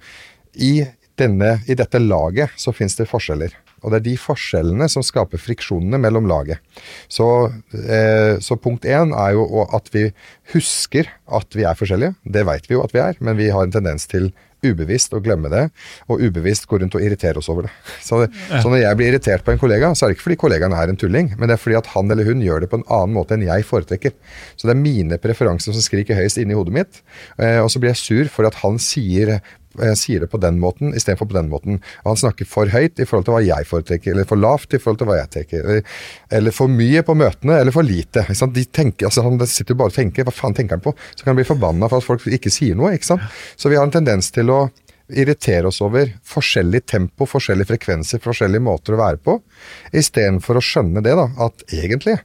i, 0.52 0.86
denne, 1.20 1.58
i 1.66 1.76
dette 1.78 2.00
laget 2.02 2.52
så 2.60 2.74
finnes 2.76 2.98
det 3.00 3.08
forskjeller. 3.10 3.56
Og 3.86 3.92
det 3.94 4.00
er 4.00 4.06
de 4.08 4.16
forskjellene 4.18 4.88
som 4.90 5.04
skaper 5.06 5.38
friksjonene 5.38 6.00
mellom 6.02 6.26
laget. 6.26 6.58
Så, 7.08 7.28
eh, 7.78 8.34
så 8.42 8.58
punkt 8.58 8.84
én 8.84 9.14
er 9.14 9.36
jo 9.38 9.62
at 9.70 9.92
vi 9.94 10.08
husker 10.52 11.06
at 11.30 11.54
vi 11.54 11.62
er 11.62 11.78
forskjellige. 11.78 12.16
Det 12.26 12.42
veit 12.48 12.66
vi 12.66 12.74
jo 12.74 12.82
at 12.82 12.94
vi 12.96 13.04
er, 13.04 13.14
men 13.22 13.38
vi 13.38 13.52
har 13.54 13.62
en 13.62 13.74
tendens 13.78 14.10
til 14.10 14.32
ubevisst 14.64 15.14
å 15.14 15.20
glemme 15.22 15.50
det, 15.52 15.66
og 16.10 16.22
ubevisst 16.22 16.66
gå 16.66 16.80
rundt 16.80 16.96
og 16.96 17.04
irritere 17.04 17.40
oss 17.40 17.50
over 17.52 17.68
det. 17.68 17.72
Så, 18.06 18.22
så 18.48 18.70
når 18.70 18.80
jeg 18.80 18.98
blir 18.98 19.10
irritert 19.12 19.44
på 19.46 19.52
en 19.52 19.60
kollega, 19.60 19.90
så 19.94 20.06
er 20.06 20.12
det 20.12 20.16
ikke 20.16 20.26
fordi 20.28 20.38
kollegaen 20.40 20.74
er 20.76 20.90
en 20.90 20.98
tulling, 21.00 21.32
men 21.36 21.50
det 21.50 21.56
er 21.56 21.62
fordi 21.62 21.78
at 21.78 21.90
han 21.94 22.10
eller 22.12 22.28
hun 22.28 22.42
gjør 22.44 22.62
det 22.62 22.70
på 22.72 22.80
en 22.80 22.86
annen 22.86 23.16
måte 23.16 23.36
enn 23.36 23.44
jeg 23.46 23.66
foretrekker. 23.66 24.14
Så 24.56 24.68
det 24.68 24.76
er 24.76 24.80
mine 24.80 25.18
preferanser 25.22 25.74
som 25.74 25.84
skriker 25.84 26.18
høyest 26.18 26.40
inni 26.42 26.56
hodet 26.56 26.74
mitt, 26.76 27.00
eh, 27.42 27.58
og 27.62 27.70
så 27.72 27.82
blir 27.82 27.92
jeg 27.92 28.02
sur 28.02 28.32
for 28.32 28.48
at 28.48 28.60
han 28.62 28.80
sier 28.82 29.36
eh, 29.82 29.94
sier 29.98 30.24
det 30.24 30.30
på 30.32 30.40
den 30.42 30.60
måten 30.62 30.94
istedenfor 30.96 31.30
på 31.30 31.38
den 31.38 31.50
måten. 31.52 31.80
Og 32.04 32.12
han 32.12 32.20
snakker 32.22 32.48
for 32.48 32.70
høyt 32.72 33.00
i 33.00 33.06
forhold 33.08 33.28
til 33.28 33.36
hva 33.36 33.42
jeg 33.44 33.68
foretrekker, 33.68 34.14
eller 34.14 34.28
for 34.28 34.40
lavt 34.40 34.76
i 34.76 34.80
forhold 34.82 35.02
til 35.02 35.10
hva 35.10 35.18
jeg 35.20 35.32
tenker. 35.36 35.64
Eller, 35.64 36.00
eller 36.40 36.56
for 36.56 36.72
mye 36.72 37.04
på 37.06 37.16
møtene, 37.18 37.60
eller 37.60 37.74
for 37.74 37.86
lite. 37.86 38.26
Tenker, 38.76 39.08
altså 39.08 39.26
Han 39.26 39.40
sitter 39.46 39.78
bare 39.78 39.92
og 39.92 39.98
tenker. 39.98 40.26
Hva 40.26 40.34
faen 40.34 40.56
tenker 40.56 40.78
han 40.78 40.84
på? 40.84 40.94
Så 41.14 41.24
kan 41.24 41.34
han 41.34 41.40
bli 41.40 41.48
forbanna 41.48 41.90
for 41.92 42.02
at 42.02 42.08
folk 42.08 42.26
ikke 42.26 42.52
sier 42.52 42.78
noe. 42.78 42.94
ikke 42.96 43.12
sant? 43.12 43.24
Så 43.56 43.72
vi 43.72 43.78
har 43.78 43.86
en 43.86 43.94
tendens 43.94 44.32
til 44.34 44.50
å 44.52 44.66
irritere 45.06 45.68
oss 45.70 45.78
over 45.84 46.10
forskjellig 46.26 46.82
tempo, 46.90 47.28
forskjellige 47.30 47.70
frekvenser, 47.70 48.22
forskjellige 48.22 48.64
måter 48.66 48.96
å 48.96 49.00
være 49.00 49.20
på, 49.22 49.36
istedenfor 49.94 50.58
å 50.58 50.64
skjønne 50.64 51.02
det, 51.04 51.14
da, 51.14 51.28
at 51.46 51.62
egentlig 51.70 52.16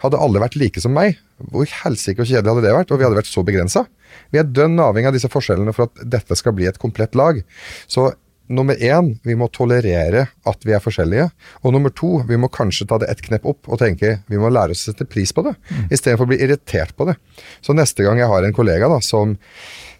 hadde 0.00 0.20
alle 0.20 0.40
vært 0.40 0.56
like 0.56 0.80
som 0.80 0.94
meg, 0.96 1.18
hvor 1.52 1.68
helsike 1.82 2.22
og 2.22 2.28
kjedelig 2.28 2.54
hadde 2.54 2.64
det 2.64 2.76
vært? 2.76 2.92
Og 2.92 3.00
vi 3.00 3.06
hadde 3.06 3.18
vært 3.20 3.30
så 3.30 3.44
begrensa. 3.44 3.84
Vi 4.30 4.40
er 4.40 4.48
dønn 4.48 4.78
avhengig 4.80 5.10
av 5.10 5.16
disse 5.16 5.30
forskjellene 5.32 5.74
for 5.76 5.88
at 5.88 6.02
dette 6.16 6.38
skal 6.38 6.56
bli 6.56 6.68
et 6.70 6.80
komplett 6.80 7.16
lag. 7.18 7.42
Så 7.90 8.10
nummer 8.50 8.74
én, 8.82 9.12
vi 9.22 9.36
må 9.38 9.46
tolerere 9.54 10.26
at 10.48 10.66
vi 10.66 10.74
er 10.74 10.82
forskjellige. 10.82 11.28
Og 11.62 11.74
nummer 11.74 11.94
to, 11.94 12.18
vi 12.26 12.38
må 12.40 12.50
kanskje 12.52 12.88
ta 12.90 12.98
det 13.00 13.10
ett 13.12 13.22
knepp 13.26 13.46
opp 13.46 13.70
og 13.70 13.80
tenke 13.82 14.18
vi 14.30 14.40
må 14.40 14.50
lære 14.52 14.74
oss 14.74 14.88
å 14.88 14.90
sette 14.90 15.06
pris 15.08 15.32
på 15.34 15.44
det, 15.46 15.54
istedenfor 15.88 16.26
å 16.26 16.32
bli 16.32 16.40
irritert 16.42 16.96
på 16.98 17.06
det. 17.08 17.16
Så 17.62 17.76
neste 17.76 18.06
gang 18.06 18.20
jeg 18.20 18.30
har 18.30 18.46
en 18.46 18.56
kollega 18.56 18.90
da, 18.90 18.98
som 19.04 19.38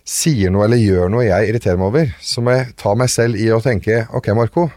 sier 0.07 0.51
noe 0.51 0.67
eller 0.67 0.81
gjør 0.81 1.13
noe 1.13 1.29
jeg 1.29 1.51
irriterer 1.51 1.79
meg 1.79 1.93
over, 1.93 2.15
så 2.25 2.43
må 2.43 2.57
jeg 2.57 2.73
ta 2.81 2.97
meg 2.99 3.13
selv 3.13 3.39
i 3.39 3.51
å 3.55 3.63
tenke 3.63 4.05
ok, 4.17 4.33
Marco. 4.35 4.71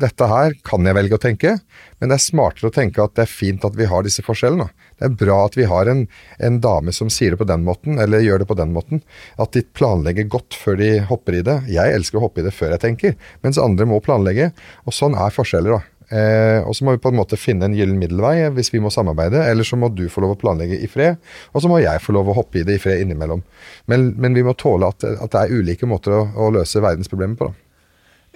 Dette 0.00 0.26
her 0.30 0.54
kan 0.66 0.86
jeg 0.86 0.94
velge 0.96 1.16
å 1.16 1.22
tenke, 1.22 1.56
men 1.98 2.10
det 2.10 2.16
er 2.16 2.22
smartere 2.22 2.70
å 2.70 2.74
tenke 2.74 3.02
at 3.02 3.16
det 3.18 3.24
er 3.26 3.30
fint 3.30 3.64
at 3.66 3.74
vi 3.78 3.88
har 3.90 4.06
disse 4.06 4.22
forskjellene. 4.22 4.68
Det 5.00 5.08
er 5.08 5.18
bra 5.24 5.38
at 5.46 5.56
vi 5.56 5.66
har 5.70 5.88
en, 5.90 6.04
en 6.38 6.58
dame 6.62 6.92
som 6.96 7.10
sier 7.12 7.34
det 7.34 7.40
på 7.40 7.48
den 7.48 7.64
måten, 7.66 7.98
eller 8.02 8.24
gjør 8.24 8.42
det 8.42 8.50
på 8.50 8.58
den 8.58 8.74
måten. 8.76 9.00
At 9.40 9.56
de 9.56 9.64
planlegger 9.76 10.28
godt 10.30 10.56
før 10.60 10.76
de 10.80 10.92
hopper 11.08 11.40
i 11.40 11.46
det. 11.46 11.56
Jeg 11.72 11.96
elsker 11.96 12.20
å 12.20 12.26
hoppe 12.26 12.44
i 12.44 12.46
det 12.46 12.52
før 12.56 12.76
jeg 12.76 12.84
tenker, 12.84 13.16
mens 13.44 13.60
andre 13.60 13.88
må 13.88 14.02
planlegge. 14.04 14.52
Og 14.84 14.96
sånn 14.96 15.16
er 15.18 15.32
forskjeller, 15.34 15.80
da. 15.80 15.96
Eh, 16.10 16.58
og 16.66 16.74
så 16.74 16.84
må 16.84 16.96
vi 16.96 17.02
på 17.04 17.12
en 17.12 17.20
måte 17.20 17.38
finne 17.38 17.68
en 17.68 17.74
gyllen 17.76 18.00
middelvei 18.00 18.48
hvis 18.56 18.72
vi 18.74 18.80
må 18.82 18.90
samarbeide, 18.90 19.44
eller 19.46 19.66
så 19.66 19.78
må 19.78 19.92
du 19.94 20.08
få 20.10 20.24
lov 20.24 20.34
å 20.34 20.40
planlegge 20.40 20.80
i 20.82 20.90
fred, 20.90 21.20
og 21.54 21.62
så 21.62 21.70
må 21.70 21.78
jeg 21.78 22.02
få 22.02 22.16
lov 22.16 22.32
å 22.32 22.34
hoppe 22.40 22.60
i 22.60 22.66
det 22.66 22.80
i 22.80 22.82
fred 22.82 23.04
innimellom. 23.04 23.44
Men, 23.90 24.10
men 24.18 24.34
vi 24.34 24.42
må 24.46 24.56
tåle 24.58 24.90
at, 24.90 25.06
at 25.06 25.30
det 25.30 25.44
er 25.44 25.54
ulike 25.60 25.86
måter 25.86 26.18
å, 26.18 26.24
å 26.34 26.50
løse 26.58 26.82
verdensproblemer 26.82 27.38
på. 27.38 27.52
da. 27.52 27.69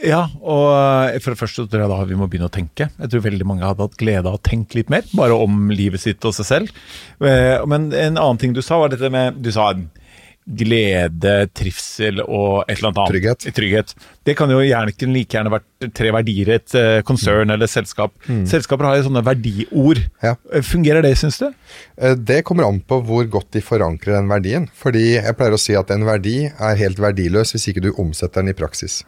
Ja, 0.03 0.25
og 0.43 0.65
eh, 1.15 1.19
for 1.23 1.33
det 1.35 1.39
første 1.39 1.63
så 1.63 1.69
tror 1.71 1.85
jeg 1.85 1.93
da 1.93 1.99
vi 2.09 2.17
må 2.19 2.27
begynne 2.27 2.49
å 2.51 2.55
tenke. 2.55 2.89
Jeg 2.99 3.11
tror 3.13 3.23
veldig 3.29 3.47
mange 3.47 3.63
hadde 3.69 3.85
hatt 3.87 3.99
glede 4.01 4.27
av 4.27 4.41
å 4.41 4.43
tenke 4.43 4.81
litt 4.81 4.91
mer, 4.91 5.07
bare 5.15 5.37
om 5.39 5.69
livet 5.71 6.03
sitt 6.03 6.25
og 6.27 6.35
seg 6.35 6.49
selv. 6.49 6.73
Eh, 7.23 7.61
Men 7.71 7.93
en 7.93 8.19
annen 8.19 8.41
ting 8.43 8.57
du 8.57 8.63
sa, 8.63 8.81
var 8.83 8.91
dette 8.91 9.11
med 9.13 9.39
Du 9.45 9.53
sa 9.55 9.71
glede, 10.45 11.47
trivsel 11.57 12.19
og 12.21 12.67
et 12.69 12.75
eller 12.77 12.91
annet 12.91 12.99
annet. 13.01 13.13
Trygghet. 13.15 13.47
Trygghet. 13.57 13.95
Det 14.29 14.35
kan 14.37 14.51
jo 14.53 14.59
gjerne 14.61 14.93
ikke 14.93 15.09
like 15.09 15.39
gjerne 15.39 15.53
vært 15.55 15.87
tre 15.97 16.11
verdier 16.13 16.51
i 16.51 16.57
et 16.59 16.67
konsern 16.75 17.07
konsern 17.09 17.55
eller 17.55 17.71
selskap. 17.71 18.13
Selskaper 18.51 18.85
har 18.91 18.99
jo 18.99 19.07
sånne 19.09 19.23
verdiord. 19.25 20.03
Ja. 20.25 20.35
Eh, 20.53 20.61
Fungerer 20.67 21.01
det, 21.07 21.15
syns 21.17 21.39
du? 21.41 21.47
Eh, 21.97 22.15
Det 22.19 22.43
kommer 22.45 22.69
an 22.69 22.83
på 22.85 23.01
hvor 23.09 23.25
godt 23.39 23.53
de 23.57 23.63
forankrer 23.65 24.19
den 24.19 24.29
verdien. 24.29 24.69
Fordi 24.77 25.15
jeg 25.15 25.37
pleier 25.39 25.57
å 25.57 25.61
si 25.65 25.79
at 25.81 25.91
en 25.95 26.05
verdi 26.05 26.37
er 26.53 26.77
helt 26.83 27.01
verdiløs 27.01 27.55
hvis 27.57 27.69
ikke 27.73 27.87
du 27.89 27.93
omsetter 27.97 28.43
den 28.45 28.53
i 28.53 28.59
praksis. 28.59 29.01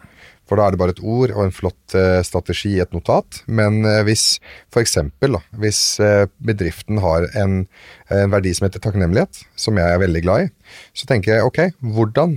For 0.47 0.59
da 0.59 0.67
er 0.67 0.75
det 0.75 0.81
bare 0.81 0.95
et 0.95 1.03
ord 1.03 1.33
og 1.35 1.43
en 1.45 1.55
flott 1.55 1.97
eh, 1.99 2.21
strategi 2.27 2.77
i 2.77 2.83
et 2.85 2.95
notat. 2.95 3.43
Men 3.47 3.81
eh, 3.85 4.03
hvis 4.07 4.39
f.eks. 4.71 4.97
hvis 5.59 5.83
eh, 6.03 6.27
bedriften 6.39 7.03
har 7.03 7.29
en, 7.39 7.65
en 8.15 8.35
verdi 8.35 8.55
som 8.57 8.69
heter 8.69 8.83
takknemlighet, 8.85 9.43
som 9.59 9.79
jeg 9.81 9.91
er 9.91 10.03
veldig 10.03 10.23
glad 10.25 10.47
i, 10.47 10.51
så 10.97 11.09
tenker 11.11 11.37
jeg 11.37 11.47
ok, 11.47 11.61
hvordan 11.95 12.35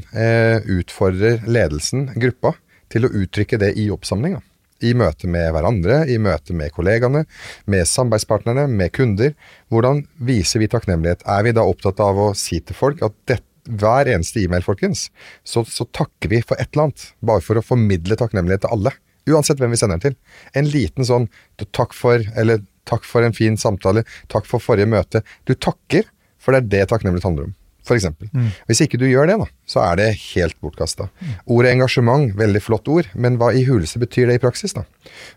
utfordrer 0.70 1.42
ledelsen 1.50 2.12
gruppa 2.22 2.54
til 2.94 3.08
å 3.08 3.12
uttrykke 3.22 3.58
det 3.62 3.74
i 3.78 3.88
jobbsammenheng? 3.90 4.44
I 4.86 4.94
møte 4.96 5.28
med 5.28 5.50
hverandre, 5.52 6.06
i 6.08 6.16
møte 6.22 6.56
med 6.56 6.72
kollegaene, 6.72 7.26
med 7.68 7.88
samarbeidspartnerne, 7.90 8.64
med 8.72 8.94
kunder. 8.96 9.34
Hvordan 9.74 10.06
viser 10.24 10.64
vi 10.64 10.70
takknemlighet? 10.72 11.26
Er 11.28 11.44
vi 11.44 11.52
da 11.58 11.66
opptatt 11.68 12.00
av 12.06 12.22
å 12.22 12.30
si 12.38 12.62
til 12.64 12.78
folk 12.78 13.04
at 13.04 13.18
dette 13.28 13.49
hver 13.70 14.10
eneste 14.10 14.42
e-mail, 14.44 14.66
folkens, 14.66 15.08
så, 15.48 15.64
så 15.68 15.86
takker 15.96 16.32
vi 16.32 16.42
for 16.46 16.60
et 16.60 16.72
eller 16.74 16.90
annet. 16.90 17.06
Bare 17.26 17.44
for 17.46 17.60
å 17.60 17.66
formidle 17.66 18.18
takknemlighet 18.20 18.66
til 18.66 18.76
alle. 18.76 18.96
Uansett 19.30 19.62
hvem 19.62 19.74
vi 19.76 19.80
sender 19.80 20.00
den 20.00 20.10
til. 20.10 20.18
En 20.58 20.70
liten 20.72 21.06
sånn 21.06 21.30
takk 21.76 21.94
for, 21.98 22.24
eller 22.40 22.64
takk 22.90 23.06
for 23.06 23.26
en 23.26 23.36
fin 23.36 23.60
samtale, 23.60 24.06
takk 24.34 24.48
for 24.50 24.64
forrige 24.64 24.90
møte. 24.90 25.24
Du 25.46 25.56
takker 25.56 26.10
For 26.40 26.56
det 26.56 26.60
er 26.62 26.68
det 26.72 26.86
takknemlighet 26.88 27.26
handler 27.28 27.50
om. 27.50 27.56
For 27.88 27.96
eksempel. 27.96 28.30
Mm. 28.36 28.50
Hvis 28.68 28.82
ikke 28.84 29.00
du 29.02 29.06
gjør 29.08 29.30
det, 29.30 29.38
da, 29.42 29.48
så 29.70 29.82
er 29.86 30.00
det 30.00 30.08
helt 30.36 30.58
bortkasta. 30.62 31.08
Ordet 31.50 31.72
engasjement, 31.74 32.34
veldig 32.38 32.62
flott 32.62 32.90
ord, 32.92 33.10
men 33.16 33.40
hva 33.40 33.52
i 33.56 33.64
huleste 33.68 34.02
betyr 34.02 34.30
det 34.30 34.40
i 34.40 34.44
praksis? 34.44 34.76
da? 34.78 34.84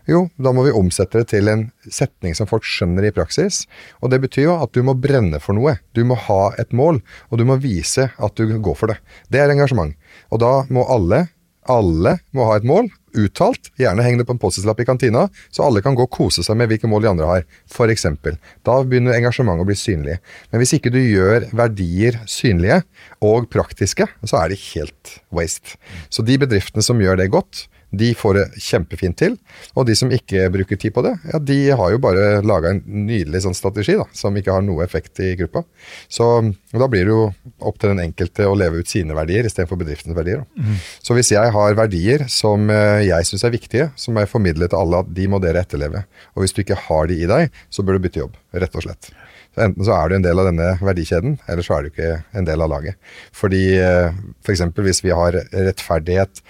Jo, 0.09 0.25
da 0.37 0.53
må 0.55 0.65
vi 0.67 0.75
omsette 0.75 1.21
det 1.21 1.31
til 1.31 1.49
en 1.49 1.65
setning 1.87 2.35
som 2.37 2.49
folk 2.49 2.67
skjønner 2.67 3.07
i 3.07 3.13
praksis. 3.15 3.63
Og 4.03 4.13
det 4.13 4.21
betyr 4.25 4.47
jo 4.49 4.57
at 4.59 4.73
du 4.75 4.83
må 4.85 4.95
brenne 4.99 5.39
for 5.43 5.57
noe. 5.57 5.77
Du 5.97 6.03
må 6.07 6.19
ha 6.27 6.41
et 6.61 6.75
mål, 6.75 7.01
og 7.31 7.41
du 7.41 7.45
må 7.47 7.57
vise 7.63 8.09
at 8.11 8.35
du 8.37 8.57
går 8.63 8.77
for 8.79 8.93
det. 8.93 8.99
Det 9.31 9.41
er 9.41 9.53
engasjement. 9.53 9.95
Og 10.29 10.43
da 10.43 10.53
må 10.73 10.85
alle, 10.91 11.25
alle 11.69 12.17
må 12.35 12.49
ha 12.49 12.59
et 12.59 12.67
mål, 12.67 12.91
uttalt. 13.17 13.71
Gjerne 13.79 14.05
heng 14.05 14.19
det 14.19 14.27
på 14.27 14.35
en 14.35 14.41
Post-It-lapp 14.41 14.83
i 14.83 14.87
kantina, 14.87 15.27
så 15.53 15.67
alle 15.67 15.83
kan 15.85 15.97
gå 15.97 16.05
og 16.07 16.13
kose 16.13 16.45
seg 16.45 16.57
med 16.59 16.71
hvilke 16.71 16.89
mål 16.89 17.05
de 17.05 17.11
andre 17.13 17.29
har. 17.29 17.45
Eksempel. 17.93 18.37
Da 18.65 18.77
begynner 18.87 19.15
engasjementet 19.17 19.65
å 19.65 19.67
bli 19.67 19.75
synlig. 19.77 20.15
Men 20.51 20.61
hvis 20.61 20.73
ikke 20.77 20.91
du 20.93 20.99
gjør 21.01 21.49
verdier 21.55 22.19
synlige 22.29 22.81
og 23.23 23.49
praktiske, 23.53 24.07
så 24.23 24.39
er 24.39 24.53
de 24.53 24.59
helt 24.71 25.17
waste. 25.35 25.77
Så 26.09 26.25
de 26.25 26.39
bedriftene 26.41 26.85
som 26.85 27.01
gjør 27.01 27.19
det 27.19 27.31
godt, 27.33 27.67
de 27.93 28.09
får 28.17 28.37
det 28.37 28.45
kjempefint 28.65 29.17
til. 29.19 29.35
Og 29.77 29.85
de 29.87 29.95
som 29.97 30.11
ikke 30.13 30.47
bruker 30.53 30.79
tid 30.81 30.95
på 30.95 31.03
det, 31.05 31.13
ja, 31.29 31.39
de 31.39 31.57
har 31.77 31.93
jo 31.93 32.01
bare 32.01 32.41
laga 32.45 32.73
en 32.73 32.81
nydelig 33.05 33.43
sånn 33.45 33.57
strategi 33.57 33.95
da, 33.99 34.07
som 34.17 34.33
ikke 34.37 34.55
har 34.55 34.65
noe 34.65 34.85
effekt 34.85 35.21
i 35.23 35.33
gruppa. 35.39 35.63
Så 36.11 36.29
da 36.73 36.89
blir 36.89 37.05
det 37.05 37.13
jo 37.13 37.27
opp 37.61 37.77
til 37.77 37.93
den 37.93 38.01
enkelte 38.07 38.47
å 38.49 38.57
leve 38.57 38.81
ut 38.81 38.89
sine 38.89 39.17
verdier 39.17 39.45
istedenfor 39.45 39.79
bedriftens 39.83 40.17
verdier. 40.17 40.41
Da. 40.41 40.79
Så 41.05 41.17
hvis 41.17 41.31
jeg 41.35 41.53
har 41.53 41.77
verdier 41.77 42.25
som 42.33 42.65
eh, 42.73 43.05
jeg 43.05 43.29
syns 43.29 43.45
er 43.45 43.53
viktige, 43.53 43.91
så 43.99 44.13
må 44.13 44.23
jeg 44.23 44.33
formidle 44.33 44.69
til 44.69 44.81
alle 44.81 45.03
at 45.05 45.13
de 45.13 45.29
må 45.29 45.41
dere 45.43 45.61
etterleve. 45.61 46.05
Og 46.33 46.43
hvis 46.43 46.57
du 46.57 46.63
ikke 46.65 46.81
har 46.87 47.11
de 47.11 47.21
i 47.21 47.29
deg, 47.29 47.53
så 47.69 47.85
bør 47.85 47.99
du 47.99 48.07
bytte 48.07 48.23
jobb. 48.23 48.41
Rett 48.57 48.75
og 48.79 48.87
slett. 48.87 49.13
Så 49.53 49.61
enten 49.67 49.85
så 49.85 49.93
er 49.93 50.09
du 50.09 50.17
en 50.17 50.25
del 50.25 50.41
av 50.41 50.49
denne 50.49 50.73
verdikjeden, 50.81 51.37
eller 51.45 51.65
så 51.65 51.77
er 51.77 51.85
du 51.85 51.93
ikke 51.93 52.11
en 52.33 52.47
del 52.47 52.63
av 52.65 52.71
laget. 52.73 52.97
Fordi 53.37 53.65
f.eks. 53.77 54.63
For 54.73 54.85
hvis 54.87 55.03
vi 55.05 55.13
har 55.13 55.37
rettferdighet, 55.53 56.41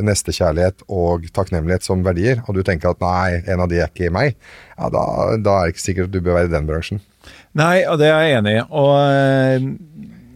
nestekjærlighet 0.00 0.86
og 0.88 1.26
takknemlighet 1.36 1.84
som 1.84 2.04
verdier, 2.06 2.40
og 2.46 2.56
du 2.56 2.62
tenker 2.66 2.92
at 2.92 3.02
nei, 3.02 3.42
en 3.44 3.64
av 3.64 3.68
de 3.70 3.82
er 3.82 3.90
ikke 3.90 4.08
i 4.08 4.14
meg, 4.14 4.38
ja, 4.76 4.88
da, 4.92 5.04
da 5.36 5.58
er 5.58 5.68
det 5.68 5.76
ikke 5.76 5.84
sikkert 5.84 6.10
at 6.10 6.14
du 6.14 6.22
bør 6.22 6.38
være 6.40 6.50
i 6.50 6.54
den 6.54 6.70
bransjen. 6.70 7.02
Nei, 7.58 7.84
og 7.84 8.00
det 8.00 8.08
er 8.08 8.24
jeg 8.24 8.40
enig 8.40 8.56
i. 8.56 8.64
Og 8.72 8.94
eh, 9.04 9.68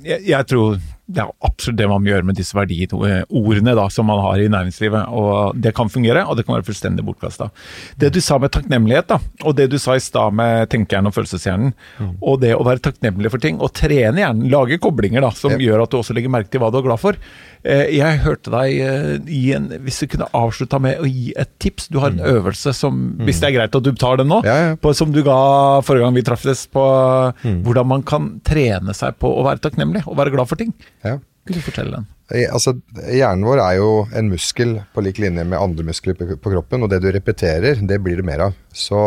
jeg, 0.06 0.22
jeg 0.28 0.48
tror 0.52 0.76
det 1.06 1.22
er 1.22 1.28
absolutt 1.46 1.78
det 1.78 1.86
man 1.86 2.06
gjør 2.06 2.24
med 2.26 2.34
disse 2.34 2.56
verdiordene 2.56 3.74
da, 3.78 3.84
som 3.94 4.08
man 4.10 4.18
har 4.24 4.40
i 4.42 4.48
næringslivet. 4.50 5.06
og 5.14 5.58
Det 5.62 5.70
kan 5.74 5.90
fungere, 5.90 6.24
og 6.26 6.34
det 6.36 6.44
kan 6.46 6.56
være 6.56 6.66
fullstendig 6.66 7.04
bortkasta. 7.06 7.46
Det 7.94 8.10
du 8.14 8.18
sa 8.20 8.40
med 8.42 8.50
takknemlighet, 8.56 9.06
da, 9.12 9.20
og 9.46 9.54
det 9.54 9.68
du 9.70 9.78
sa 9.78 9.94
i 9.94 10.02
stad 10.02 10.34
med 10.34 10.66
tenkehjernen 10.72 11.12
og 11.12 11.14
følelseshjernen, 11.14 11.76
mm. 12.00 12.10
og 12.18 12.40
det 12.42 12.56
å 12.56 12.66
være 12.66 12.82
takknemlig 12.88 13.30
for 13.30 13.42
ting, 13.42 13.60
og 13.62 13.70
trene 13.78 14.24
hjernen, 14.24 14.50
lage 14.50 14.80
koblinger 14.82 15.22
da, 15.22 15.30
som 15.30 15.54
ja. 15.54 15.62
gjør 15.68 15.84
at 15.84 15.94
du 15.94 16.00
også 16.00 16.16
legger 16.16 16.34
merke 16.34 16.50
til 16.50 16.64
hva 16.64 16.72
du 16.74 16.80
er 16.82 16.88
glad 16.88 17.02
for. 17.02 17.20
Eh, 17.66 17.88
jeg 17.96 18.20
hørte 18.22 18.52
deg 18.52 18.80
eh, 18.84 19.12
gi 19.26 19.50
en 19.56 19.66
Hvis 19.82 19.98
du 20.02 20.10
kunne 20.12 20.28
avslutta 20.36 20.78
med 20.82 21.00
å 21.02 21.08
gi 21.08 21.32
et 21.38 21.50
tips 21.62 21.88
Du 21.90 21.98
har 22.02 22.12
en 22.12 22.20
mm. 22.20 22.28
øvelse 22.36 22.74
som, 22.76 22.98
mm. 23.16 23.24
hvis 23.26 23.40
det 23.42 23.48
er 23.48 23.56
greit 23.56 23.78
at 23.78 23.86
du 23.86 23.90
tar 23.98 24.20
den 24.20 24.30
nå, 24.30 24.42
ja, 24.46 24.56
ja. 24.62 24.74
På, 24.78 24.92
som 24.94 25.10
du 25.14 25.22
ga 25.26 25.38
forrige 25.86 26.06
gang 26.06 26.14
vi 26.16 26.24
traffes, 26.26 26.66
på 26.70 26.84
mm. 27.42 27.62
hvordan 27.66 27.88
man 27.90 28.04
kan 28.06 28.36
trene 28.46 28.94
seg 28.96 29.16
på 29.22 29.30
å 29.30 29.42
være 29.46 29.64
takknemlig 29.64 30.04
og 30.06 30.18
være 30.18 30.34
glad 30.34 30.50
for 30.50 30.60
ting. 30.60 30.70
Ja. 31.06 31.16
Vil 31.46 31.58
du 31.58 31.62
fortelle 31.62 31.94
den? 31.94 32.06
Altså, 32.50 32.72
Hjernen 33.06 33.46
vår 33.46 33.60
er 33.62 33.76
jo 33.78 33.90
en 34.18 34.30
muskel 34.32 34.72
på 34.94 35.04
lik 35.06 35.20
linje 35.22 35.44
med 35.46 35.60
andre 35.60 35.84
muskler 35.86 36.16
på, 36.18 36.26
på 36.42 36.52
kroppen, 36.56 36.82
og 36.82 36.90
det 36.90 36.98
du 37.04 37.06
repeterer, 37.14 37.78
det 37.86 38.00
blir 38.02 38.18
det 38.18 38.26
mer 38.26 38.48
av. 38.48 38.56
Så 38.74 38.98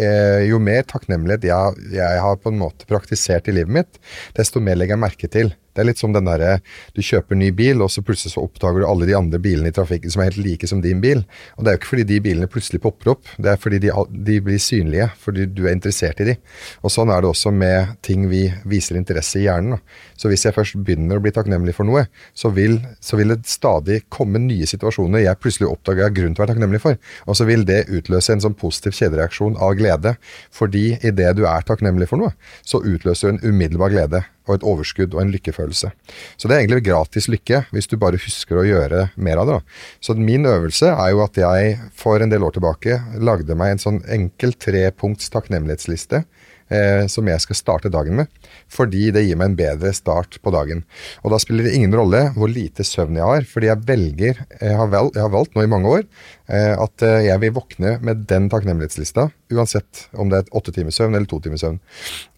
eh, 0.00 0.46
jo 0.48 0.60
mer 0.64 0.86
takknemlighet 0.88 1.44
jeg, 1.50 1.90
jeg, 1.92 2.22
har 2.24 2.40
på 2.40 2.52
en 2.52 2.62
måte 2.62 2.88
praktisert 2.88 3.50
i 3.52 3.58
livet 3.58 3.76
mitt, 3.80 4.00
desto 4.38 4.64
mer 4.64 4.80
legger 4.80 4.96
jeg 4.96 5.04
merke 5.04 5.30
til. 5.36 5.52
Det 5.74 5.82
er 5.82 5.88
litt 5.88 6.00
som 6.00 6.14
den 6.14 6.28
derre 6.28 6.58
du 6.94 7.02
kjøper 7.02 7.38
ny 7.38 7.50
bil, 7.56 7.82
og 7.82 7.90
så 7.90 8.02
plutselig 8.06 8.34
så 8.34 8.44
oppdager 8.44 8.84
du 8.84 8.88
alle 8.88 9.08
de 9.08 9.16
andre 9.18 9.40
bilene 9.42 9.72
i 9.72 9.74
trafikken 9.74 10.12
som 10.12 10.22
er 10.22 10.30
helt 10.30 10.42
like 10.44 10.68
som 10.70 10.82
din 10.84 11.02
bil. 11.02 11.24
Og 11.58 11.64
det 11.64 11.72
er 11.72 11.76
jo 11.76 11.82
ikke 11.82 11.92
fordi 11.92 12.06
de 12.12 12.20
bilene 12.24 12.50
plutselig 12.50 12.80
popper 12.84 13.14
opp, 13.14 13.30
det 13.42 13.52
er 13.52 13.60
fordi 13.60 13.80
de, 13.82 13.92
de 14.28 14.38
blir 14.44 14.62
synlige, 14.62 15.08
fordi 15.20 15.48
du 15.50 15.64
er 15.66 15.74
interessert 15.74 16.22
i 16.22 16.28
de. 16.30 16.36
Og 16.82 16.94
sånn 16.94 17.10
er 17.10 17.24
det 17.24 17.30
også 17.32 17.52
med 17.54 17.96
ting 18.06 18.28
vi 18.30 18.46
viser 18.70 18.98
interesse 19.00 19.40
i 19.40 19.46
hjernen. 19.48 19.74
Da. 19.74 19.98
Så 20.20 20.30
hvis 20.30 20.46
jeg 20.46 20.54
først 20.56 20.78
begynner 20.86 21.18
å 21.18 21.24
bli 21.24 21.34
takknemlig 21.34 21.74
for 21.76 21.88
noe, 21.88 22.06
så 22.38 22.52
vil, 22.54 22.78
så 23.02 23.18
vil 23.18 23.34
det 23.34 23.50
stadig 23.50 24.04
komme 24.12 24.42
nye 24.42 24.68
situasjoner 24.70 25.24
jeg 25.24 25.40
plutselig 25.42 25.70
oppdager 25.70 26.04
jeg 26.04 26.10
har 26.10 26.16
grunn 26.20 26.36
til 26.36 26.42
å 26.42 26.44
være 26.44 26.54
takknemlig 26.54 26.82
for. 26.84 27.00
Og 27.26 27.38
så 27.38 27.48
vil 27.48 27.66
det 27.68 27.84
utløse 27.90 28.36
en 28.36 28.44
sånn 28.44 28.58
positiv 28.58 28.94
kjedereaksjon 28.98 29.58
av 29.58 29.74
glede. 29.78 30.14
Fordi 30.54 30.86
idet 31.02 31.34
du 31.38 31.44
er 31.50 31.66
takknemlig 31.66 32.10
for 32.10 32.22
noe, 32.22 32.34
så 32.62 32.82
utløser 32.84 33.32
du 33.32 33.36
en 33.36 33.44
umiddelbar 33.54 33.94
glede 33.94 34.24
og 34.44 34.56
et 34.56 34.66
overskudd 34.66 35.14
og 35.16 35.22
en 35.22 35.32
lykkefølelse. 35.32 35.90
Så 36.36 36.48
det 36.48 36.56
er 36.56 36.64
egentlig 36.64 36.84
gratis 36.86 37.28
lykke, 37.32 37.64
hvis 37.72 37.88
du 37.90 37.96
bare 38.00 38.20
husker 38.20 38.60
å 38.60 38.66
gjøre 38.66 39.08
mer 39.16 39.40
av 39.40 39.50
det. 39.50 39.60
Så 40.04 40.16
min 40.18 40.46
øvelse 40.48 40.90
er 40.92 41.14
jo 41.14 41.22
at 41.24 41.38
jeg 41.40 41.78
for 41.96 42.20
en 42.20 42.32
del 42.32 42.44
år 42.44 42.56
tilbake 42.56 43.00
lagde 43.24 43.56
meg 43.58 43.74
en 43.74 43.84
sånn 43.86 44.02
enkel 44.12 44.56
trepunkts 44.60 45.32
takknemlighetsliste 45.34 46.24
eh, 46.72 47.04
som 47.10 47.28
jeg 47.28 47.42
skal 47.42 47.58
starte 47.58 47.92
dagen 47.92 48.18
med. 48.20 48.30
Fordi 48.72 49.10
det 49.14 49.24
gir 49.26 49.38
meg 49.40 49.52
en 49.52 49.58
bedre 49.58 49.92
start 49.96 50.38
på 50.42 50.52
dagen. 50.54 50.84
Og 51.22 51.34
da 51.34 51.40
spiller 51.42 51.68
det 51.68 51.74
ingen 51.76 51.94
rolle 51.96 52.26
hvor 52.36 52.50
lite 52.50 52.86
søvn 52.86 53.18
jeg 53.18 53.28
har, 53.28 53.48
fordi 53.48 53.70
jeg 53.70 53.84
velger, 53.88 54.40
jeg 54.60 54.78
har, 54.78 54.90
vel, 54.92 55.10
jeg 55.14 55.24
har 55.24 55.34
valgt 55.34 55.56
nå 55.56 55.64
i 55.64 55.70
mange 55.70 55.92
år, 55.98 56.06
eh, 56.48 56.72
at 56.74 57.06
eh, 57.06 57.26
jeg 57.28 57.42
vil 57.44 57.56
våkne 57.58 57.96
med 58.04 58.24
den 58.30 58.48
takknemlighetslista, 58.52 59.28
uansett 59.54 60.06
om 60.18 60.32
det 60.32 60.42
er 60.42 60.56
åtte 60.56 60.74
timers 60.74 60.98
søvn 61.00 61.14
eller 61.14 61.28
to 61.30 61.40
timers 61.44 61.64
søvn. 61.64 61.78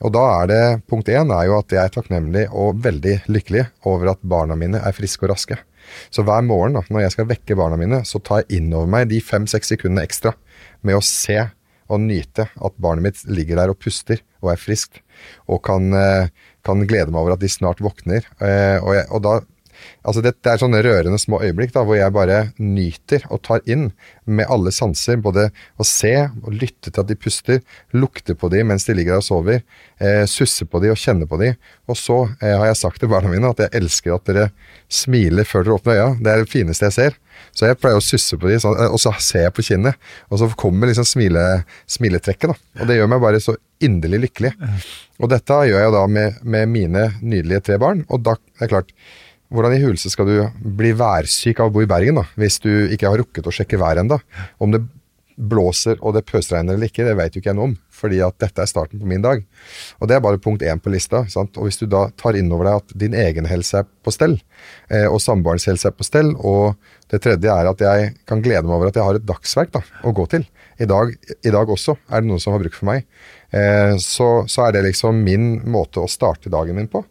Og 0.04 0.12
da 0.16 0.26
er 0.40 0.52
det 0.52 0.64
punkt 0.90 1.10
én 1.12 1.32
er 1.34 1.48
jo 1.48 1.58
at 1.60 1.72
jeg 1.72 1.82
er 1.84 1.94
takknemlig 1.94 2.48
og 2.52 2.82
veldig 2.84 3.20
lykkelig 3.30 3.68
over 3.88 4.14
at 4.14 4.26
barna 4.26 4.58
mine 4.58 4.82
er 4.82 4.96
friske 4.96 5.26
og 5.26 5.34
raske. 5.34 5.58
Så 6.10 6.24
hver 6.26 6.42
morgen 6.42 6.76
da, 6.76 6.82
når 6.90 7.06
jeg 7.06 7.14
skal 7.14 7.28
vekke 7.30 7.58
barna 7.58 7.78
mine, 7.78 8.02
så 8.08 8.20
tar 8.22 8.42
jeg 8.42 8.60
innover 8.60 8.90
meg 8.90 9.10
de 9.10 9.20
fem-seks 9.22 9.70
sekundene 9.72 10.06
ekstra 10.06 10.34
med 10.86 10.98
å 10.98 11.04
se 11.04 11.38
og 11.86 12.02
nyte 12.02 12.48
at 12.50 12.78
barnet 12.82 13.06
mitt 13.06 13.22
ligger 13.30 13.60
der 13.60 13.72
og 13.72 13.78
puster 13.82 14.22
og 14.42 14.52
er 14.52 14.60
friskt, 14.60 15.00
og 15.50 15.62
kan, 15.66 15.88
eh, 15.94 16.30
kan 16.66 16.84
glede 16.86 17.12
meg 17.12 17.22
over 17.22 17.36
at 17.36 17.42
de 17.42 17.50
snart 17.50 17.82
våkner. 17.84 18.26
Eh, 18.40 18.78
og, 18.82 18.92
jeg, 18.96 19.06
og 19.10 19.22
da 19.24 19.34
Altså 20.06 20.22
det, 20.24 20.36
det, 20.40 20.52
er 20.52 20.60
sånne 20.62 20.82
rørende 20.84 21.18
små 21.20 21.40
øyeblikk 21.44 21.74
da, 21.74 21.82
hvor 21.86 21.98
jeg 21.98 22.14
bare 22.14 22.38
nyter 22.62 23.26
og 23.30 23.42
tar 23.46 23.64
inn 23.70 23.88
med 24.24 24.48
alle 24.52 24.72
sanser. 24.74 25.18
Både 25.22 25.48
å 25.78 25.86
se 25.86 26.14
og 26.42 26.52
lytte 26.54 26.92
til 26.92 27.02
at 27.02 27.10
de 27.10 27.18
puster, 27.18 27.60
lukte 27.96 28.36
på 28.38 28.50
dem 28.52 28.70
mens 28.70 28.86
de 28.88 28.96
ligger 28.96 29.16
der 29.16 29.24
og 29.24 29.28
sover, 29.28 29.62
eh, 30.00 30.24
susse 30.30 30.66
på 30.68 30.82
dem 30.82 30.94
og 30.94 31.00
kjenne 31.00 31.28
på 31.30 31.40
dem. 31.42 31.58
Og 31.90 31.98
så 31.98 32.22
eh, 32.40 32.54
har 32.54 32.68
jeg 32.70 32.80
sagt 32.82 33.02
til 33.02 33.12
barna 33.12 33.32
mine 33.32 33.52
at 33.52 33.66
jeg 33.66 33.74
elsker 33.80 34.16
at 34.16 34.26
dere 34.30 34.48
smiler 34.92 35.48
før 35.48 35.66
dere 35.66 35.78
åpner 35.80 35.98
øya. 35.98 36.10
Det 36.20 36.32
er 36.32 36.44
det 36.44 36.52
fineste 36.52 36.90
jeg 36.90 36.98
ser. 36.98 37.20
Så 37.56 37.68
jeg 37.68 37.78
pleier 37.80 37.98
å 37.98 38.04
susse 38.04 38.36
på 38.38 38.50
dem, 38.50 38.60
sånn, 38.62 38.76
og 38.88 39.00
så 39.00 39.12
ser 39.22 39.46
jeg 39.46 39.54
på 39.56 39.64
kinnet. 39.66 40.00
Og 40.30 40.40
så 40.40 40.48
kommer 40.58 40.90
liksom 40.90 41.06
smile, 41.08 41.44
smiletrekket. 41.90 42.52
da. 42.52 42.82
Og 42.82 42.90
det 42.90 42.98
gjør 42.98 43.10
meg 43.12 43.22
bare 43.24 43.42
så 43.42 43.56
inderlig 43.84 44.26
lykkelig. 44.26 44.52
Og 45.20 45.30
dette 45.32 45.60
gjør 45.70 45.84
jeg 45.84 45.94
da 45.94 46.02
med, 46.10 46.42
med 46.44 46.72
mine 46.72 47.06
nydelige 47.22 47.64
tre 47.68 47.78
barn. 47.82 48.04
Og 48.08 48.24
da 48.26 48.36
er 48.36 48.66
det 48.66 48.72
klart 48.72 48.92
hvordan 49.52 49.76
i 49.76 49.82
huleste 49.82 50.10
skal 50.12 50.28
du 50.28 50.36
bli 50.78 50.92
værsyk 50.96 51.60
av 51.62 51.70
å 51.70 51.74
bo 51.74 51.84
i 51.84 51.90
Bergen, 51.90 52.18
da, 52.20 52.26
hvis 52.40 52.58
du 52.64 52.70
ikke 52.92 53.10
har 53.10 53.20
rukket 53.22 53.46
å 53.46 53.54
sjekke 53.54 53.80
været 53.80 54.02
ennå? 54.04 54.18
Om 54.62 54.74
det 54.74 54.84
blåser 55.36 55.98
og 56.00 56.14
det 56.16 56.24
pøsregner 56.28 56.76
eller 56.76 56.88
ikke, 56.88 57.04
det 57.04 57.16
vet 57.18 57.34
jo 57.34 57.42
ikke 57.42 57.50
jeg 57.50 57.58
noe 57.58 57.70
om. 57.70 57.74
Fordi 57.96 58.18
at 58.24 58.36
dette 58.40 58.60
er 58.60 58.68
starten 58.68 59.00
på 59.00 59.08
min 59.08 59.22
dag. 59.24 59.42
Og 60.00 60.08
det 60.08 60.16
er 60.16 60.22
bare 60.24 60.40
punkt 60.42 60.64
én 60.64 60.80
på 60.82 60.92
lista. 60.92 61.22
Sant? 61.32 61.56
Og 61.56 61.68
hvis 61.68 61.80
du 61.80 61.86
da 61.92 62.06
tar 62.20 62.36
inn 62.36 62.50
over 62.52 62.68
deg 62.68 62.80
at 62.80 62.94
din 63.04 63.16
egen 63.16 63.48
helse 63.48 63.82
er 63.82 63.88
på 64.04 64.12
stell, 64.12 64.36
eh, 64.90 65.06
og 65.06 65.20
samboerens 65.22 65.68
helse 65.68 65.88
er 65.88 65.96
på 65.96 66.06
stell, 66.08 66.32
og 66.36 66.76
det 67.12 67.22
tredje 67.24 67.52
er 67.52 67.70
at 67.70 67.84
jeg 67.84 68.12
kan 68.28 68.42
glede 68.44 68.66
meg 68.66 68.76
over 68.78 68.90
at 68.90 68.98
jeg 68.98 69.08
har 69.08 69.20
et 69.20 69.28
dagsverk 69.28 69.72
da, 69.76 69.84
å 70.04 70.12
gå 70.16 70.28
til. 70.32 70.46
I 70.80 70.88
dag, 70.88 71.12
I 71.40 71.52
dag, 71.54 71.72
også 71.72 71.96
er 72.08 72.24
det 72.24 72.28
noen 72.28 72.42
som 72.42 72.56
har 72.56 72.64
bruk 72.64 72.76
for 72.76 72.90
meg. 72.90 73.06
Eh, 73.52 73.96
så, 74.02 74.30
så 74.50 74.66
er 74.66 74.76
det 74.76 74.86
liksom 74.90 75.24
min 75.24 75.54
måte 75.72 76.02
å 76.02 76.10
starte 76.10 76.52
dagen 76.52 76.76
min 76.76 76.90
på. 76.92 77.04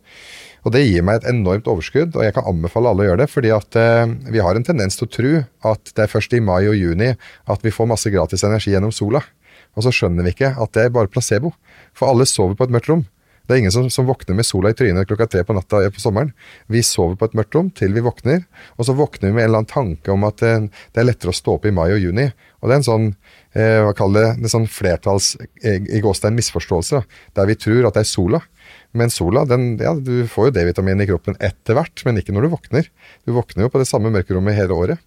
Og 0.65 0.73
det 0.73 0.81
gir 0.81 1.03
meg 1.05 1.19
et 1.19 1.27
enormt 1.29 1.67
overskudd, 1.69 2.15
og 2.17 2.25
jeg 2.25 2.33
kan 2.33 2.47
anbefale 2.49 2.89
alle 2.89 3.05
å 3.05 3.09
gjøre 3.11 3.21
det. 3.21 3.29
fordi 3.29 3.51
at 3.53 3.77
eh, 3.77 4.05
vi 4.33 4.41
har 4.41 4.57
en 4.57 4.65
tendens 4.65 4.97
til 4.97 5.05
å 5.05 5.13
tro 5.13 5.33
at 5.71 5.91
det 5.93 6.05
er 6.05 6.11
først 6.11 6.33
i 6.33 6.41
mai 6.41 6.65
og 6.65 6.77
juni 6.77 7.11
at 7.13 7.65
vi 7.65 7.73
får 7.73 7.91
masse 7.91 8.09
gratis 8.09 8.43
energi 8.43 8.73
gjennom 8.73 8.93
sola. 8.95 9.21
Og 9.77 9.85
så 9.85 9.93
skjønner 9.93 10.25
vi 10.25 10.33
ikke 10.33 10.55
at 10.57 10.73
det 10.73 10.87
er 10.87 10.95
bare 10.95 11.11
placebo. 11.11 11.53
For 11.93 12.09
alle 12.09 12.25
sover 12.25 12.57
på 12.57 12.65
et 12.65 12.73
mørkt 12.73 12.89
rom. 12.89 13.05
Det 13.45 13.53
er 13.53 13.61
ingen 13.61 13.73
som, 13.75 13.85
som 13.93 14.07
våkner 14.09 14.33
med 14.39 14.47
sola 14.47 14.71
i 14.71 14.77
trynet 14.77 15.05
klokka 15.05 15.27
tre 15.29 15.43
på 15.45 15.53
natta 15.53 15.83
på 15.93 16.01
sommeren. 16.01 16.31
Vi 16.65 16.81
sover 16.81 17.13
på 17.19 17.27
et 17.29 17.35
mørkt 17.37 17.53
rom 17.53 17.69
til 17.77 17.93
vi 17.93 18.01
våkner, 18.01 18.41
og 18.79 18.87
så 18.87 18.95
våkner 18.97 19.29
vi 19.29 19.35
med 19.35 19.43
en 19.43 19.49
eller 19.51 19.61
annen 19.61 19.69
tanke 19.69 20.15
om 20.15 20.25
at 20.25 20.41
eh, 20.41 20.65
det 20.65 21.03
er 21.03 21.09
lettere 21.11 21.29
å 21.29 21.37
stå 21.37 21.59
opp 21.59 21.69
i 21.69 21.75
mai 21.75 21.91
og 21.91 22.01
juni. 22.01 22.25
Og 22.63 22.71
det 22.71 22.73
er 22.73 22.81
en 22.81 22.87
sånn 22.89 23.07
eh, 23.11 23.83
hva 23.85 23.93
kaller 23.97 24.31
det, 24.31 24.47
en 24.47 24.55
sånn 24.55 24.65
flertalls 24.71 25.35
i 25.61 26.01
gåstein 26.01 26.33
misforståelse, 26.39 27.03
der 27.37 27.51
vi 27.51 27.59
tror 27.61 27.85
at 27.85 27.99
det 27.99 28.07
er 28.07 28.13
sola 28.15 28.41
Men 28.95 29.11
sola, 29.11 29.43
den, 29.47 29.73
ja, 29.81 29.91
du 29.93 30.23
får 30.31 30.49
jo 30.49 30.53
D-vitamin 30.55 31.03
i 31.03 31.07
kroppen 31.09 31.35
etter 31.43 31.75
hvert, 31.75 32.03
men 32.07 32.21
ikke 32.21 32.31
når 32.35 32.45
du 32.45 32.51
våkner. 32.53 32.87
Du 33.27 33.33
våkner 33.35 33.65
jo 33.65 33.71
på 33.73 33.81
det 33.81 33.87
samme 33.89 34.11
mørkerommet 34.13 34.55
hele 34.55 34.77
året. 34.77 35.01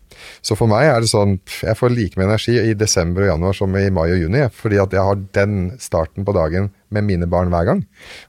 Så 0.45 0.59
for 0.59 0.70
meg 0.70 0.89
er 0.89 1.05
det 1.05 1.11
sånn 1.12 1.36
Jeg 1.62 1.76
får 1.78 1.93
like 1.95 2.18
mye 2.18 2.26
energi 2.26 2.57
i 2.59 2.74
desember 2.76 3.24
og 3.24 3.32
januar 3.32 3.57
som 3.57 3.76
i 3.78 3.86
mai 3.95 4.09
og 4.11 4.20
juni, 4.24 4.45
fordi 4.53 4.80
at 4.82 4.93
jeg 4.93 5.07
har 5.09 5.22
den 5.39 5.70
starten 5.80 6.26
på 6.28 6.34
dagen 6.36 6.68
med 6.95 7.07
mine 7.09 7.28
barn 7.30 7.53
hver 7.53 7.68
gang. 7.68 7.84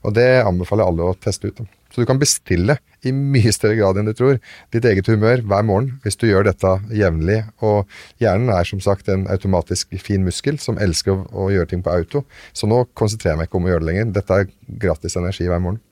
Og 0.08 0.16
det 0.16 0.30
anbefaler 0.46 0.88
alle 0.88 1.12
å 1.12 1.18
teste 1.20 1.52
ut. 1.52 1.64
Så 1.90 2.04
du 2.04 2.08
kan 2.08 2.22
bestille 2.22 2.78
i 3.08 3.14
mye 3.16 3.52
større 3.56 3.78
grad 3.80 4.00
enn 4.00 4.10
du 4.10 4.14
tror 4.18 4.40
ditt 4.74 4.86
eget 4.88 5.08
humør 5.12 5.44
hver 5.48 5.66
morgen 5.68 5.92
hvis 6.04 6.20
du 6.20 6.28
gjør 6.30 6.48
dette 6.50 6.74
jevnlig. 6.96 7.42
Og 7.66 7.86
hjernen 8.24 8.52
er 8.54 8.68
som 8.68 8.82
sagt 8.84 9.12
en 9.12 9.28
automatisk 9.32 9.94
fin 10.04 10.26
muskel 10.26 10.60
som 10.62 10.80
elsker 10.82 11.16
å, 11.16 11.28
å 11.32 11.52
gjøre 11.54 11.74
ting 11.74 11.84
på 11.86 11.94
auto. 11.94 12.24
Så 12.54 12.70
nå 12.70 12.84
konsentrerer 13.00 13.36
jeg 13.36 13.42
meg 13.44 13.52
ikke 13.52 13.62
om 13.62 13.70
å 13.70 13.74
gjøre 13.74 13.86
det 13.86 13.92
lenger. 13.92 14.12
Dette 14.20 14.42
er 14.42 14.50
gratis 14.82 15.20
energi 15.20 15.48
hver 15.50 15.64
morgen. 15.64 15.84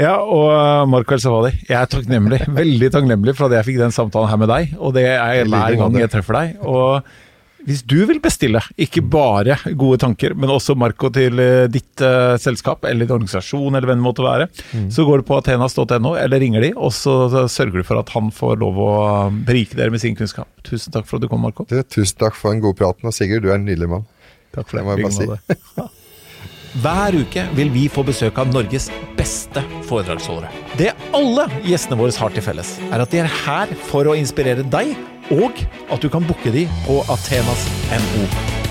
Ja, 0.00 0.14
og 0.24 0.46
uh, 0.48 0.86
Marco 0.88 1.12
Elsavadi, 1.12 1.52
jeg 1.68 1.76
er 1.76 1.90
takknemlig, 1.90 2.40
veldig 2.62 2.88
takknemlig 2.94 3.34
for 3.36 3.50
at 3.50 3.58
jeg 3.58 3.68
fikk 3.72 3.82
den 3.82 3.92
samtalen 3.94 4.30
her 4.30 4.40
med 4.40 4.50
deg. 4.52 4.72
Og 4.80 4.96
det 4.96 5.04
er 5.12 5.44
hver 5.44 5.76
gang 5.82 6.00
jeg 6.00 6.12
treffer 6.14 6.38
deg. 6.38 6.56
Og 6.64 7.12
hvis 7.66 7.82
du 7.86 8.00
vil 8.08 8.20
bestille 8.22 8.60
ikke 8.80 9.02
bare 9.12 9.56
gode 9.78 10.00
tanker, 10.02 10.34
men 10.38 10.50
også 10.50 10.74
Marco 10.78 11.10
til 11.14 11.38
eh, 11.42 11.68
ditt 11.70 12.02
uh, 12.02 12.34
selskap 12.40 12.86
eller 12.88 13.06
din 13.06 13.14
organisasjon 13.16 13.70
eller 13.70 13.88
hvem 13.90 14.00
det 14.00 14.06
måtte 14.06 14.26
være, 14.26 14.48
mm. 14.72 14.88
så 14.94 15.06
går 15.06 15.22
du 15.22 15.28
på 15.30 15.38
athenas.no 15.38 16.14
eller 16.18 16.42
ringer 16.42 16.66
de, 16.66 16.72
og 16.74 16.94
så 16.96 17.46
sørger 17.46 17.80
du 17.80 17.86
for 17.86 18.02
at 18.02 18.12
han 18.16 18.32
får 18.34 18.58
lov 18.62 18.82
å 18.82 18.92
berike 19.46 19.78
dere 19.78 19.94
med 19.94 20.02
sin 20.02 20.18
kunnskap. 20.18 20.50
Tusen 20.66 20.94
takk 20.94 21.08
for 21.08 21.18
at 21.18 21.26
du 21.26 21.30
kom, 21.30 21.44
Marco. 21.44 21.66
Du, 21.70 21.78
tusen 21.82 22.18
takk 22.20 22.38
for 22.38 22.54
den 22.54 22.62
gode 22.64 22.78
praten, 22.80 23.08
Og 23.08 23.16
Sigurd, 23.16 23.44
du 23.46 23.52
er 23.52 23.60
en 23.60 23.66
nydelig 23.68 23.90
mann. 23.94 24.06
Takk 24.52 24.68
for 24.68 24.78
det 24.78 24.86
må 24.86 24.96
jeg 24.96 25.08
bare 25.08 25.18
si. 25.18 25.90
Hver 26.82 27.18
uke 27.20 27.42
vil 27.52 27.68
vi 27.68 27.84
få 27.92 28.00
besøk 28.06 28.38
av 28.40 28.48
Norges 28.48 28.86
beste 29.18 29.60
foredragsholdere. 29.84 30.48
Det 30.80 30.94
alle 31.12 31.44
gjestene 31.68 31.98
våre 32.00 32.16
har 32.16 32.32
til 32.32 32.44
felles, 32.46 32.78
er 32.88 33.04
at 33.04 33.12
de 33.12 33.20
er 33.20 33.34
her 33.42 33.74
for 33.90 34.08
å 34.08 34.16
inspirere 34.16 34.64
deg 34.72 34.94
og 35.32 35.68
at 35.92 36.02
du 36.02 36.08
kan 36.08 36.26
booke 36.28 36.52
de 36.52 36.68
på 36.86 37.00
Athenas 37.12 37.68
NO. 37.90 38.61